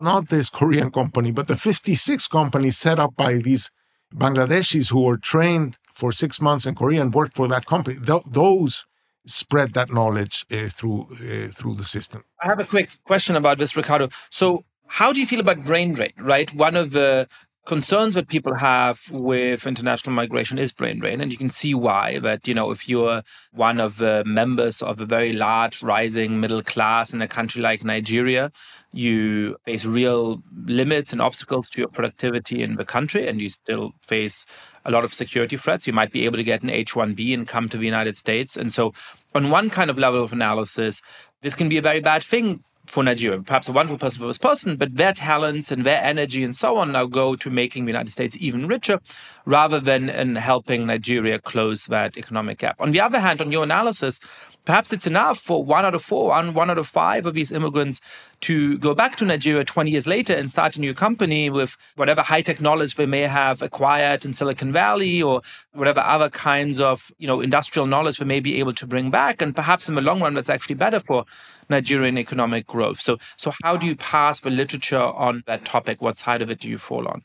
not 0.00 0.28
this 0.28 0.48
Korean 0.48 0.90
company, 0.90 1.30
but 1.30 1.48
the 1.48 1.56
56 1.56 2.26
companies 2.28 2.78
set 2.78 2.98
up 2.98 3.14
by 3.16 3.34
these 3.36 3.70
Bangladeshis 4.14 4.90
who 4.90 5.02
were 5.02 5.16
trained 5.16 5.78
for 5.92 6.12
six 6.12 6.40
months 6.40 6.66
in 6.66 6.74
Korea 6.74 7.00
and 7.00 7.14
worked 7.14 7.36
for 7.36 7.48
that 7.48 7.66
company. 7.66 7.98
Th- 7.98 8.22
those 8.30 8.84
spread 9.26 9.72
that 9.74 9.92
knowledge 9.92 10.44
uh, 10.50 10.68
through 10.68 11.02
uh, 11.12 11.48
through 11.52 11.76
the 11.76 11.84
system. 11.84 12.24
I 12.42 12.48
have 12.48 12.58
a 12.58 12.64
quick 12.64 12.90
question 13.04 13.36
about 13.36 13.58
this, 13.58 13.76
Ricardo. 13.76 14.08
So 14.30 14.64
how 14.86 15.12
do 15.12 15.20
you 15.20 15.26
feel 15.26 15.40
about 15.40 15.64
brain 15.64 15.92
drain, 15.92 16.12
right? 16.18 16.52
One 16.54 16.76
of 16.76 16.90
the 16.90 17.28
concerns 17.64 18.14
that 18.14 18.28
people 18.28 18.54
have 18.54 19.00
with 19.10 19.66
international 19.66 20.12
migration 20.12 20.58
is 20.58 20.72
brain 20.72 20.98
drain 20.98 21.20
and 21.20 21.30
you 21.30 21.38
can 21.38 21.50
see 21.50 21.74
why 21.74 22.18
that 22.18 22.48
you 22.48 22.54
know 22.54 22.72
if 22.72 22.88
you're 22.88 23.22
one 23.52 23.78
of 23.78 23.98
the 23.98 24.24
members 24.26 24.82
of 24.82 25.00
a 25.00 25.06
very 25.06 25.32
large 25.32 25.80
rising 25.80 26.40
middle 26.40 26.62
class 26.62 27.12
in 27.12 27.22
a 27.22 27.28
country 27.28 27.62
like 27.62 27.84
Nigeria 27.84 28.50
you 28.92 29.56
face 29.64 29.84
real 29.84 30.42
limits 30.66 31.12
and 31.12 31.22
obstacles 31.22 31.70
to 31.70 31.80
your 31.80 31.88
productivity 31.88 32.62
in 32.62 32.74
the 32.74 32.84
country 32.84 33.28
and 33.28 33.40
you 33.40 33.48
still 33.48 33.92
face 34.06 34.44
a 34.84 34.90
lot 34.90 35.04
of 35.04 35.14
security 35.14 35.56
threats. 35.56 35.86
You 35.86 35.92
might 35.92 36.12
be 36.12 36.24
able 36.24 36.36
to 36.36 36.44
get 36.44 36.62
an 36.62 36.68
H1B 36.68 37.32
and 37.32 37.46
come 37.46 37.68
to 37.68 37.78
the 37.78 37.86
United 37.86 38.16
States. 38.16 38.56
And 38.56 38.72
so 38.72 38.92
on 39.34 39.48
one 39.48 39.70
kind 39.70 39.88
of 39.88 39.96
level 39.96 40.22
of 40.22 40.32
analysis 40.32 41.00
this 41.42 41.54
can 41.54 41.68
be 41.68 41.76
a 41.76 41.82
very 41.82 42.00
bad 42.00 42.22
thing 42.22 42.62
for 42.86 43.02
Nigeria. 43.02 43.40
Perhaps 43.40 43.68
a 43.68 43.72
wonderful 43.72 43.98
person 43.98 44.20
for 44.20 44.26
this 44.26 44.38
person, 44.38 44.76
but 44.76 44.96
their 44.96 45.12
talents 45.12 45.70
and 45.70 45.84
their 45.84 46.02
energy 46.02 46.42
and 46.42 46.56
so 46.56 46.76
on 46.76 46.92
now 46.92 47.06
go 47.06 47.36
to 47.36 47.50
making 47.50 47.84
the 47.84 47.90
United 47.92 48.10
States 48.10 48.36
even 48.40 48.66
richer 48.66 49.00
rather 49.46 49.80
than 49.80 50.08
in 50.08 50.36
helping 50.36 50.86
Nigeria 50.86 51.38
close 51.38 51.86
that 51.86 52.16
economic 52.16 52.58
gap. 52.58 52.76
On 52.80 52.92
the 52.92 53.00
other 53.00 53.20
hand, 53.20 53.40
on 53.40 53.52
your 53.52 53.62
analysis, 53.62 54.20
perhaps 54.64 54.92
it's 54.92 55.06
enough 55.06 55.38
for 55.38 55.64
one 55.64 55.84
out 55.84 55.94
of 55.94 56.04
four, 56.04 56.28
one, 56.28 56.54
one 56.54 56.70
out 56.70 56.78
of 56.78 56.88
five 56.88 57.26
of 57.26 57.34
these 57.34 57.52
immigrants 57.52 58.00
to 58.42 58.78
go 58.78 58.94
back 58.94 59.16
to 59.16 59.24
Nigeria 59.24 59.64
20 59.64 59.90
years 59.90 60.06
later 60.06 60.34
and 60.34 60.50
start 60.50 60.76
a 60.76 60.80
new 60.80 60.94
company 60.94 61.50
with 61.50 61.76
whatever 61.96 62.22
high 62.22 62.42
tech 62.42 62.60
knowledge 62.60 62.96
they 62.96 63.06
may 63.06 63.22
have 63.22 63.62
acquired 63.62 64.24
in 64.24 64.32
Silicon 64.32 64.72
Valley 64.72 65.22
or 65.22 65.42
whatever 65.72 66.00
other 66.00 66.28
kinds 66.28 66.80
of 66.80 67.10
you 67.18 67.26
know 67.26 67.40
industrial 67.40 67.86
knowledge 67.86 68.18
they 68.18 68.24
may 68.24 68.40
be 68.40 68.58
able 68.58 68.74
to 68.74 68.86
bring 68.86 69.10
back. 69.10 69.40
And 69.40 69.54
perhaps 69.54 69.88
in 69.88 69.94
the 69.94 70.00
long 70.00 70.20
run, 70.20 70.34
that's 70.34 70.50
actually 70.50 70.74
better 70.74 71.00
for 71.00 71.24
Nigerian 71.68 72.18
economic 72.18 72.66
growth. 72.66 73.00
So, 73.00 73.18
so 73.36 73.52
how 73.62 73.76
do 73.76 73.86
you 73.86 73.96
pass 73.96 74.40
the 74.40 74.50
literature 74.50 75.02
on 75.02 75.42
that 75.46 75.64
topic? 75.64 76.02
What 76.02 76.18
side 76.18 76.42
of 76.42 76.50
it 76.50 76.60
do 76.60 76.68
you 76.68 76.78
fall 76.78 77.08
on? 77.08 77.22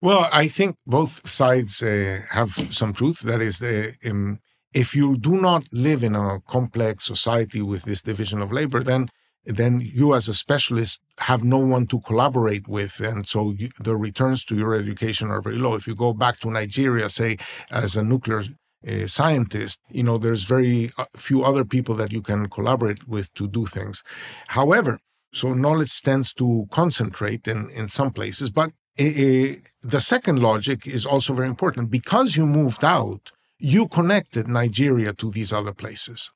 Well, 0.00 0.28
I 0.32 0.48
think 0.48 0.76
both 0.86 1.28
sides 1.28 1.82
uh, 1.82 2.20
have 2.32 2.50
some 2.72 2.92
truth. 2.92 3.20
That 3.20 3.40
is, 3.40 3.60
the 3.60 3.94
um, 4.04 4.40
if 4.74 4.94
you 4.94 5.16
do 5.16 5.40
not 5.40 5.64
live 5.70 6.02
in 6.02 6.14
a 6.14 6.40
complex 6.40 7.04
society 7.04 7.62
with 7.62 7.82
this 7.84 8.02
division 8.02 8.40
of 8.40 8.50
labor, 8.50 8.82
then 8.82 9.10
then 9.44 9.80
you 9.80 10.14
as 10.14 10.28
a 10.28 10.34
specialist 10.34 11.00
have 11.18 11.42
no 11.42 11.58
one 11.58 11.86
to 11.86 12.00
collaborate 12.00 12.68
with 12.68 13.00
and 13.00 13.28
so 13.28 13.50
you, 13.50 13.70
the 13.80 13.96
returns 13.96 14.44
to 14.44 14.54
your 14.54 14.74
education 14.74 15.30
are 15.30 15.42
very 15.42 15.58
low 15.58 15.74
if 15.74 15.86
you 15.86 15.94
go 15.94 16.12
back 16.12 16.38
to 16.38 16.50
nigeria 16.50 17.10
say 17.10 17.36
as 17.70 17.96
a 17.96 18.04
nuclear 18.04 18.44
uh, 18.88 19.06
scientist 19.06 19.80
you 19.90 20.02
know 20.02 20.18
there's 20.18 20.44
very 20.44 20.90
uh, 20.98 21.04
few 21.16 21.42
other 21.44 21.64
people 21.64 21.94
that 21.94 22.12
you 22.12 22.22
can 22.22 22.48
collaborate 22.48 23.06
with 23.08 23.32
to 23.34 23.46
do 23.48 23.66
things 23.66 24.02
however 24.48 24.98
so 25.32 25.54
knowledge 25.54 26.02
tends 26.02 26.32
to 26.32 26.66
concentrate 26.70 27.46
in 27.48 27.70
in 27.70 27.88
some 27.88 28.10
places 28.12 28.50
but 28.50 28.70
uh, 29.00 29.56
the 29.94 30.00
second 30.00 30.38
logic 30.40 30.86
is 30.86 31.06
also 31.06 31.32
very 31.32 31.48
important 31.48 31.90
because 31.90 32.36
you 32.36 32.46
moved 32.46 32.84
out 32.84 33.32
you 33.62 33.86
connected 33.86 34.48
Nigeria 34.48 35.12
to 35.12 35.30
these 35.30 35.52
other 35.52 35.72
places. 35.72 36.32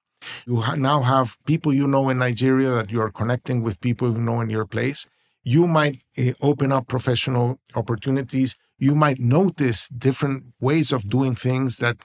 You 0.47 0.61
ha- 0.61 0.77
now 0.77 1.03
have 1.03 1.37
people 1.45 1.73
you 1.75 1.89
know 1.89 2.09
in 2.09 2.19
Nigeria 2.19 2.71
that 2.71 2.91
you 2.93 3.01
are 3.03 3.11
connecting 3.11 3.63
with 3.63 3.81
people 3.81 4.13
you 4.13 4.21
know 4.21 4.41
in 4.41 4.49
your 4.49 4.65
place. 4.65 5.09
You 5.43 5.67
might 5.67 6.03
uh, 6.17 6.33
open 6.41 6.71
up 6.71 6.87
professional 6.87 7.59
opportunities. 7.75 8.55
You 8.79 8.95
might 8.95 9.19
notice 9.19 9.89
different 9.89 10.55
ways 10.61 10.93
of 10.93 11.09
doing 11.09 11.35
things 11.35 11.79
that 11.79 11.97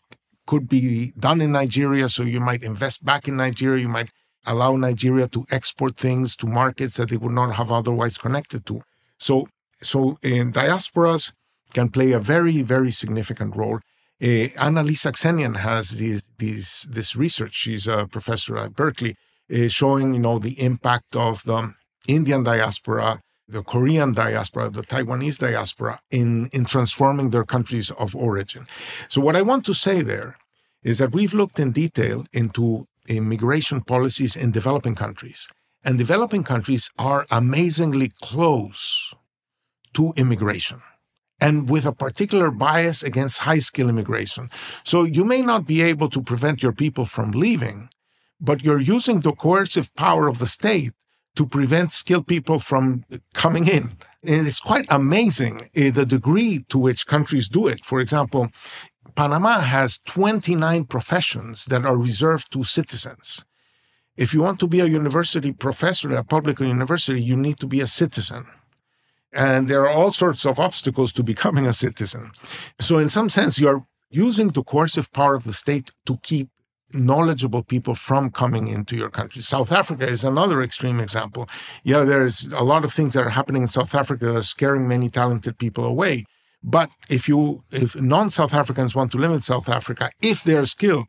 could 0.48 0.68
be 0.68 1.14
done 1.18 1.42
in 1.42 1.52
Nigeria. 1.52 2.10
So 2.10 2.24
you 2.24 2.40
might 2.40 2.64
invest 2.64 3.04
back 3.04 3.28
in 3.28 3.38
Nigeria. 3.38 3.82
You 3.82 3.90
might 3.90 4.10
allow 4.46 4.76
Nigeria 4.76 5.28
to 5.30 5.46
export 5.52 5.98
things 5.98 6.36
to 6.38 6.48
markets 6.48 6.98
that 6.98 7.10
they 7.10 7.18
would 7.18 7.32
not 7.32 7.56
have 7.56 7.72
otherwise 7.72 8.18
connected 8.18 8.66
to. 8.66 8.82
So, 9.20 9.48
so 9.82 10.18
in 10.24 10.52
diasporas 10.52 11.34
can 11.74 11.90
play 11.90 12.12
a 12.12 12.20
very, 12.20 12.62
very 12.62 12.92
significant 12.92 13.56
role. 13.56 13.80
Uh, 14.22 14.54
AnnaLee 14.66 14.98
Saxenian 14.98 15.58
has 15.58 15.92
this, 15.92 16.22
this, 16.38 16.84
this 16.84 17.16
research. 17.16 17.54
She's 17.56 17.88
a 17.88 18.08
professor 18.08 18.58
at 18.58 18.76
Berkeley, 18.76 19.16
uh, 19.52 19.68
showing 19.68 20.14
you 20.14 20.20
know 20.20 20.38
the 20.38 20.62
impact 20.62 21.16
of 21.16 21.44
the 21.44 21.74
Indian 22.08 22.44
diaspora, 22.44 23.22
the 23.52 23.64
Korean 23.64 24.14
diaspora, 24.14 24.70
the 24.70 24.82
Taiwanese 24.82 25.38
diaspora 25.38 26.00
in 26.10 26.48
in 26.48 26.66
transforming 26.66 27.30
their 27.30 27.44
countries 27.44 27.92
of 27.92 28.16
origin. 28.16 28.66
So 29.10 29.22
what 29.22 29.36
I 29.36 29.42
want 29.42 29.66
to 29.66 29.74
say 29.74 30.02
there 30.02 30.38
is 30.84 30.98
that 30.98 31.12
we've 31.12 31.34
looked 31.34 31.60
in 31.60 31.72
detail 31.72 32.26
into 32.34 32.88
immigration 33.08 33.82
policies 33.82 34.36
in 34.36 34.52
developing 34.52 34.96
countries, 34.96 35.48
and 35.84 35.98
developing 35.98 36.44
countries 36.44 36.90
are 36.98 37.26
amazingly 37.30 38.10
close 38.22 39.14
to 39.94 40.14
immigration 40.16 40.82
and 41.42 41.70
with 41.70 41.86
a 41.86 41.92
particular 41.92 42.52
bias 42.52 43.04
against 43.04 43.40
high 43.40 43.60
skill 43.60 43.90
immigration. 43.90 44.50
So 44.84 45.04
you 45.04 45.26
may 45.26 45.42
not 45.42 45.66
be 45.66 45.82
able 45.82 46.10
to 46.12 46.22
prevent 46.22 46.62
your 46.62 46.72
people 46.72 47.06
from 47.06 47.32
leaving, 47.32 47.90
but 48.40 48.64
you're 48.64 48.80
using 48.80 49.22
the 49.22 49.34
coercive 49.34 49.94
power 49.96 50.28
of 50.28 50.38
the 50.38 50.48
state 50.48 50.94
to 51.36 51.46
prevent 51.46 51.94
skilled 51.94 52.28
people 52.28 52.60
from 52.60 53.06
coming 53.34 53.68
in. 53.68 53.98
And 54.24 54.48
it's 54.48 54.60
quite 54.60 54.86
amazing 54.90 55.70
uh, 55.76 55.92
the 55.92 56.06
degree 56.06 56.66
to 56.70 56.78
which 56.78 57.08
countries 57.08 57.48
do 57.48 57.68
it. 57.68 57.84
For 57.86 58.00
example, 58.00 58.50
Panama 59.16 59.60
has 59.60 59.98
29 60.00 60.86
professions 60.86 61.66
that 61.66 61.86
are 61.86 61.98
reserved 61.98 62.52
to 62.54 62.64
citizens. 62.64 63.46
If 64.18 64.34
you 64.34 64.42
want 64.42 64.60
to 64.60 64.68
be 64.68 64.82
a 64.82 64.86
university 64.86 65.52
professor 65.52 66.12
at 66.12 66.20
a 66.20 66.24
public 66.24 66.60
university, 66.60 67.22
you 67.22 67.36
need 67.36 67.60
to 67.60 67.68
be 67.68 67.82
a 67.82 67.88
citizen. 67.88 68.46
And 69.34 69.68
there 69.68 69.82
are 69.84 69.90
all 69.90 70.12
sorts 70.12 70.46
of 70.46 70.60
obstacles 70.60 71.12
to 71.14 71.24
becoming 71.24 71.66
a 71.66 71.74
citizen. 71.74 72.32
So, 72.80 72.98
in 72.98 73.08
some 73.08 73.30
sense, 73.30 73.58
you're 73.58 73.86
using 74.10 74.50
the 74.50 74.64
coercive 74.64 75.12
power 75.14 75.36
of 75.36 75.46
the 75.46 75.54
state 75.54 75.92
to 76.06 76.18
keep 76.22 76.50
knowledgeable 76.94 77.64
people 77.64 77.96
from 77.96 78.32
coming 78.32 78.68
into 78.68 78.96
your 78.96 79.10
country. 79.10 79.42
South 79.42 79.72
Africa 79.72 80.08
is 80.08 80.24
another 80.24 80.62
extreme 80.62 81.00
example. 81.00 81.50
Yeah, 81.84 82.04
there's 82.04 82.46
a 82.52 82.64
lot 82.64 82.84
of 82.84 82.94
things 82.94 83.14
that 83.14 83.26
are 83.26 83.30
happening 83.30 83.64
in 83.64 83.68
South 83.68 83.94
Africa 83.96 84.26
that 84.26 84.38
are 84.38 84.42
scaring 84.44 84.88
many 84.88 85.10
talented 85.10 85.58
people 85.58 85.86
away. 85.86 86.26
But 86.64 86.92
if 87.10 87.28
you, 87.28 87.64
if 87.72 87.96
non-South 87.96 88.54
Africans 88.54 88.94
want 88.94 89.12
to 89.14 89.18
limit 89.18 89.44
South 89.44 89.68
Africa, 89.68 90.12
if 90.22 90.44
they're 90.44 90.66
skilled, 90.66 91.08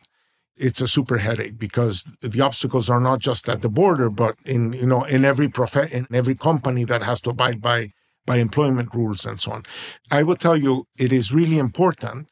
it's 0.56 0.80
a 0.80 0.88
super 0.88 1.18
headache 1.18 1.58
because 1.58 2.04
the 2.20 2.40
obstacles 2.40 2.88
are 2.88 3.00
not 3.00 3.20
just 3.20 3.48
at 3.48 3.62
the 3.62 3.68
border, 3.68 4.10
but 4.10 4.36
in 4.44 4.72
you 4.72 4.86
know 4.86 5.04
in 5.04 5.24
every 5.24 5.48
prof 5.48 5.76
in 5.76 6.06
every 6.12 6.34
company 6.34 6.84
that 6.84 7.02
has 7.02 7.20
to 7.22 7.30
abide 7.30 7.60
by 7.60 7.92
by 8.26 8.36
employment 8.36 8.94
rules 8.94 9.24
and 9.24 9.40
so 9.40 9.52
on. 9.52 9.62
I 10.10 10.22
will 10.22 10.36
tell 10.36 10.56
you, 10.56 10.84
it 10.98 11.12
is 11.12 11.32
really 11.32 11.58
important 11.58 12.28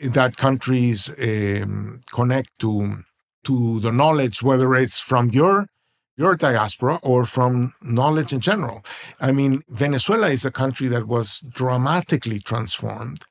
that 0.00 0.36
countries 0.36 1.10
um, 1.20 2.00
connect 2.12 2.58
to 2.60 3.04
to 3.44 3.80
the 3.80 3.92
knowledge, 3.92 4.42
whether 4.42 4.74
it's 4.74 5.00
from 5.00 5.30
your 5.30 5.68
your 6.16 6.34
diaspora 6.34 6.98
or 7.02 7.24
from 7.24 7.72
knowledge 7.80 8.32
in 8.32 8.40
general. 8.40 8.84
I 9.20 9.30
mean, 9.30 9.62
Venezuela 9.68 10.28
is 10.30 10.44
a 10.44 10.50
country 10.50 10.88
that 10.88 11.06
was 11.06 11.40
dramatically 11.48 12.40
transformed 12.40 13.22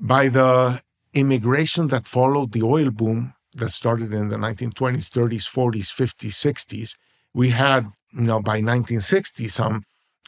by 0.00 0.28
the 0.28 0.82
immigration 1.14 1.88
that 1.88 2.08
followed 2.08 2.50
the 2.52 2.62
oil 2.62 2.90
boom 2.90 3.34
that 3.54 3.70
started 3.70 4.12
in 4.12 4.30
the 4.30 4.36
1920s, 4.36 5.08
30s, 5.08 5.46
40s, 5.48 5.88
50s, 5.94 6.32
60s. 6.32 6.96
We 7.32 7.50
had, 7.50 7.86
you 8.12 8.22
know, 8.22 8.40
by 8.40 8.54
1960, 8.54 9.46
some 9.46 9.84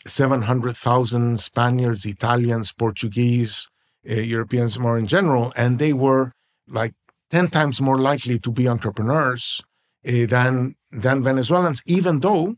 700,000 0.06 1.40
Spaniards, 1.40 2.06
Italians, 2.06 2.72
Portuguese, 2.72 3.68
Europeans 4.14 4.78
more 4.78 4.98
in 4.98 5.06
general, 5.06 5.52
and 5.56 5.78
they 5.78 5.92
were 5.92 6.32
like 6.68 6.94
10 7.30 7.48
times 7.48 7.80
more 7.80 7.98
likely 7.98 8.38
to 8.38 8.50
be 8.50 8.68
entrepreneurs 8.68 9.60
uh, 10.06 10.26
than, 10.26 10.74
than 10.92 11.22
Venezuelans, 11.22 11.82
even 11.86 12.20
though 12.20 12.56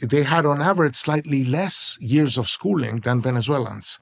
they 0.00 0.22
had 0.22 0.46
on 0.46 0.60
average 0.60 0.96
slightly 0.96 1.44
less 1.44 1.96
years 2.00 2.36
of 2.38 2.48
schooling 2.48 3.00
than 3.00 3.20
Venezuelans. 3.20 3.98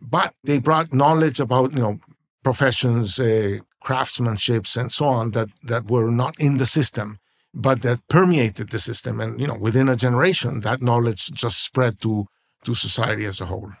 But 0.00 0.34
they 0.44 0.58
brought 0.58 0.92
knowledge 0.92 1.40
about, 1.40 1.72
you 1.72 1.80
know, 1.80 1.98
professions, 2.44 3.18
uh, 3.18 3.58
craftsmanships, 3.84 4.76
and 4.76 4.92
so 4.92 5.06
on 5.06 5.32
that, 5.32 5.48
that 5.62 5.90
were 5.90 6.10
not 6.10 6.38
in 6.40 6.58
the 6.58 6.66
system 6.66 7.18
but 7.54 7.82
that 7.82 8.06
permeated 8.08 8.70
the 8.70 8.78
system. 8.78 9.20
And, 9.20 9.40
you 9.40 9.46
know, 9.46 9.56
within 9.56 9.88
a 9.88 9.96
generation, 9.96 10.60
that 10.60 10.82
knowledge 10.82 11.30
just 11.32 11.62
spread 11.62 12.00
to, 12.02 12.26
to 12.64 12.74
society 12.74 13.24
as 13.24 13.40
a 13.40 13.46
whole. 13.46 13.72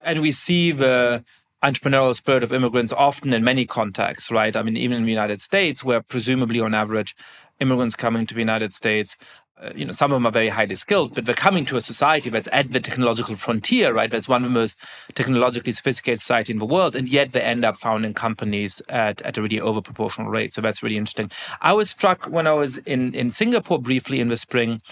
And 0.00 0.20
we 0.20 0.32
see 0.32 0.72
the 0.72 1.24
entrepreneurial 1.64 2.14
spirit 2.14 2.44
of 2.44 2.52
immigrants 2.52 2.92
often 2.92 3.32
in 3.32 3.42
many 3.42 3.66
contexts, 3.66 4.30
right? 4.30 4.56
I 4.56 4.62
mean, 4.62 4.76
even 4.76 4.98
in 4.98 5.04
the 5.04 5.10
United 5.10 5.40
States, 5.40 5.82
where 5.82 6.02
presumably 6.02 6.60
on 6.60 6.74
average, 6.74 7.16
immigrants 7.60 7.96
coming 7.96 8.26
to 8.26 8.34
the 8.34 8.40
United 8.40 8.74
States 8.74 9.16
uh, 9.62 9.70
you 9.76 9.84
know, 9.84 9.92
some 9.92 10.10
of 10.10 10.16
them 10.16 10.26
are 10.26 10.32
very 10.32 10.48
highly 10.48 10.74
skilled, 10.74 11.14
but 11.14 11.26
they're 11.26 11.34
coming 11.34 11.64
to 11.64 11.76
a 11.76 11.80
society 11.80 12.28
that's 12.28 12.48
at 12.50 12.72
the 12.72 12.80
technological 12.80 13.36
frontier, 13.36 13.92
right? 13.92 14.10
That's 14.10 14.28
one 14.28 14.42
of 14.42 14.50
the 14.50 14.54
most 14.54 14.76
technologically 15.14 15.70
sophisticated 15.70 16.20
society 16.20 16.52
in 16.52 16.58
the 16.58 16.66
world, 16.66 16.96
and 16.96 17.08
yet 17.08 17.32
they 17.32 17.40
end 17.40 17.64
up 17.64 17.76
founding 17.76 18.14
companies 18.14 18.82
at, 18.88 19.22
at 19.22 19.38
a 19.38 19.42
really 19.42 19.60
overproportional 19.60 20.28
rate. 20.28 20.52
So 20.54 20.60
that's 20.60 20.82
really 20.82 20.96
interesting. 20.96 21.30
I 21.60 21.72
was 21.72 21.88
struck 21.88 22.26
when 22.26 22.48
I 22.48 22.52
was 22.52 22.78
in, 22.78 23.14
in 23.14 23.30
Singapore 23.30 23.78
briefly 23.78 24.18
in 24.18 24.28
the 24.28 24.36
spring 24.36 24.82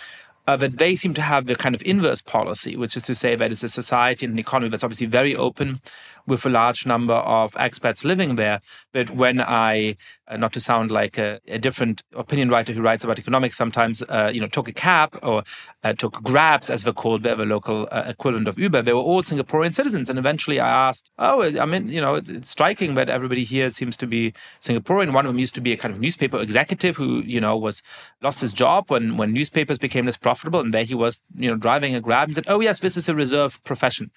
uh, 0.47 0.57
that 0.57 0.79
they 0.79 0.95
seem 0.95 1.15
to 1.15 1.23
have 1.23 1.47
the 1.47 1.57
kind 1.57 1.75
of 1.75 1.83
inverse 1.83 2.21
policy, 2.23 2.77
which 2.77 2.97
is 2.97 3.03
to 3.05 3.15
say 3.17 3.35
that 3.35 3.51
it's 3.51 3.63
a 3.63 3.69
society 3.69 4.27
and 4.27 4.35
an 4.35 4.39
economy 4.39 4.71
that's 4.71 4.85
obviously 4.85 5.07
very 5.07 5.35
open, 5.35 5.81
with 6.27 6.47
a 6.47 6.49
large 6.49 6.87
number 6.87 7.15
of 7.15 7.53
expats 7.55 8.05
living 8.05 8.37
there. 8.37 8.61
But 8.93 9.11
when 9.11 9.41
I, 9.41 9.97
uh, 10.29 10.37
not 10.37 10.53
to 10.53 10.61
sound 10.61 10.91
like 10.91 11.19
a, 11.19 11.41
a, 11.49 11.59
different 11.59 12.03
opinion 12.15 12.49
writer 12.49 12.73
who 12.73 12.83
writes 12.83 13.05
about 13.05 13.19
economics, 13.19 13.57
sometimes 13.57 14.03
uh, 14.03 14.31
you 14.33 14.41
know 14.41 14.47
took 14.47 14.69
a 14.69 14.73
cab 14.73 15.19
or 15.23 15.43
uh, 15.85 15.93
took 15.95 16.23
Grabs, 16.23 16.71
as 16.71 16.85
they're 16.85 16.93
called, 16.93 17.23
they're 17.23 17.37
the 17.37 17.45
local 17.45 17.89
uh, 17.91 18.05
equivalent 18.07 18.49
of 18.49 18.59
Uber. 18.59 18.83
They 18.83 18.93
were 18.93 19.01
all 19.01 19.23
Singaporean 19.23 19.75
citizens, 19.75 20.09
and 20.09 20.19
eventually 20.19 20.61
I 20.61 20.89
asked, 20.89 21.11
"Oh, 21.19 21.43
I 21.43 21.67
mean, 21.67 21.89
you 21.89 22.01
know, 22.01 22.15
it's, 22.15 22.31
it's 22.31 22.51
striking 22.51 22.95
that 22.95 23.11
everybody 23.11 23.45
here 23.45 23.71
seems 23.71 23.97
to 23.99 24.07
be 24.07 24.33
Singaporean." 24.61 25.13
One 25.13 25.27
of 25.27 25.31
them 25.31 25.39
used 25.39 25.55
to 25.57 25.61
be 25.61 25.73
a 25.73 25.77
kind 25.77 25.93
of 25.93 26.01
newspaper 26.01 26.41
executive 26.41 26.97
who, 26.97 27.21
you 27.21 27.41
know, 27.41 27.57
was 27.57 27.83
lost 28.23 28.41
his 28.41 28.53
job 28.53 28.91
when 28.91 29.17
when 29.17 29.33
newspapers 29.33 29.79
became 29.79 30.05
less 30.05 30.17
profitable, 30.17 30.61
and 30.61 30.73
there 30.73 30.85
he 30.85 30.95
was, 30.95 31.21
you 31.37 31.51
know, 31.51 31.57
driving 31.57 31.95
a 31.95 32.01
Grab 32.01 32.29
and 32.29 32.35
said, 32.35 32.45
"Oh 32.49 32.61
yes, 32.61 32.81
this 32.81 32.97
is 32.97 33.09
a 33.09 33.15
reserve 33.15 33.63
profession." 33.65 34.11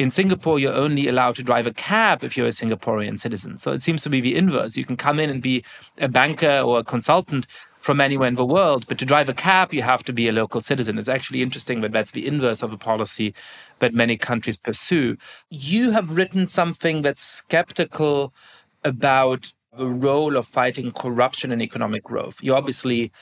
In 0.00 0.10
Singapore, 0.10 0.58
you're 0.58 0.72
only 0.72 1.08
allowed 1.08 1.36
to 1.36 1.42
drive 1.42 1.66
a 1.66 1.74
cab 1.74 2.24
if 2.24 2.34
you're 2.34 2.46
a 2.46 2.48
Singaporean 2.62 3.20
citizen. 3.20 3.58
So 3.58 3.70
it 3.72 3.82
seems 3.82 4.00
to 4.00 4.08
be 4.08 4.22
the 4.22 4.34
inverse. 4.34 4.74
You 4.74 4.86
can 4.86 4.96
come 4.96 5.20
in 5.20 5.28
and 5.28 5.42
be 5.42 5.62
a 5.98 6.08
banker 6.08 6.60
or 6.60 6.78
a 6.78 6.84
consultant 6.84 7.46
from 7.82 8.00
anywhere 8.00 8.28
in 8.28 8.34
the 8.34 8.46
world, 8.46 8.86
but 8.88 8.96
to 8.96 9.04
drive 9.04 9.28
a 9.28 9.34
cab, 9.34 9.74
you 9.74 9.82
have 9.82 10.02
to 10.04 10.14
be 10.14 10.26
a 10.26 10.32
local 10.32 10.62
citizen. 10.62 10.96
It's 10.96 11.10
actually 11.10 11.42
interesting 11.42 11.82
that 11.82 11.92
that's 11.92 12.12
the 12.12 12.26
inverse 12.26 12.62
of 12.62 12.72
a 12.72 12.78
policy 12.78 13.34
that 13.80 13.92
many 13.92 14.16
countries 14.16 14.56
pursue. 14.56 15.18
You 15.50 15.90
have 15.90 16.16
written 16.16 16.48
something 16.48 17.02
that's 17.02 17.22
skeptical 17.22 18.32
about 18.84 19.52
the 19.76 19.86
role 19.86 20.38
of 20.38 20.46
fighting 20.46 20.92
corruption 20.92 21.52
and 21.52 21.60
economic 21.60 22.04
growth. 22.04 22.38
You 22.40 22.54
obviously 22.54 23.12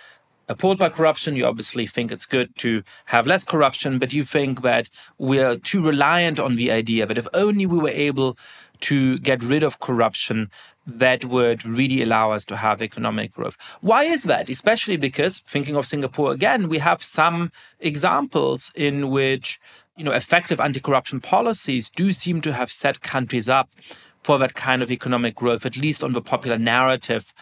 appalled 0.49 0.79
by 0.79 0.89
corruption. 0.89 1.37
You 1.37 1.47
obviously 1.47 1.87
think 1.87 2.11
it's 2.11 2.27
good 2.27 2.57
to 2.59 2.83
have 3.07 3.27
less 3.27 3.45
corruption, 3.45 3.99
but 3.99 4.13
you 4.13 4.25
think 4.25 4.63
that 4.63 4.89
we're 5.19 5.57
too 5.59 5.83
reliant 5.83 6.41
on 6.41 6.57
the 6.57 6.71
idea 6.71 7.07
that 7.07 7.19
if 7.19 7.29
only 7.35 7.67
we 7.67 7.79
were 7.79 7.89
able 7.89 8.39
to 8.81 9.19
get 9.19 9.43
rid 9.43 9.63
of 9.63 9.81
corruption, 9.81 10.51
that 10.87 11.25
would 11.25 11.65
really 11.67 12.03
allow 12.03 12.33
us 12.33 12.45
to 12.47 12.57
have 12.57 12.81
economic 12.81 13.33
growth. 13.33 13.57
Why 13.81 14.05
is 14.05 14.23
that? 14.25 14.49
Especially 14.49 14.97
because, 14.97 15.41
thinking 15.41 15.77
of 15.77 15.87
Singapore 15.87 16.33
again, 16.33 16.69
we 16.69 16.79
have 16.79 17.03
some 17.03 17.53
examples 17.81 18.73
in 18.75 19.11
which 19.11 19.61
you 19.97 20.05
know 20.05 20.13
effective 20.13 20.61
anti-corruption 20.61 21.21
policies 21.21 21.91
do 21.91 22.13
seem 22.13 22.41
to 22.41 22.53
have 22.53 22.71
set 22.71 23.01
countries 23.03 23.49
up 23.49 23.69
for 24.23 24.39
that 24.39 24.55
kind 24.55 24.83
of 24.83 24.91
economic 24.91 25.35
growth, 25.35 25.67
at 25.67 25.77
least 25.77 26.03
on 26.03 26.13
the 26.13 26.23
popular 26.23 26.59
narrative 26.59 27.35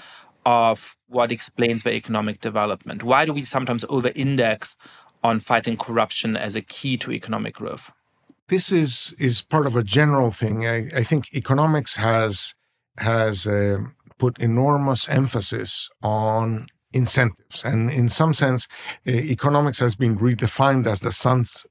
of 0.44 0.95
what 1.08 1.32
explains 1.32 1.82
the 1.82 1.92
economic 1.92 2.40
development? 2.40 3.02
Why 3.02 3.24
do 3.24 3.32
we 3.32 3.42
sometimes 3.42 3.84
over 3.88 4.12
index 4.14 4.76
on 5.22 5.40
fighting 5.40 5.76
corruption 5.76 6.36
as 6.36 6.56
a 6.56 6.62
key 6.62 6.96
to 6.98 7.12
economic 7.12 7.54
growth? 7.54 7.92
This 8.48 8.70
is, 8.70 9.14
is 9.18 9.42
part 9.42 9.66
of 9.66 9.76
a 9.76 9.82
general 9.82 10.30
thing. 10.30 10.66
I, 10.66 10.88
I 10.96 11.04
think 11.04 11.34
economics 11.34 11.96
has, 11.96 12.54
has 12.98 13.46
uh, 13.46 13.78
put 14.18 14.38
enormous 14.38 15.08
emphasis 15.08 15.88
on 16.02 16.66
incentives. 16.92 17.64
And 17.64 17.90
in 17.90 18.08
some 18.08 18.32
sense, 18.34 18.68
uh, 19.06 19.10
economics 19.10 19.80
has 19.80 19.96
been 19.96 20.18
redefined 20.18 20.86
as 20.86 21.00
the 21.00 21.12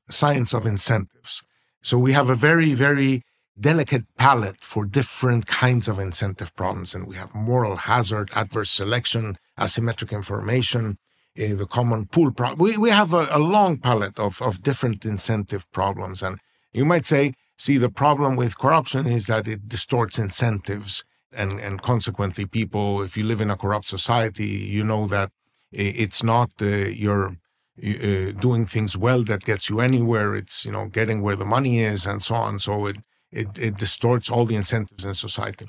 science 0.10 0.54
of 0.54 0.66
incentives. 0.66 1.44
So 1.82 1.98
we 1.98 2.14
have 2.14 2.30
a 2.30 2.36
very, 2.36 2.74
very 2.74 3.24
delicate 3.60 4.04
palette 4.18 4.62
for 4.62 4.86
different 4.86 5.48
kinds 5.48 5.88
of 5.88 6.00
incentive 6.00 6.54
problems. 6.56 6.94
And 6.94 7.08
we 7.08 7.16
have 7.16 7.34
moral 7.34 7.78
hazard, 7.78 8.30
adverse 8.36 8.70
selection, 8.70 9.38
asymmetric 9.58 10.12
information, 10.12 10.98
uh, 11.40 11.56
the 11.56 11.66
common 11.66 12.06
pool 12.06 12.32
problem. 12.32 12.60
We, 12.60 12.78
we 12.78 12.90
have 12.90 13.14
a, 13.14 13.28
a 13.32 13.40
long 13.40 13.78
palette 13.78 14.20
of, 14.20 14.42
of 14.42 14.62
different 14.62 15.06
incentive 15.06 15.70
problems. 15.72 16.22
And 16.22 16.40
you 16.74 16.86
might 16.86 17.06
say, 17.06 17.34
see, 17.58 17.78
the 17.78 17.90
problem 17.90 18.36
with 18.36 18.58
corruption 18.58 19.08
is 19.08 19.28
that 19.28 19.48
it 19.48 19.68
distorts 19.68 20.20
incentives. 20.20 21.04
And, 21.32 21.60
and 21.60 21.82
consequently, 21.82 22.46
people, 22.46 23.02
if 23.02 23.18
you 23.18 23.24
live 23.24 23.42
in 23.42 23.50
a 23.50 23.58
corrupt 23.58 23.88
society, 23.88 24.48
you 24.48 24.84
know 24.84 25.08
that 25.08 25.32
it's 25.72 26.24
not 26.24 26.52
uh, 26.62 26.66
your 26.66 27.38
uh, 27.84 28.32
doing 28.40 28.66
things 28.66 28.96
well 28.96 29.24
that 29.24 29.44
gets 29.44 29.70
you 29.70 29.82
anywhere. 29.82 30.34
It's 30.34 30.66
you 30.66 30.72
know 30.72 30.88
getting 30.88 31.22
where 31.22 31.36
the 31.36 31.46
money 31.46 31.80
is 31.80 32.06
and 32.06 32.24
so 32.24 32.36
on. 32.36 32.60
So 32.60 32.86
it 32.86 32.98
it, 33.36 33.58
it 33.58 33.78
distorts 33.78 34.30
all 34.30 34.46
the 34.46 34.56
incentives 34.56 35.06
in 35.06 35.16
society. 35.16 35.68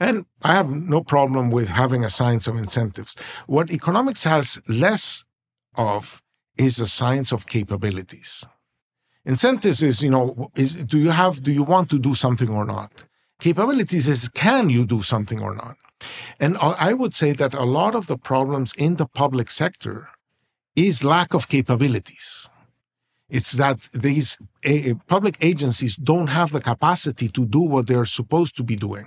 And 0.00 0.26
I 0.42 0.54
have 0.54 0.68
no 0.68 1.02
problem 1.02 1.50
with 1.50 1.68
having 1.68 2.04
a 2.04 2.10
science 2.10 2.46
of 2.46 2.56
incentives. 2.56 3.14
What 3.46 3.70
economics 3.70 4.24
has 4.24 4.60
less 4.68 5.24
of 5.76 6.22
is 6.56 6.80
a 6.80 6.86
science 6.86 7.32
of 7.32 7.46
capabilities. 7.46 8.44
Incentives 9.24 9.82
is, 9.82 10.02
you 10.02 10.10
know, 10.10 10.50
is 10.56 10.74
do 10.84 10.98
you 10.98 11.10
have, 11.10 11.42
do 11.42 11.52
you 11.52 11.62
want 11.62 11.88
to 11.90 11.98
do 11.98 12.14
something 12.14 12.50
or 12.50 12.64
not? 12.64 13.04
Capabilities 13.40 14.08
is 14.08 14.28
can 14.28 14.68
you 14.68 14.84
do 14.84 15.02
something 15.02 15.40
or 15.40 15.54
not? 15.54 15.76
And 16.38 16.58
I 16.58 16.92
would 16.92 17.14
say 17.14 17.32
that 17.32 17.54
a 17.54 17.64
lot 17.64 17.94
of 17.94 18.06
the 18.06 18.18
problems 18.18 18.72
in 18.76 18.96
the 18.96 19.06
public 19.06 19.48
sector 19.50 20.08
is 20.76 21.04
lack 21.04 21.32
of 21.34 21.48
capabilities. 21.48 22.48
It's 23.36 23.54
that 23.62 23.78
these 23.92 24.38
uh, 24.64 24.94
public 25.08 25.36
agencies 25.40 25.96
don't 25.96 26.28
have 26.28 26.52
the 26.52 26.60
capacity 26.60 27.28
to 27.30 27.44
do 27.44 27.62
what 27.72 27.88
they're 27.88 28.14
supposed 28.18 28.56
to 28.58 28.62
be 28.62 28.76
doing. 28.76 29.06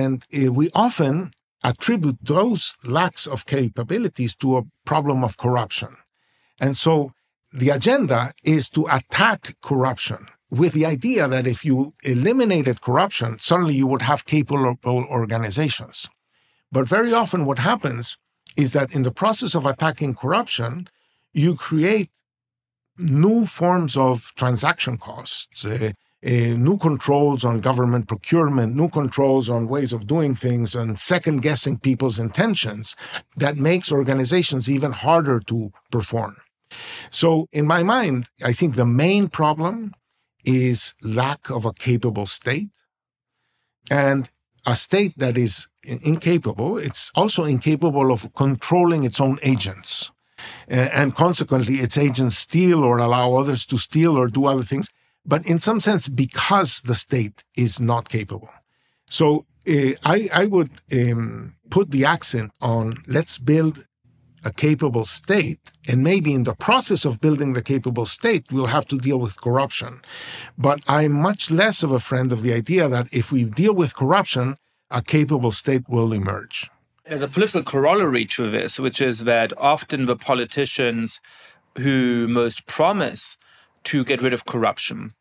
And 0.00 0.24
uh, 0.32 0.50
we 0.50 0.70
often 0.74 1.32
attribute 1.62 2.16
those 2.22 2.62
lacks 2.98 3.26
of 3.26 3.44
capabilities 3.44 4.34
to 4.36 4.56
a 4.56 4.62
problem 4.86 5.22
of 5.22 5.36
corruption. 5.36 5.92
And 6.58 6.74
so 6.84 7.12
the 7.52 7.68
agenda 7.68 8.32
is 8.42 8.70
to 8.70 8.86
attack 8.90 9.56
corruption 9.60 10.20
with 10.50 10.72
the 10.72 10.86
idea 10.86 11.28
that 11.28 11.46
if 11.46 11.66
you 11.66 11.92
eliminated 12.02 12.80
corruption, 12.80 13.38
suddenly 13.40 13.74
you 13.74 13.86
would 13.86 14.02
have 14.10 14.24
capable 14.24 14.74
organizations. 15.18 16.08
But 16.72 16.88
very 16.88 17.12
often, 17.12 17.44
what 17.44 17.58
happens 17.58 18.16
is 18.56 18.72
that 18.72 18.94
in 18.94 19.02
the 19.02 19.18
process 19.22 19.54
of 19.54 19.66
attacking 19.66 20.14
corruption, 20.14 20.88
you 21.34 21.56
create 21.56 22.08
new 22.98 23.46
forms 23.46 23.96
of 23.96 24.32
transaction 24.36 24.96
costs, 24.98 25.64
uh, 25.64 25.92
uh, 26.24 26.30
new 26.30 26.78
controls 26.78 27.44
on 27.44 27.60
government 27.60 28.08
procurement, 28.08 28.74
new 28.74 28.88
controls 28.88 29.50
on 29.50 29.68
ways 29.68 29.92
of 29.92 30.06
doing 30.06 30.34
things, 30.34 30.74
and 30.74 30.98
second 30.98 31.42
guessing 31.42 31.78
people's 31.78 32.18
intentions 32.18 32.96
that 33.36 33.56
makes 33.56 33.92
organizations 33.92 34.68
even 34.70 34.92
harder 34.92 35.38
to 35.40 35.70
perform. 35.90 36.36
So, 37.10 37.46
in 37.52 37.66
my 37.66 37.82
mind, 37.82 38.28
I 38.42 38.52
think 38.52 38.74
the 38.74 38.86
main 38.86 39.28
problem 39.28 39.92
is 40.44 40.94
lack 41.02 41.50
of 41.50 41.64
a 41.64 41.72
capable 41.72 42.26
state. 42.26 42.70
And 43.90 44.30
a 44.66 44.76
state 44.76 45.18
that 45.18 45.36
is 45.36 45.68
incapable, 45.84 46.78
it's 46.78 47.10
also 47.14 47.44
incapable 47.44 48.10
of 48.10 48.32
controlling 48.34 49.04
its 49.04 49.20
own 49.20 49.38
agents 49.42 50.10
and 50.68 51.14
consequently 51.14 51.76
its 51.76 51.96
agents 51.96 52.38
steal 52.38 52.82
or 52.82 52.98
allow 52.98 53.34
others 53.34 53.64
to 53.66 53.78
steal 53.78 54.16
or 54.16 54.28
do 54.28 54.46
other 54.46 54.62
things. 54.62 54.88
But 55.26 55.46
in 55.46 55.58
some 55.58 55.80
sense, 55.80 56.08
because 56.08 56.82
the 56.82 56.94
state 56.94 57.44
is 57.56 57.80
not 57.80 58.08
capable. 58.08 58.50
So 59.08 59.46
uh, 59.68 59.92
I, 60.04 60.28
I 60.32 60.44
would 60.46 60.70
um, 60.92 61.54
put 61.70 61.90
the 61.90 62.04
accent 62.04 62.52
on 62.60 63.02
let's 63.06 63.38
build 63.38 63.86
a 64.44 64.52
capable 64.52 65.04
state. 65.04 65.72
And 65.88 66.04
maybe 66.04 66.34
in 66.34 66.44
the 66.44 66.54
process 66.54 67.04
of 67.04 67.20
building 67.20 67.54
the 67.54 67.62
capable 67.62 68.06
state, 68.06 68.44
we'll 68.50 68.66
have 68.66 68.86
to 68.88 68.98
deal 68.98 69.18
with 69.18 69.40
corruption. 69.40 70.02
But 70.58 70.80
I'm 70.86 71.12
much 71.12 71.50
less 71.50 71.82
of 71.82 71.90
a 71.90 72.00
friend 72.00 72.32
of 72.32 72.42
the 72.42 72.52
idea 72.52 72.88
that 72.88 73.08
if 73.10 73.32
we 73.32 73.44
deal 73.44 73.74
with 73.74 73.96
corruption, 73.96 74.56
a 74.90 75.02
capable 75.02 75.52
state 75.52 75.88
will 75.88 76.12
emerge. 76.12 76.70
There's 77.06 77.20
a 77.20 77.28
political 77.28 77.62
corollary 77.62 78.24
to 78.26 78.50
this, 78.50 78.78
which 78.78 79.02
is 79.02 79.24
that 79.24 79.52
often 79.58 80.06
the 80.06 80.16
politicians 80.16 81.20
who 81.76 82.26
most 82.28 82.66
promise 82.66 83.36
to 83.84 84.04
get 84.04 84.22
rid 84.22 84.32
of 84.32 84.46
corruption 84.46 85.12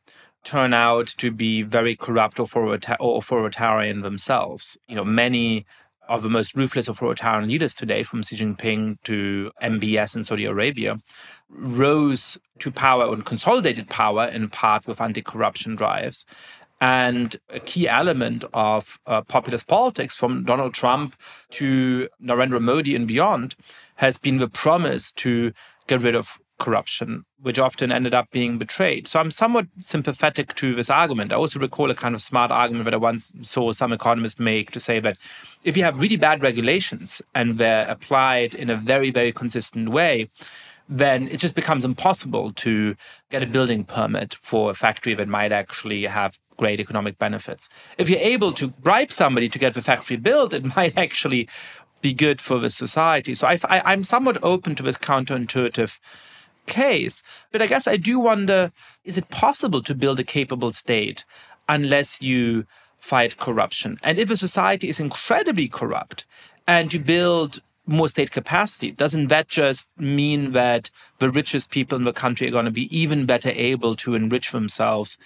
turn 0.45 0.73
out 0.73 1.07
to 1.17 1.29
be 1.29 1.61
very 1.61 1.97
corrupt 1.97 2.39
or, 2.39 2.45
authoritarian 2.45 4.01
themselves. 4.01 4.77
You 4.87 4.95
know, 4.95 5.03
many 5.03 5.65
of 6.07 6.21
the 6.21 6.29
most 6.29 6.55
ruthless 6.55 6.87
authoritarian 6.87 7.49
leaders 7.49 7.73
today, 7.73 8.03
from 8.03 8.23
Xi 8.23 8.37
Jinping 8.37 8.97
to 9.03 9.51
MBS 9.61 10.15
in 10.15 10.23
Saudi 10.23 10.45
Arabia, 10.45 10.97
rose 11.49 12.37
to 12.59 12.71
power 12.71 13.13
and 13.13 13.25
consolidated 13.25 13.89
power 13.89 14.25
in 14.27 14.47
part 14.47 14.87
with 14.87 15.01
anti 15.01 15.21
corruption 15.21 15.75
drives 15.75 16.25
and 16.83 17.37
a 17.49 17.61
key 17.61 17.87
element 17.87 18.43
of 18.53 18.99
uh, 19.07 19.21
populist 19.21 19.67
politics 19.67 20.15
from 20.15 20.43
Donald 20.43 20.73
Trump 20.73 21.15
to 21.49 22.09
Narendra 22.21 22.59
Modi 22.59 22.93
and 22.93 23.07
beyond 23.07 23.55
has 23.95 24.17
been 24.17 24.37
the 24.39 24.49
promise 24.49 25.09
to 25.13 25.53
get 25.87 26.01
rid 26.01 26.13
of 26.13 26.39
corruption, 26.59 27.23
which 27.41 27.57
often 27.57 27.89
ended 27.89 28.13
up 28.13 28.29
being 28.31 28.57
betrayed. 28.57 29.07
So 29.07 29.21
I'm 29.21 29.31
somewhat 29.31 29.67
sympathetic 29.79 30.55
to 30.55 30.75
this 30.75 30.89
argument. 30.89 31.31
I 31.31 31.37
also 31.37 31.57
recall 31.57 31.89
a 31.89 31.95
kind 31.95 32.15
of 32.15 32.21
smart 32.21 32.51
argument 32.51 32.83
that 32.83 32.93
I 32.93 32.97
once 32.97 33.33
saw 33.43 33.71
some 33.71 33.93
economist 33.93 34.37
make 34.37 34.71
to 34.71 34.79
say 34.81 34.99
that 34.99 35.17
if 35.63 35.77
you 35.77 35.85
have 35.85 36.01
really 36.01 36.17
bad 36.17 36.41
regulations 36.41 37.21
and 37.33 37.59
they're 37.59 37.87
applied 37.87 38.55
in 38.55 38.69
a 38.69 38.75
very, 38.75 39.09
very 39.09 39.31
consistent 39.31 39.87
way, 39.87 40.27
then 40.89 41.27
it 41.29 41.37
just 41.37 41.55
becomes 41.55 41.85
impossible 41.85 42.51
to 42.53 42.95
get 43.29 43.41
a 43.41 43.47
building 43.47 43.83
permit 43.85 44.35
for 44.41 44.71
a 44.71 44.73
factory 44.73 45.13
that 45.15 45.27
might 45.27 45.51
actually 45.51 46.05
have 46.05 46.37
great 46.57 46.79
economic 46.79 47.17
benefits. 47.17 47.69
If 47.97 48.09
you're 48.09 48.19
able 48.19 48.51
to 48.53 48.67
bribe 48.67 49.11
somebody 49.11 49.49
to 49.49 49.59
get 49.59 49.73
the 49.73 49.81
factory 49.81 50.17
built, 50.17 50.53
it 50.53 50.75
might 50.75 50.97
actually 50.97 51.47
be 52.01 52.13
good 52.13 52.41
for 52.41 52.59
the 52.59 52.69
society. 52.69 53.33
So 53.33 53.47
I, 53.47 53.57
I, 53.65 53.81
I'm 53.85 54.03
somewhat 54.03 54.37
open 54.43 54.75
to 54.75 54.83
this 54.83 54.97
counterintuitive 54.97 55.97
case. 56.65 57.23
But 57.51 57.61
I 57.61 57.67
guess 57.67 57.87
I 57.87 57.97
do 57.97 58.19
wonder 58.19 58.71
is 59.03 59.17
it 59.17 59.29
possible 59.29 59.81
to 59.83 59.95
build 59.95 60.19
a 60.19 60.23
capable 60.23 60.71
state 60.71 61.25
unless 61.67 62.21
you 62.21 62.65
fight 62.99 63.37
corruption? 63.37 63.99
And 64.03 64.19
if 64.19 64.29
a 64.29 64.37
society 64.37 64.89
is 64.89 64.99
incredibly 64.99 65.67
corrupt 65.67 66.25
and 66.67 66.93
you 66.93 66.99
build 66.99 67.61
more 67.85 68.07
state 68.07 68.31
capacity, 68.31 68.91
doesn't 68.91 69.27
that 69.27 69.49
just 69.49 69.89
mean 69.97 70.53
that 70.53 70.89
the 71.19 71.29
richest 71.29 71.69
people 71.69 71.97
in 71.97 72.05
the 72.05 72.13
country 72.13 72.47
are 72.47 72.51
going 72.51 72.65
to 72.65 72.71
be 72.71 72.95
even 72.97 73.25
better 73.25 73.49
able 73.49 73.95
to 73.97 74.15
enrich 74.15 74.51
themselves 74.51 75.17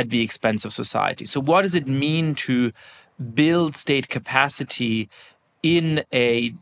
at 0.00 0.10
the 0.10 0.22
expense 0.22 0.64
of 0.64 0.72
society? 0.72 1.24
So, 1.26 1.40
what 1.40 1.62
does 1.62 1.74
it 1.74 1.86
mean 1.86 2.34
to 2.46 2.72
build 3.34 3.76
state 3.76 4.08
capacity 4.08 5.08
in 5.62 6.04
a 6.12 6.54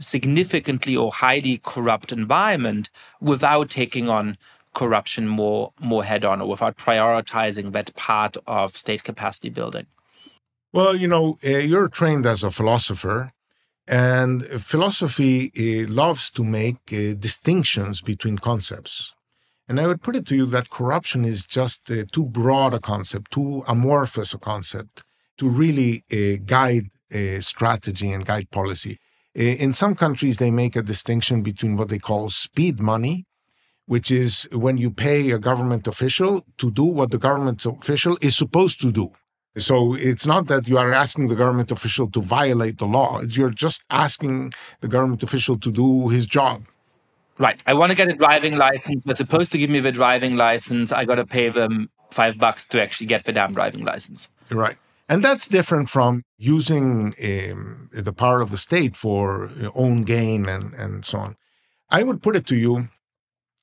significantly 0.00 0.96
or 0.96 1.10
highly 1.12 1.60
corrupt 1.72 2.12
environment 2.12 2.90
without 3.20 3.70
taking 3.70 4.08
on 4.08 4.36
corruption 4.74 5.26
more 5.26 5.72
more 5.80 6.04
head 6.04 6.24
on 6.24 6.40
or 6.40 6.48
without 6.48 6.76
prioritizing 6.76 7.72
that 7.72 7.94
part 7.96 8.36
of 8.46 8.76
state 8.76 9.02
capacity 9.02 9.50
building 9.50 9.86
well 10.72 10.94
you 10.94 11.08
know 11.08 11.38
uh, 11.44 11.62
you're 11.70 11.88
trained 11.88 12.24
as 12.26 12.44
a 12.44 12.50
philosopher 12.50 13.32
and 13.88 14.44
philosophy 14.72 15.34
uh, 15.58 15.92
loves 16.02 16.30
to 16.30 16.44
make 16.44 16.80
uh, 16.92 17.14
distinctions 17.18 18.00
between 18.00 18.38
concepts 18.38 19.12
and 19.70 19.80
i 19.80 19.86
would 19.86 20.02
put 20.02 20.16
it 20.16 20.26
to 20.26 20.36
you 20.38 20.46
that 20.46 20.68
corruption 20.78 21.24
is 21.24 21.40
just 21.58 21.90
uh, 21.90 22.04
too 22.12 22.26
broad 22.26 22.74
a 22.74 22.80
concept 22.92 23.30
too 23.30 23.64
amorphous 23.74 24.34
a 24.34 24.38
concept 24.52 25.04
to 25.38 25.48
really 25.48 25.92
uh, 26.12 26.36
guide 26.44 26.90
strategy 27.40 28.10
and 28.12 28.26
guide 28.26 28.50
policy. 28.50 28.98
In 29.34 29.74
some 29.74 29.94
countries, 29.94 30.36
they 30.38 30.50
make 30.50 30.76
a 30.76 30.82
distinction 30.82 31.42
between 31.42 31.76
what 31.76 31.88
they 31.88 31.98
call 31.98 32.30
speed 32.30 32.80
money, 32.80 33.26
which 33.86 34.10
is 34.10 34.48
when 34.52 34.76
you 34.76 34.90
pay 34.90 35.30
a 35.30 35.38
government 35.38 35.86
official 35.86 36.44
to 36.58 36.70
do 36.70 36.84
what 36.84 37.10
the 37.10 37.18
government 37.18 37.64
official 37.64 38.18
is 38.20 38.36
supposed 38.36 38.80
to 38.80 38.92
do. 38.92 39.10
So 39.56 39.94
it's 39.94 40.26
not 40.26 40.46
that 40.46 40.68
you 40.68 40.78
are 40.78 40.92
asking 40.92 41.28
the 41.28 41.34
government 41.34 41.70
official 41.72 42.08
to 42.10 42.22
violate 42.22 42.78
the 42.78 42.86
law. 42.86 43.20
You're 43.22 43.50
just 43.50 43.84
asking 43.90 44.52
the 44.80 44.88
government 44.88 45.22
official 45.22 45.58
to 45.58 45.70
do 45.72 46.08
his 46.08 46.26
job. 46.26 46.62
Right. 47.40 47.58
I 47.66 47.72
want 47.72 47.90
to 47.90 47.96
get 47.96 48.08
a 48.10 48.12
driving 48.12 48.56
license. 48.56 49.02
They're 49.02 49.16
supposed 49.16 49.50
to 49.52 49.58
give 49.58 49.70
me 49.70 49.80
the 49.80 49.90
driving 49.90 50.36
license. 50.36 50.92
I 50.92 51.06
got 51.06 51.14
to 51.14 51.24
pay 51.24 51.48
them 51.48 51.88
five 52.10 52.38
bucks 52.38 52.66
to 52.66 52.82
actually 52.82 53.06
get 53.06 53.24
the 53.24 53.32
damn 53.32 53.52
driving 53.54 53.82
license. 53.82 54.28
Right. 54.50 54.76
And 55.08 55.24
that's 55.24 55.48
different 55.48 55.88
from 55.88 56.22
using 56.36 57.14
um, 57.24 57.88
the 57.92 58.12
power 58.12 58.42
of 58.42 58.50
the 58.50 58.58
state 58.58 58.94
for 58.94 59.50
own 59.74 60.02
gain 60.02 60.46
and, 60.50 60.74
and 60.74 61.04
so 61.04 61.18
on. 61.18 61.36
I 61.88 62.02
would 62.02 62.22
put 62.22 62.36
it 62.36 62.46
to 62.48 62.56
you 62.56 62.88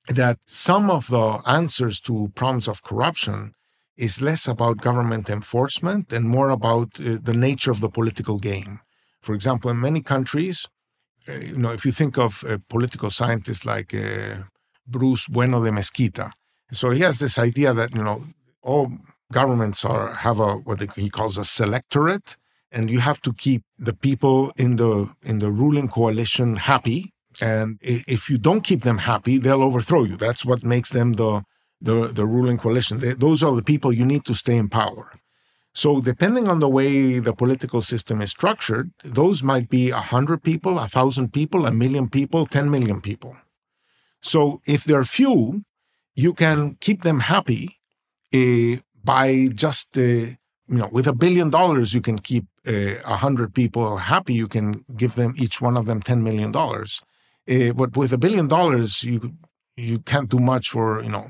that 0.09 0.39
some 0.47 0.89
of 0.89 1.07
the 1.07 1.41
answers 1.45 1.99
to 2.01 2.32
problems 2.34 2.67
of 2.67 2.84
corruption 2.84 3.53
is 3.95 4.21
less 4.21 4.47
about 4.47 4.82
government 4.82 5.30
enforcement 5.30 6.11
and 6.11 6.25
more 6.25 6.49
about 6.49 6.99
uh, 6.99 7.17
the 7.21 7.34
nature 7.34 7.71
of 7.71 7.80
the 7.80 7.89
political 7.89 8.39
game. 8.39 8.80
For 9.21 9.36
example, 9.36 9.69
in 9.69 9.80
many 9.80 10.01
countries, 10.01 10.67
you 11.28 11.57
know, 11.57 11.71
if 11.71 11.86
you 11.86 11.91
think 11.91 12.17
of 12.17 12.43
a 12.47 12.59
political 12.59 13.09
scientist 13.09 13.65
like 13.65 13.93
uh, 13.93 14.38
Bruce 14.86 15.28
Bueno 15.28 15.63
de 15.63 15.71
Mesquita, 15.71 16.32
so 16.71 16.91
he 16.91 17.01
has 17.01 17.19
this 17.19 17.38
idea 17.38 17.73
that 17.73 17.95
you 17.95 18.03
know 18.03 18.23
all 18.61 18.91
governments 19.32 19.86
are 19.86 20.15
have 20.15 20.39
a 20.39 20.55
what 20.55 20.82
he 20.95 21.09
calls 21.09 21.38
a 21.38 21.45
selectorate, 21.45 22.38
and 22.71 22.89
you 22.89 22.99
have 22.99 23.21
to 23.21 23.34
keep 23.34 23.63
the 23.78 23.93
people 23.93 24.51
in 24.57 24.78
the 24.78 25.09
in 25.23 25.39
the 25.39 25.51
ruling 25.51 25.88
coalition 25.88 26.55
happy. 26.55 27.13
And 27.39 27.78
if 27.82 28.30
you 28.32 28.39
don't 28.39 28.61
keep 28.61 28.82
them 28.82 28.97
happy, 28.99 29.38
they'll 29.38 29.61
overthrow 29.61 30.03
you. 30.03 30.17
That's 30.17 30.43
what 30.43 30.63
makes 30.63 30.89
them 30.89 31.13
the 31.13 31.43
the, 31.80 32.07
the 32.07 32.25
ruling 32.25 32.57
coalition. 32.57 32.99
They, 32.99 33.13
those 33.13 33.43
are 33.43 33.55
the 33.55 33.63
people 33.63 33.93
you 33.93 34.05
need 34.05 34.25
to 34.25 34.34
stay 34.34 34.55
in 34.55 34.69
power. 34.69 35.11
So, 35.78 36.01
depending 36.01 36.47
on 36.47 36.57
the 36.59 36.67
way 36.67 37.19
the 37.19 37.34
political 37.34 37.84
system 37.84 38.19
is 38.19 38.32
structured, 38.32 38.89
those 39.03 39.43
might 39.43 39.69
be 39.69 39.91
a 39.91 40.01
hundred 40.13 40.41
people, 40.41 40.80
a 40.80 40.88
thousand 40.88 41.34
people, 41.34 41.67
a 41.67 41.71
million 41.71 42.09
people, 42.09 42.47
ten 42.47 42.71
million 42.71 42.99
people. 42.99 43.38
So, 44.19 44.59
if 44.65 44.86
there 44.86 44.99
are 44.99 45.05
few, 45.05 45.65
you 46.15 46.34
can 46.34 46.78
keep 46.86 47.03
them 47.03 47.19
happy 47.19 47.80
uh, 48.34 48.78
by 49.03 49.49
just 49.53 49.95
uh, 49.95 50.01
you 50.01 50.80
know 50.80 50.89
with 50.91 51.05
a 51.05 51.13
billion 51.13 51.51
dollars 51.51 51.93
you 51.93 52.01
can 52.01 52.17
keep 52.17 52.45
uh, 52.67 52.95
uh, 53.05 53.17
hundred 53.17 53.53
people 53.53 53.97
happy. 53.97 54.34
You 54.34 54.47
can 54.47 54.84
give 55.01 55.13
them 55.13 55.36
each 55.38 55.61
one 55.61 55.78
of 55.78 55.86
them 55.86 56.01
10 56.01 56.23
million 56.23 56.51
dollars. 56.51 57.01
Uh, 57.47 57.71
but 57.73 57.95
with 57.95 58.11
a 58.11 58.17
billion 58.17 58.47
dollars 58.47 59.03
you 59.03 59.34
you 59.75 59.99
can't 59.99 60.30
do 60.30 60.39
much 60.39 60.71
for 60.71 61.03
you 61.03 61.11
know 61.11 61.28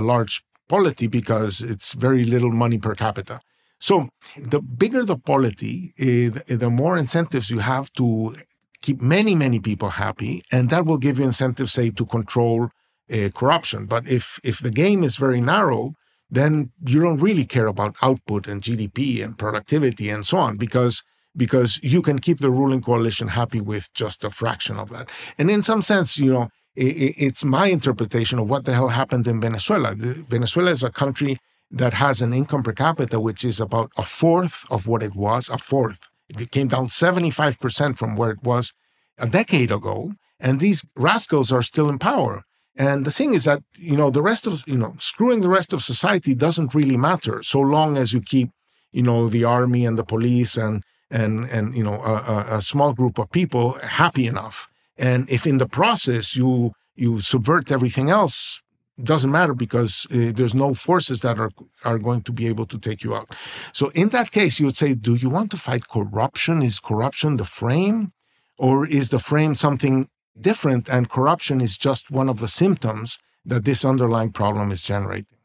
large 0.00 0.44
polity 0.68 1.08
because 1.08 1.60
it's 1.60 1.94
very 1.94 2.22
little 2.24 2.52
money 2.52 2.78
per 2.78 2.94
capita 2.94 3.40
so 3.80 4.08
the 4.36 4.60
bigger 4.60 5.04
the 5.04 5.16
polity 5.16 5.92
uh, 6.00 6.40
the 6.46 6.70
more 6.70 6.96
incentives 6.96 7.50
you 7.50 7.60
have 7.60 7.92
to 7.92 8.34
keep 8.80 9.00
many 9.00 9.34
many 9.34 9.58
people 9.58 9.90
happy 9.90 10.42
and 10.52 10.70
that 10.70 10.86
will 10.86 10.98
give 10.98 11.18
you 11.18 11.24
incentives 11.24 11.72
say 11.72 11.90
to 11.90 12.04
control 12.06 12.70
uh, 13.12 13.28
corruption 13.34 13.86
but 13.86 14.06
if 14.06 14.38
if 14.44 14.58
the 14.58 14.70
game 14.70 15.02
is 15.02 15.16
very 15.16 15.40
narrow 15.40 15.94
then 16.30 16.70
you 16.84 17.00
don't 17.00 17.20
really 17.20 17.44
care 17.44 17.66
about 17.66 17.96
output 18.02 18.46
and 18.46 18.62
GDP 18.62 19.24
and 19.24 19.38
productivity 19.38 20.10
and 20.10 20.26
so 20.26 20.38
on 20.38 20.56
because 20.56 21.02
because 21.36 21.78
you 21.82 22.02
can 22.02 22.18
keep 22.18 22.40
the 22.40 22.50
ruling 22.50 22.82
coalition 22.82 23.28
happy 23.28 23.60
with 23.60 23.92
just 23.94 24.24
a 24.24 24.30
fraction 24.30 24.76
of 24.76 24.90
that. 24.90 25.08
And 25.36 25.50
in 25.50 25.62
some 25.62 25.82
sense, 25.82 26.18
you 26.18 26.32
know, 26.32 26.48
it, 26.74 27.14
it's 27.16 27.44
my 27.44 27.68
interpretation 27.68 28.38
of 28.38 28.50
what 28.50 28.64
the 28.64 28.74
hell 28.74 28.88
happened 28.88 29.26
in 29.26 29.40
Venezuela. 29.40 29.94
Venezuela 29.94 30.72
is 30.72 30.82
a 30.82 30.90
country 30.90 31.38
that 31.70 31.94
has 31.94 32.20
an 32.20 32.32
income 32.32 32.62
per 32.62 32.72
capita 32.72 33.20
which 33.20 33.44
is 33.44 33.60
about 33.60 33.90
a 33.96 34.02
fourth 34.02 34.64
of 34.70 34.86
what 34.86 35.02
it 35.02 35.14
was, 35.14 35.48
a 35.48 35.58
fourth. 35.58 36.08
It 36.28 36.50
came 36.50 36.68
down 36.68 36.88
75% 36.88 37.96
from 37.96 38.16
where 38.16 38.30
it 38.30 38.42
was 38.42 38.72
a 39.18 39.26
decade 39.26 39.70
ago. 39.70 40.12
And 40.40 40.60
these 40.60 40.84
rascals 40.96 41.50
are 41.50 41.62
still 41.62 41.88
in 41.88 41.98
power. 41.98 42.44
And 42.76 43.04
the 43.04 43.10
thing 43.10 43.34
is 43.34 43.44
that, 43.44 43.62
you 43.76 43.96
know, 43.96 44.08
the 44.08 44.22
rest 44.22 44.46
of, 44.46 44.62
you 44.66 44.78
know, 44.78 44.94
screwing 45.00 45.40
the 45.40 45.48
rest 45.48 45.72
of 45.72 45.82
society 45.82 46.34
doesn't 46.34 46.74
really 46.74 46.96
matter 46.96 47.42
so 47.42 47.58
long 47.60 47.96
as 47.96 48.12
you 48.12 48.20
keep, 48.20 48.50
you 48.92 49.02
know, 49.02 49.28
the 49.28 49.44
army 49.44 49.84
and 49.84 49.98
the 49.98 50.04
police 50.04 50.56
and, 50.56 50.84
and, 51.10 51.46
and, 51.46 51.76
you 51.76 51.82
know, 51.82 52.00
a, 52.02 52.58
a 52.58 52.62
small 52.62 52.92
group 52.92 53.18
of 53.18 53.32
people 53.32 53.72
happy 53.80 54.26
enough. 54.28 54.68
And 54.96 55.28
if 55.28 55.44
in 55.46 55.58
the 55.58 55.66
process 55.66 56.36
you, 56.36 56.72
you 56.94 57.20
subvert 57.20 57.72
everything 57.72 58.10
else, 58.10 58.62
doesn't 59.02 59.30
matter 59.30 59.54
because 59.54 60.06
uh, 60.10 60.32
there's 60.34 60.54
no 60.54 60.74
forces 60.74 61.20
that 61.20 61.38
are 61.38 61.50
are 61.84 61.98
going 61.98 62.22
to 62.22 62.32
be 62.32 62.46
able 62.46 62.66
to 62.66 62.78
take 62.78 63.04
you 63.04 63.14
out. 63.14 63.34
So 63.72 63.90
in 63.90 64.08
that 64.10 64.30
case, 64.30 64.58
you 64.58 64.66
would 64.66 64.76
say, 64.76 64.94
do 64.94 65.14
you 65.14 65.30
want 65.30 65.50
to 65.52 65.56
fight 65.56 65.88
corruption? 65.88 66.62
Is 66.62 66.80
corruption 66.80 67.36
the 67.36 67.44
frame, 67.44 68.12
or 68.56 68.86
is 68.86 69.08
the 69.08 69.18
frame 69.18 69.54
something 69.54 70.08
different, 70.40 70.88
and 70.88 71.08
corruption 71.10 71.60
is 71.60 71.76
just 71.76 72.10
one 72.10 72.28
of 72.28 72.38
the 72.40 72.48
symptoms 72.48 73.18
that 73.44 73.64
this 73.64 73.84
underlying 73.84 74.32
problem 74.32 74.70
is 74.70 74.82
generating. 74.82 75.38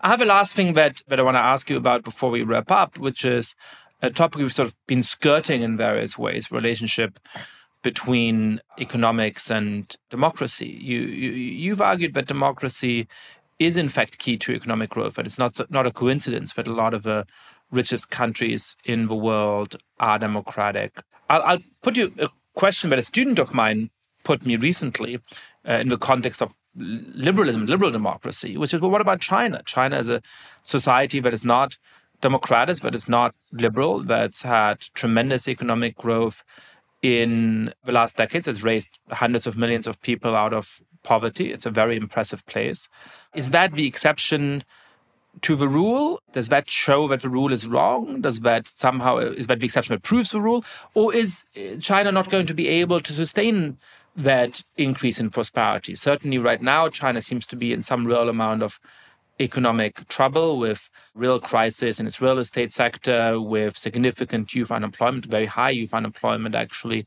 I 0.00 0.08
have 0.08 0.20
a 0.20 0.26
last 0.26 0.52
thing 0.52 0.74
that, 0.74 1.02
that 1.08 1.18
I 1.18 1.22
want 1.22 1.36
to 1.36 1.40
ask 1.40 1.70
you 1.70 1.76
about 1.76 2.04
before 2.04 2.30
we 2.30 2.42
wrap 2.42 2.70
up, 2.70 2.98
which 2.98 3.24
is 3.24 3.54
a 4.02 4.10
topic 4.10 4.38
we've 4.38 4.52
sort 4.52 4.68
of 4.68 4.76
been 4.86 5.02
skirting 5.02 5.62
in 5.62 5.78
various 5.78 6.18
ways 6.18 6.52
relationship 6.52 7.18
between 7.84 8.60
economics 8.80 9.50
and 9.50 9.96
democracy. 10.10 10.76
You, 10.80 11.00
you 11.00 11.30
you've 11.30 11.82
argued 11.82 12.14
that 12.14 12.26
democracy 12.26 13.06
is 13.60 13.76
in 13.76 13.88
fact 13.88 14.18
key 14.18 14.36
to 14.38 14.52
economic 14.52 14.90
growth, 14.90 15.14
but 15.14 15.26
it's 15.26 15.38
not 15.38 15.60
not 15.70 15.86
a 15.86 15.92
coincidence 15.92 16.54
that 16.54 16.66
a 16.66 16.72
lot 16.72 16.94
of 16.94 17.04
the 17.04 17.24
richest 17.70 18.10
countries 18.10 18.76
in 18.84 19.06
the 19.06 19.14
world 19.14 19.76
are 20.00 20.18
democratic. 20.18 20.90
I'll, 21.30 21.42
I'll 21.42 21.64
put 21.82 21.96
you 21.96 22.12
a 22.18 22.28
question 22.54 22.90
that 22.90 22.98
a 22.98 23.10
student 23.12 23.38
of 23.38 23.54
mine 23.54 23.90
put 24.24 24.46
me 24.46 24.56
recently 24.56 25.20
uh, 25.68 25.74
in 25.74 25.88
the 25.88 25.98
context 25.98 26.40
of 26.42 26.54
liberalism, 26.76 27.66
liberal 27.66 27.90
democracy, 27.90 28.56
which 28.56 28.72
is 28.74 28.80
well, 28.80 28.90
what 28.90 29.02
about 29.02 29.20
China? 29.20 29.62
China 29.66 29.98
is 29.98 30.08
a 30.08 30.22
society 30.62 31.20
that 31.20 31.34
is 31.34 31.44
not 31.44 31.76
democratic, 32.22 32.80
but 32.80 32.94
is 32.94 33.08
not 33.08 33.34
liberal, 33.52 34.02
that's 34.02 34.40
had 34.40 34.80
tremendous 34.94 35.46
economic 35.46 35.94
growth 35.96 36.42
in 37.04 37.70
the 37.84 37.92
last 37.92 38.16
decades. 38.16 38.48
It's 38.48 38.62
raised 38.62 38.98
hundreds 39.10 39.46
of 39.46 39.58
millions 39.58 39.86
of 39.86 40.00
people 40.00 40.34
out 40.34 40.54
of 40.54 40.80
poverty. 41.02 41.52
It's 41.52 41.66
a 41.66 41.70
very 41.70 41.96
impressive 41.98 42.44
place. 42.46 42.88
Is 43.34 43.50
that 43.50 43.72
the 43.72 43.86
exception? 43.86 44.64
to 45.42 45.56
the 45.56 45.66
rule? 45.66 46.20
Does 46.32 46.48
that 46.48 46.70
show 46.70 47.08
that 47.08 47.22
the 47.22 47.28
rule 47.28 47.52
is 47.52 47.66
wrong? 47.66 48.20
Does 48.20 48.38
that 48.42 48.68
somehow 48.68 49.16
is 49.16 49.48
that 49.48 49.58
the 49.58 49.64
exception 49.64 49.96
that 49.96 50.04
proves 50.04 50.30
the 50.30 50.40
rule, 50.40 50.64
or 50.94 51.12
is 51.12 51.42
uh, 51.56 51.76
China 51.80 52.12
not 52.12 52.30
going 52.30 52.46
to 52.46 52.54
be 52.54 52.68
able 52.68 53.00
to 53.00 53.12
sustain 53.12 53.76
that 54.14 54.62
increase 54.76 55.18
in 55.18 55.30
prosperity? 55.30 55.96
Certainly, 55.96 56.38
right 56.38 56.62
now, 56.62 56.88
China 56.88 57.20
seems 57.20 57.48
to 57.48 57.56
be 57.56 57.72
in 57.72 57.82
some 57.82 58.04
real 58.04 58.28
amount 58.28 58.62
of 58.62 58.78
economic 59.40 60.06
trouble 60.08 60.58
with 60.58 60.88
real 61.14 61.40
crisis 61.40 61.98
in 61.98 62.06
its 62.06 62.20
real 62.20 62.38
estate 62.38 62.72
sector, 62.72 63.40
with 63.40 63.76
significant 63.76 64.54
youth 64.54 64.70
unemployment, 64.70 65.26
very 65.26 65.46
high 65.46 65.70
youth 65.70 65.94
unemployment 65.94 66.54
actually. 66.54 67.06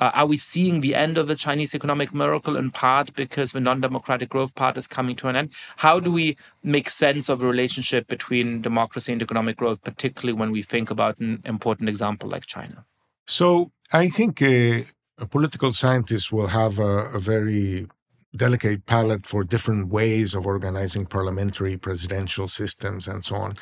Uh, 0.00 0.12
are 0.14 0.26
we 0.26 0.36
seeing 0.36 0.80
the 0.80 0.94
end 0.94 1.18
of 1.18 1.26
the 1.26 1.34
Chinese 1.34 1.74
economic 1.74 2.14
miracle 2.14 2.56
in 2.56 2.70
part 2.70 3.12
because 3.14 3.50
the 3.50 3.60
non 3.60 3.80
democratic 3.80 4.28
growth 4.28 4.54
part 4.54 4.76
is 4.76 4.86
coming 4.86 5.16
to 5.16 5.28
an 5.28 5.34
end? 5.34 5.52
How 5.76 5.98
do 5.98 6.12
we 6.12 6.36
make 6.62 6.88
sense 6.88 7.28
of 7.28 7.40
the 7.40 7.46
relationship 7.46 8.06
between 8.06 8.62
democracy 8.62 9.12
and 9.12 9.20
economic 9.20 9.56
growth, 9.56 9.82
particularly 9.82 10.38
when 10.38 10.52
we 10.52 10.62
think 10.62 10.90
about 10.90 11.18
an 11.18 11.42
important 11.44 11.88
example 11.88 12.28
like 12.28 12.46
China? 12.46 12.84
So 13.26 13.72
I 13.92 14.08
think 14.08 14.40
uh, 14.40 14.82
a 15.18 15.26
political 15.26 15.72
scientist 15.72 16.32
will 16.32 16.48
have 16.48 16.78
a, 16.78 17.10
a 17.14 17.18
very 17.18 17.88
delicate 18.36 18.84
palette 18.86 19.26
for 19.26 19.42
different 19.42 19.88
ways 19.88 20.34
of 20.34 20.46
organizing 20.46 21.06
parliamentary 21.06 21.76
presidential 21.76 22.46
systems 22.48 23.08
and 23.08 23.24
so 23.24 23.36
on. 23.36 23.56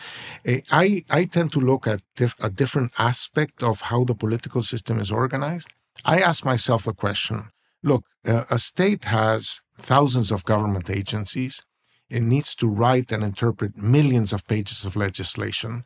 Eh, 0.44 0.60
I, 0.70 1.04
I 1.10 1.24
tend 1.24 1.52
to 1.52 1.60
look 1.60 1.86
at 1.86 2.00
a 2.40 2.50
different 2.50 2.92
aspect 2.98 3.62
of 3.62 3.82
how 3.82 4.04
the 4.04 4.14
political 4.14 4.62
system 4.62 4.98
is 4.98 5.10
organized. 5.10 5.68
I 6.04 6.20
ask 6.20 6.44
myself 6.44 6.84
the 6.84 6.92
question 6.92 7.50
look, 7.82 8.04
uh, 8.26 8.44
a 8.50 8.58
state 8.58 9.04
has 9.04 9.60
thousands 9.78 10.32
of 10.32 10.44
government 10.44 10.90
agencies. 10.90 11.62
It 12.10 12.22
needs 12.22 12.54
to 12.56 12.68
write 12.68 13.12
and 13.12 13.22
interpret 13.22 13.76
millions 13.76 14.32
of 14.32 14.46
pages 14.48 14.84
of 14.84 14.96
legislation. 14.96 15.84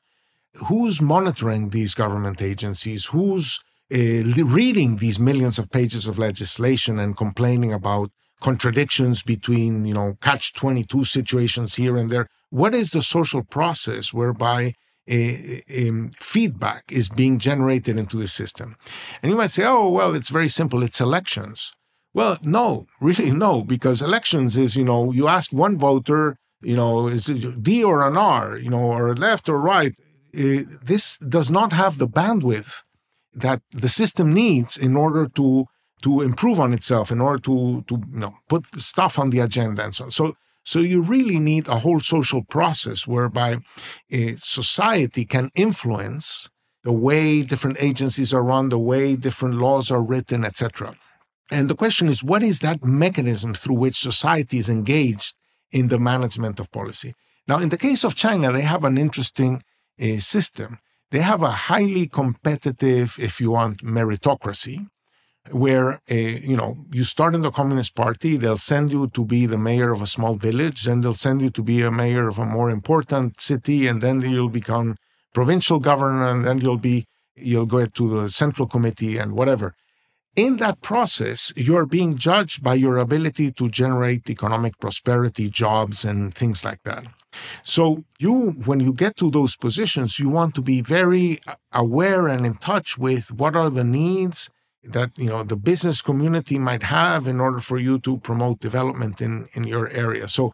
Who's 0.68 1.00
monitoring 1.00 1.70
these 1.70 1.94
government 1.94 2.40
agencies? 2.40 3.06
Who's 3.06 3.60
uh, 3.92 4.22
reading 4.60 4.96
these 4.96 5.18
millions 5.18 5.58
of 5.58 5.70
pages 5.70 6.06
of 6.06 6.18
legislation 6.18 6.98
and 6.98 7.16
complaining 7.16 7.72
about 7.72 8.10
contradictions 8.40 9.22
between, 9.22 9.84
you 9.84 9.94
know, 9.94 10.16
catch 10.20 10.54
22 10.54 11.04
situations 11.04 11.74
here 11.76 11.96
and 11.96 12.10
there. 12.10 12.26
What 12.50 12.74
is 12.74 12.90
the 12.90 13.02
social 13.02 13.42
process 13.42 14.12
whereby 14.12 14.74
a, 15.08 15.62
a, 15.68 16.08
feedback 16.12 16.84
is 16.90 17.08
being 17.08 17.38
generated 17.38 17.98
into 17.98 18.16
the 18.16 18.28
system? 18.28 18.76
And 19.22 19.30
you 19.30 19.36
might 19.36 19.50
say, 19.50 19.64
oh, 19.64 19.88
well, 19.88 20.14
it's 20.14 20.30
very 20.30 20.48
simple. 20.48 20.82
It's 20.82 21.00
elections. 21.00 21.72
Well, 22.12 22.38
no, 22.42 22.86
really 23.00 23.30
no, 23.30 23.62
because 23.62 24.02
elections 24.02 24.56
is, 24.56 24.74
you 24.74 24.84
know, 24.84 25.12
you 25.12 25.28
ask 25.28 25.52
one 25.52 25.78
voter, 25.78 26.36
you 26.62 26.76
know, 26.76 27.08
is 27.08 27.28
it 27.28 27.62
D 27.62 27.84
or 27.84 28.06
an 28.06 28.16
R, 28.16 28.56
you 28.56 28.70
know, 28.70 28.92
or 28.92 29.14
left 29.14 29.48
or 29.48 29.60
right. 29.60 29.94
Uh, 30.36 30.62
this 30.82 31.18
does 31.18 31.50
not 31.50 31.72
have 31.72 31.98
the 31.98 32.08
bandwidth 32.08 32.82
that 33.32 33.62
the 33.72 33.88
system 33.88 34.32
needs 34.32 34.76
in 34.76 34.96
order 34.96 35.28
to 35.28 35.66
to 36.02 36.22
improve 36.22 36.58
on 36.58 36.72
itself 36.72 37.10
in 37.10 37.20
order 37.20 37.40
to 37.42 37.84
to 37.88 37.94
you 38.12 38.18
know 38.18 38.34
put 38.48 38.64
stuff 38.80 39.18
on 39.18 39.30
the 39.30 39.40
agenda 39.40 39.84
and 39.84 39.94
so 39.94 40.04
on. 40.04 40.10
So 40.10 40.36
so 40.64 40.80
you 40.80 41.02
really 41.02 41.38
need 41.38 41.68
a 41.68 41.78
whole 41.78 42.00
social 42.00 42.42
process 42.44 43.06
whereby 43.06 43.58
a 44.10 44.36
society 44.36 45.24
can 45.24 45.50
influence 45.54 46.48
the 46.84 46.92
way 46.92 47.42
different 47.42 47.78
agencies 47.80 48.32
are 48.32 48.42
run, 48.42 48.68
the 48.68 48.78
way 48.78 49.16
different 49.16 49.56
laws 49.56 49.90
are 49.90 50.02
written, 50.02 50.44
etc. 50.44 50.94
And 51.50 51.68
the 51.68 51.74
question 51.74 52.08
is, 52.08 52.22
what 52.22 52.42
is 52.42 52.60
that 52.60 52.84
mechanism 52.84 53.54
through 53.54 53.76
which 53.76 53.98
society 53.98 54.58
is 54.58 54.68
engaged 54.68 55.34
in 55.72 55.88
the 55.88 55.98
management 55.98 56.60
of 56.60 56.70
policy? 56.70 57.14
Now, 57.48 57.58
in 57.58 57.70
the 57.70 57.78
case 57.78 58.04
of 58.04 58.14
China, 58.14 58.52
they 58.52 58.62
have 58.62 58.84
an 58.84 58.96
interesting 58.96 59.62
uh, 60.00 60.20
system. 60.20 60.78
They 61.10 61.20
have 61.20 61.42
a 61.42 61.50
highly 61.50 62.06
competitive, 62.06 63.16
if 63.18 63.40
you 63.40 63.50
want, 63.50 63.78
meritocracy, 63.78 64.86
where 65.50 66.00
a, 66.08 66.38
you 66.40 66.56
know 66.56 66.76
you 66.92 67.02
start 67.02 67.34
in 67.34 67.40
the 67.40 67.50
communist 67.50 67.94
party 67.94 68.36
they'll 68.36 68.58
send 68.58 68.90
you 68.92 69.08
to 69.08 69.24
be 69.24 69.46
the 69.46 69.58
mayor 69.58 69.90
of 69.90 70.02
a 70.02 70.06
small 70.06 70.34
village 70.34 70.84
then 70.84 71.00
they'll 71.00 71.14
send 71.14 71.40
you 71.40 71.50
to 71.50 71.62
be 71.62 71.82
a 71.82 71.90
mayor 71.90 72.28
of 72.28 72.38
a 72.38 72.44
more 72.44 72.70
important 72.70 73.40
city 73.40 73.86
and 73.86 74.02
then 74.02 74.20
you'll 74.20 74.50
become 74.50 74.96
provincial 75.32 75.78
governor 75.80 76.28
and 76.28 76.44
then 76.44 76.60
you'll 76.60 76.78
be 76.78 77.06
you'll 77.36 77.66
go 77.66 77.86
to 77.86 78.22
the 78.22 78.30
central 78.30 78.68
committee 78.68 79.16
and 79.16 79.32
whatever. 79.32 79.74
In 80.36 80.58
that 80.58 80.80
process 80.82 81.52
you're 81.56 81.86
being 81.86 82.16
judged 82.16 82.62
by 82.62 82.74
your 82.74 82.98
ability 82.98 83.50
to 83.52 83.68
generate 83.68 84.28
economic 84.28 84.78
prosperity 84.78 85.48
jobs 85.48 86.04
and 86.04 86.34
things 86.34 86.64
like 86.64 86.82
that. 86.84 87.04
So 87.64 88.04
you 88.18 88.50
when 88.64 88.80
you 88.80 88.92
get 88.92 89.16
to 89.16 89.30
those 89.30 89.56
positions 89.56 90.18
you 90.18 90.28
want 90.28 90.54
to 90.56 90.62
be 90.62 90.80
very 90.82 91.40
aware 91.72 92.28
and 92.28 92.44
in 92.44 92.54
touch 92.54 92.98
with 92.98 93.32
what 93.32 93.56
are 93.56 93.70
the 93.70 93.84
needs 93.84 94.50
that 94.82 95.10
you 95.16 95.26
know 95.26 95.42
the 95.42 95.56
business 95.56 96.00
community 96.00 96.58
might 96.58 96.84
have 96.84 97.26
in 97.26 97.40
order 97.40 97.60
for 97.60 97.78
you 97.78 97.98
to 98.00 98.18
promote 98.18 98.60
development 98.60 99.20
in 99.20 99.48
in 99.54 99.64
your 99.64 99.88
area. 99.88 100.28
So 100.28 100.52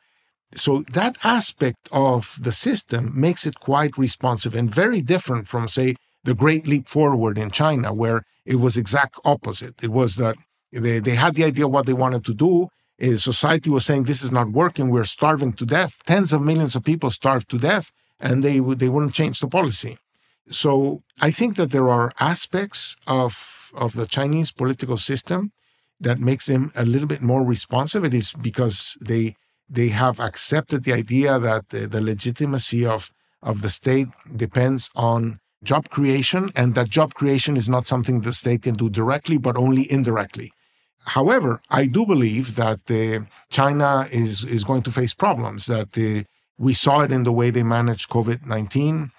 so 0.55 0.83
that 0.93 1.17
aspect 1.25 1.89
of 1.93 2.39
the 2.41 2.53
system 2.53 3.19
makes 3.19 3.47
it 3.47 3.61
quite 3.61 3.99
responsive 3.99 4.55
and 4.55 4.71
very 4.71 5.01
different 5.01 5.49
from 5.49 5.69
say 5.69 5.97
the 6.25 6.35
great 6.35 6.67
leap 6.67 6.89
forward 6.89 7.39
in 7.39 7.51
china 7.51 7.93
where 7.93 8.23
it 8.45 8.57
was 8.57 8.77
exact 8.77 9.19
opposite. 9.25 9.83
It 9.83 9.91
was 9.91 10.17
that 10.17 10.37
they, 10.73 10.99
they 10.99 11.15
had 11.15 11.35
the 11.35 11.45
idea 11.45 11.69
what 11.69 11.87
they 11.87 11.93
wanted 11.93 12.25
to 12.25 12.35
do. 12.35 12.69
Society 13.19 13.71
was 13.71 13.85
saying 13.85 14.05
this 14.05 14.23
is 14.23 14.33
not 14.33 14.51
working. 14.51 14.89
We're 14.89 15.05
starving 15.05 15.53
to 15.55 15.67
death. 15.67 15.99
Tens 16.07 16.33
of 16.33 16.43
millions 16.43 16.75
of 16.75 16.85
people 16.85 17.11
starved 17.11 17.51
to 17.51 17.59
death 17.59 17.91
and 18.19 18.43
they 18.43 18.59
they 18.59 18.89
wouldn't 18.89 19.15
change 19.15 19.41
the 19.41 19.49
policy. 19.49 19.99
So 20.49 21.03
I 21.21 21.31
think 21.31 21.57
that 21.57 21.71
there 21.71 21.89
are 21.89 22.13
aspects 22.21 22.97
of 23.07 23.33
of 23.77 23.93
the 23.95 24.07
Chinese 24.07 24.53
political 24.53 24.97
system 24.97 25.53
that 26.01 26.19
makes 26.19 26.47
them 26.47 26.71
a 26.75 26.85
little 26.85 27.09
bit 27.09 27.23
more 27.23 27.45
responsive. 27.45 28.05
It 28.05 28.15
is 28.15 28.33
because 28.33 28.97
they 29.01 29.37
they 29.69 29.89
have 29.89 30.21
accepted 30.21 30.85
the 30.85 30.93
idea 30.93 31.39
that 31.39 31.71
the, 31.71 31.87
the 31.87 32.01
legitimacy 32.01 32.87
of 32.87 33.11
of 33.43 33.63
the 33.63 33.71
state 33.71 34.09
depends 34.35 34.91
on 34.95 35.39
job 35.63 35.89
creation, 35.89 36.51
and 36.55 36.75
that 36.75 36.91
job 36.91 37.15
creation 37.15 37.57
is 37.57 37.69
not 37.69 37.87
something 37.87 38.21
the 38.21 38.33
state 38.33 38.63
can 38.63 38.75
do 38.75 38.89
directly, 38.91 39.39
but 39.39 39.57
only 39.57 39.91
indirectly. 39.91 40.53
However, 41.07 41.61
I 41.71 41.87
do 41.87 42.05
believe 42.05 42.57
that 42.57 42.81
uh, 42.91 43.25
China 43.51 44.07
is 44.11 44.45
is 44.45 44.65
going 44.65 44.83
to 44.83 44.91
face 44.91 45.15
problems. 45.15 45.67
That 45.67 45.97
uh, 45.97 46.25
we 46.59 46.75
saw 46.75 47.01
it 47.01 47.13
in 47.13 47.25
the 47.25 47.33
way 47.33 47.51
they 47.51 47.63
managed 47.63 48.11
COVID 48.11 48.47
nineteen. 48.47 49.13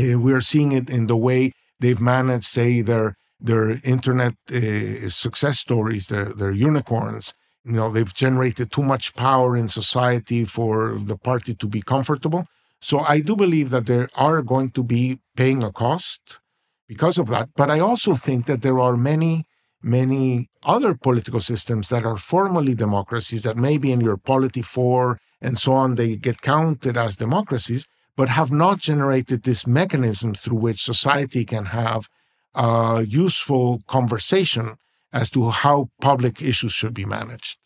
Uh, 0.00 0.18
we 0.18 0.32
are 0.32 0.40
seeing 0.40 0.72
it 0.72 0.88
in 0.88 1.06
the 1.06 1.16
way 1.16 1.52
they've 1.80 2.00
managed, 2.00 2.46
say, 2.46 2.80
their 2.80 3.14
their 3.42 3.80
internet 3.84 4.34
uh, 4.50 5.08
success 5.08 5.58
stories, 5.58 6.06
their 6.06 6.26
their 6.40 6.52
unicorns. 6.52 7.34
You 7.64 7.74
know, 7.74 7.90
they've 7.90 8.14
generated 8.14 8.72
too 8.72 8.82
much 8.82 9.14
power 9.14 9.56
in 9.56 9.68
society 9.68 10.44
for 10.44 10.98
the 10.98 11.16
party 11.16 11.54
to 11.54 11.66
be 11.66 11.82
comfortable. 11.82 12.46
So 12.80 12.98
I 13.00 13.20
do 13.20 13.36
believe 13.36 13.70
that 13.70 13.86
they 13.86 14.06
are 14.16 14.42
going 14.42 14.70
to 14.72 14.82
be 14.82 15.20
paying 15.36 15.62
a 15.62 15.70
cost 15.70 16.40
because 16.88 17.16
of 17.18 17.28
that. 17.28 17.50
But 17.54 17.70
I 17.70 17.78
also 17.78 18.16
think 18.16 18.46
that 18.46 18.62
there 18.62 18.80
are 18.80 18.96
many, 18.96 19.46
many 19.80 20.48
other 20.64 20.94
political 20.94 21.40
systems 21.40 21.88
that 21.90 22.04
are 22.04 22.16
formally 22.16 22.74
democracies 22.74 23.42
that 23.44 23.56
maybe 23.56 23.92
in 23.92 24.00
your 24.00 24.16
polity 24.16 24.62
four 24.62 25.20
and 25.40 25.58
so 25.58 25.72
on, 25.72 25.94
they 25.94 26.16
get 26.16 26.42
counted 26.42 26.96
as 26.96 27.16
democracies, 27.16 27.86
but 28.16 28.28
have 28.28 28.50
not 28.50 28.78
generated 28.78 29.42
this 29.42 29.66
mechanism 29.66 30.34
through 30.34 30.58
which 30.58 30.82
society 30.82 31.44
can 31.44 31.66
have 31.66 32.08
a 32.54 33.04
useful 33.06 33.82
conversation 33.86 34.76
as 35.12 35.30
to 35.30 35.50
how 35.50 35.90
public 36.00 36.40
issues 36.40 36.72
should 36.72 36.94
be 36.94 37.04
managed. 37.04 37.58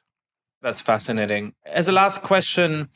That's 0.62 0.80
fascinating. 0.80 1.54
As 1.64 1.86
a 1.88 1.92
last 1.92 2.22
question, 2.22 2.88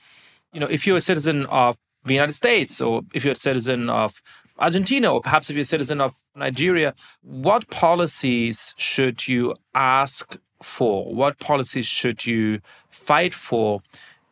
you 0.53 0.61
know, 0.61 0.66
if 0.66 0.86
you're 0.86 0.97
a 0.97 1.01
citizen 1.01 1.47
of 1.47 1.76
the 2.05 2.14
United 2.14 2.32
States 2.32 2.80
or 2.80 3.03
if 3.14 3.24
you're 3.24 3.32
a 3.32 3.36
citizen 3.36 3.88
of 3.88 4.20
Argentina 4.59 5.12
or 5.12 5.20
perhaps 5.20 5.51
if 5.51 5.57
you're 5.57 5.62
a 5.62 5.64
citizen 5.64 6.01
of 6.01 6.14
Nigeria, 6.34 6.95
what 7.22 7.68
policies 7.70 8.74
should 8.76 9.28
you 9.28 9.55
ask 9.74 10.36
for? 10.62 11.14
What 11.14 11.38
policies 11.38 11.86
should 11.86 12.26
you 12.26 12.61
fight 12.91 13.34
for 13.34 13.82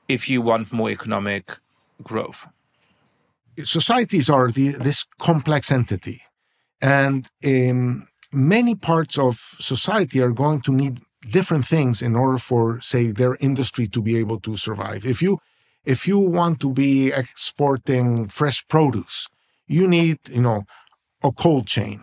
if 0.08 0.28
you 0.28 0.42
want 0.42 0.72
more 0.72 0.90
economic 0.90 1.56
growth? 2.02 2.46
societies 3.64 4.30
are 4.30 4.50
the, 4.50 4.70
this 4.70 5.04
complex 5.18 5.72
entity, 5.72 6.22
and 6.80 7.26
in 7.42 8.06
many 8.32 8.74
parts 8.74 9.18
of 9.18 9.56
society 9.58 10.20
are 10.20 10.30
going 10.30 10.60
to 10.62 10.72
need 10.72 11.00
different 11.30 11.66
things 11.66 12.00
in 12.02 12.14
order 12.14 12.38
for, 12.38 12.80
say, 12.80 13.10
their 13.10 13.36
industry 13.40 13.88
to 13.88 14.00
be 14.02 14.16
able 14.16 14.40
to 14.40 14.56
survive. 14.56 15.04
If 15.04 15.22
you 15.22 15.38
if 15.84 16.06
you 16.06 16.18
want 16.18 16.60
to 16.60 16.72
be 16.72 17.12
exporting 17.12 18.28
fresh 18.28 18.66
produce, 18.68 19.26
you 19.66 19.88
need, 19.88 20.18
you 20.28 20.42
know, 20.42 20.64
a 21.22 21.32
cold 21.32 21.66
chain. 21.66 22.02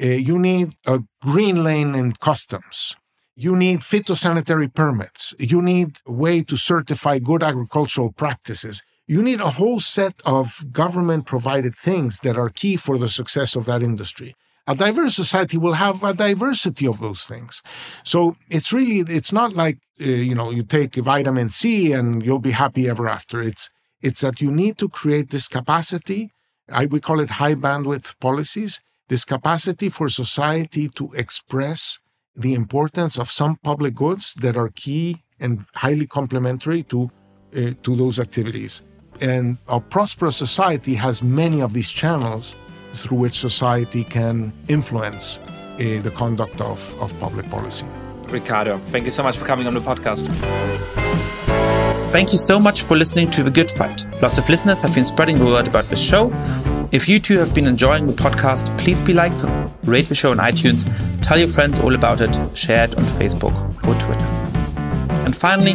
Uh, 0.00 0.06
you 0.06 0.38
need 0.38 0.76
a 0.86 1.02
green 1.22 1.64
lane 1.64 1.94
in 1.94 2.12
customs. 2.12 2.94
You 3.34 3.56
need 3.56 3.80
phytosanitary 3.80 4.74
permits. 4.74 5.34
You 5.38 5.62
need 5.62 5.98
a 6.06 6.12
way 6.12 6.42
to 6.42 6.56
certify 6.56 7.18
good 7.18 7.42
agricultural 7.42 8.12
practices 8.12 8.82
you 9.06 9.22
need 9.22 9.40
a 9.40 9.50
whole 9.50 9.80
set 9.80 10.20
of 10.24 10.72
government 10.72 11.26
provided 11.26 11.74
things 11.74 12.20
that 12.20 12.36
are 12.36 12.48
key 12.48 12.76
for 12.76 12.98
the 12.98 13.08
success 13.08 13.56
of 13.56 13.64
that 13.66 13.82
industry 13.82 14.34
a 14.68 14.74
diverse 14.74 15.14
society 15.14 15.56
will 15.56 15.74
have 15.74 16.02
a 16.02 16.12
diversity 16.12 16.86
of 16.86 17.00
those 17.00 17.24
things 17.24 17.62
so 18.04 18.36
it's 18.48 18.72
really 18.72 18.98
it's 19.18 19.32
not 19.32 19.54
like 19.54 19.78
uh, 20.00 20.04
you 20.04 20.34
know 20.34 20.50
you 20.50 20.62
take 20.62 20.94
vitamin 20.96 21.50
c 21.50 21.92
and 21.92 22.24
you'll 22.24 22.38
be 22.38 22.52
happy 22.64 22.88
ever 22.88 23.06
after 23.08 23.40
it's 23.40 23.70
It's 24.02 24.20
that 24.20 24.40
you 24.40 24.50
need 24.50 24.78
to 24.78 24.88
create 24.88 25.30
this 25.30 25.48
capacity. 25.48 26.30
I, 26.70 26.86
we 26.86 27.00
call 27.00 27.20
it 27.20 27.30
high 27.30 27.54
bandwidth 27.54 28.18
policies, 28.20 28.80
this 29.08 29.24
capacity 29.24 29.88
for 29.88 30.08
society 30.08 30.88
to 30.90 31.12
express 31.12 31.98
the 32.34 32.54
importance 32.54 33.18
of 33.18 33.30
some 33.30 33.56
public 33.56 33.94
goods 33.94 34.34
that 34.34 34.56
are 34.56 34.68
key 34.68 35.22
and 35.40 35.64
highly 35.74 36.06
complementary 36.06 36.82
to, 36.84 37.10
uh, 37.56 37.72
to 37.82 37.96
those 37.96 38.20
activities. 38.20 38.82
And 39.20 39.58
a 39.68 39.80
prosperous 39.80 40.36
society 40.36 40.94
has 40.94 41.22
many 41.22 41.60
of 41.60 41.72
these 41.72 41.90
channels 41.90 42.54
through 42.94 43.18
which 43.18 43.38
society 43.38 44.04
can 44.04 44.52
influence 44.68 45.38
uh, 45.38 46.00
the 46.02 46.12
conduct 46.14 46.60
of, 46.60 46.94
of 47.00 47.18
public 47.20 47.48
policy. 47.50 47.86
Ricardo, 48.28 48.80
thank 48.86 49.06
you 49.06 49.12
so 49.12 49.22
much 49.22 49.36
for 49.36 49.44
coming 49.44 49.66
on 49.66 49.74
the 49.74 49.80
podcast. 49.80 50.26
Thank 52.10 52.32
you 52.32 52.38
so 52.38 52.58
much 52.58 52.82
for 52.82 52.96
listening 52.96 53.30
to 53.32 53.42
The 53.42 53.50
Good 53.50 53.70
Fight. 53.70 54.06
Lots 54.22 54.38
of 54.38 54.48
listeners 54.48 54.80
have 54.80 54.94
been 54.94 55.04
spreading 55.04 55.38
the 55.38 55.44
word 55.44 55.68
about 55.68 55.84
the 55.84 55.96
show. 55.96 56.32
If 56.92 57.08
you 57.08 57.18
too 57.18 57.38
have 57.38 57.54
been 57.54 57.66
enjoying 57.66 58.06
the 58.06 58.12
podcast, 58.12 58.76
please 58.78 59.00
be 59.00 59.12
like, 59.12 59.32
rate 59.84 60.06
the 60.06 60.14
show 60.14 60.30
on 60.30 60.38
iTunes, 60.38 60.86
tell 61.22 61.38
your 61.38 61.48
friends 61.48 61.80
all 61.80 61.94
about 61.94 62.20
it, 62.20 62.56
share 62.56 62.84
it 62.84 62.96
on 62.96 63.04
Facebook 63.04 63.54
or 63.86 64.00
Twitter. 64.00 64.26
And 65.24 65.36
finally, 65.36 65.74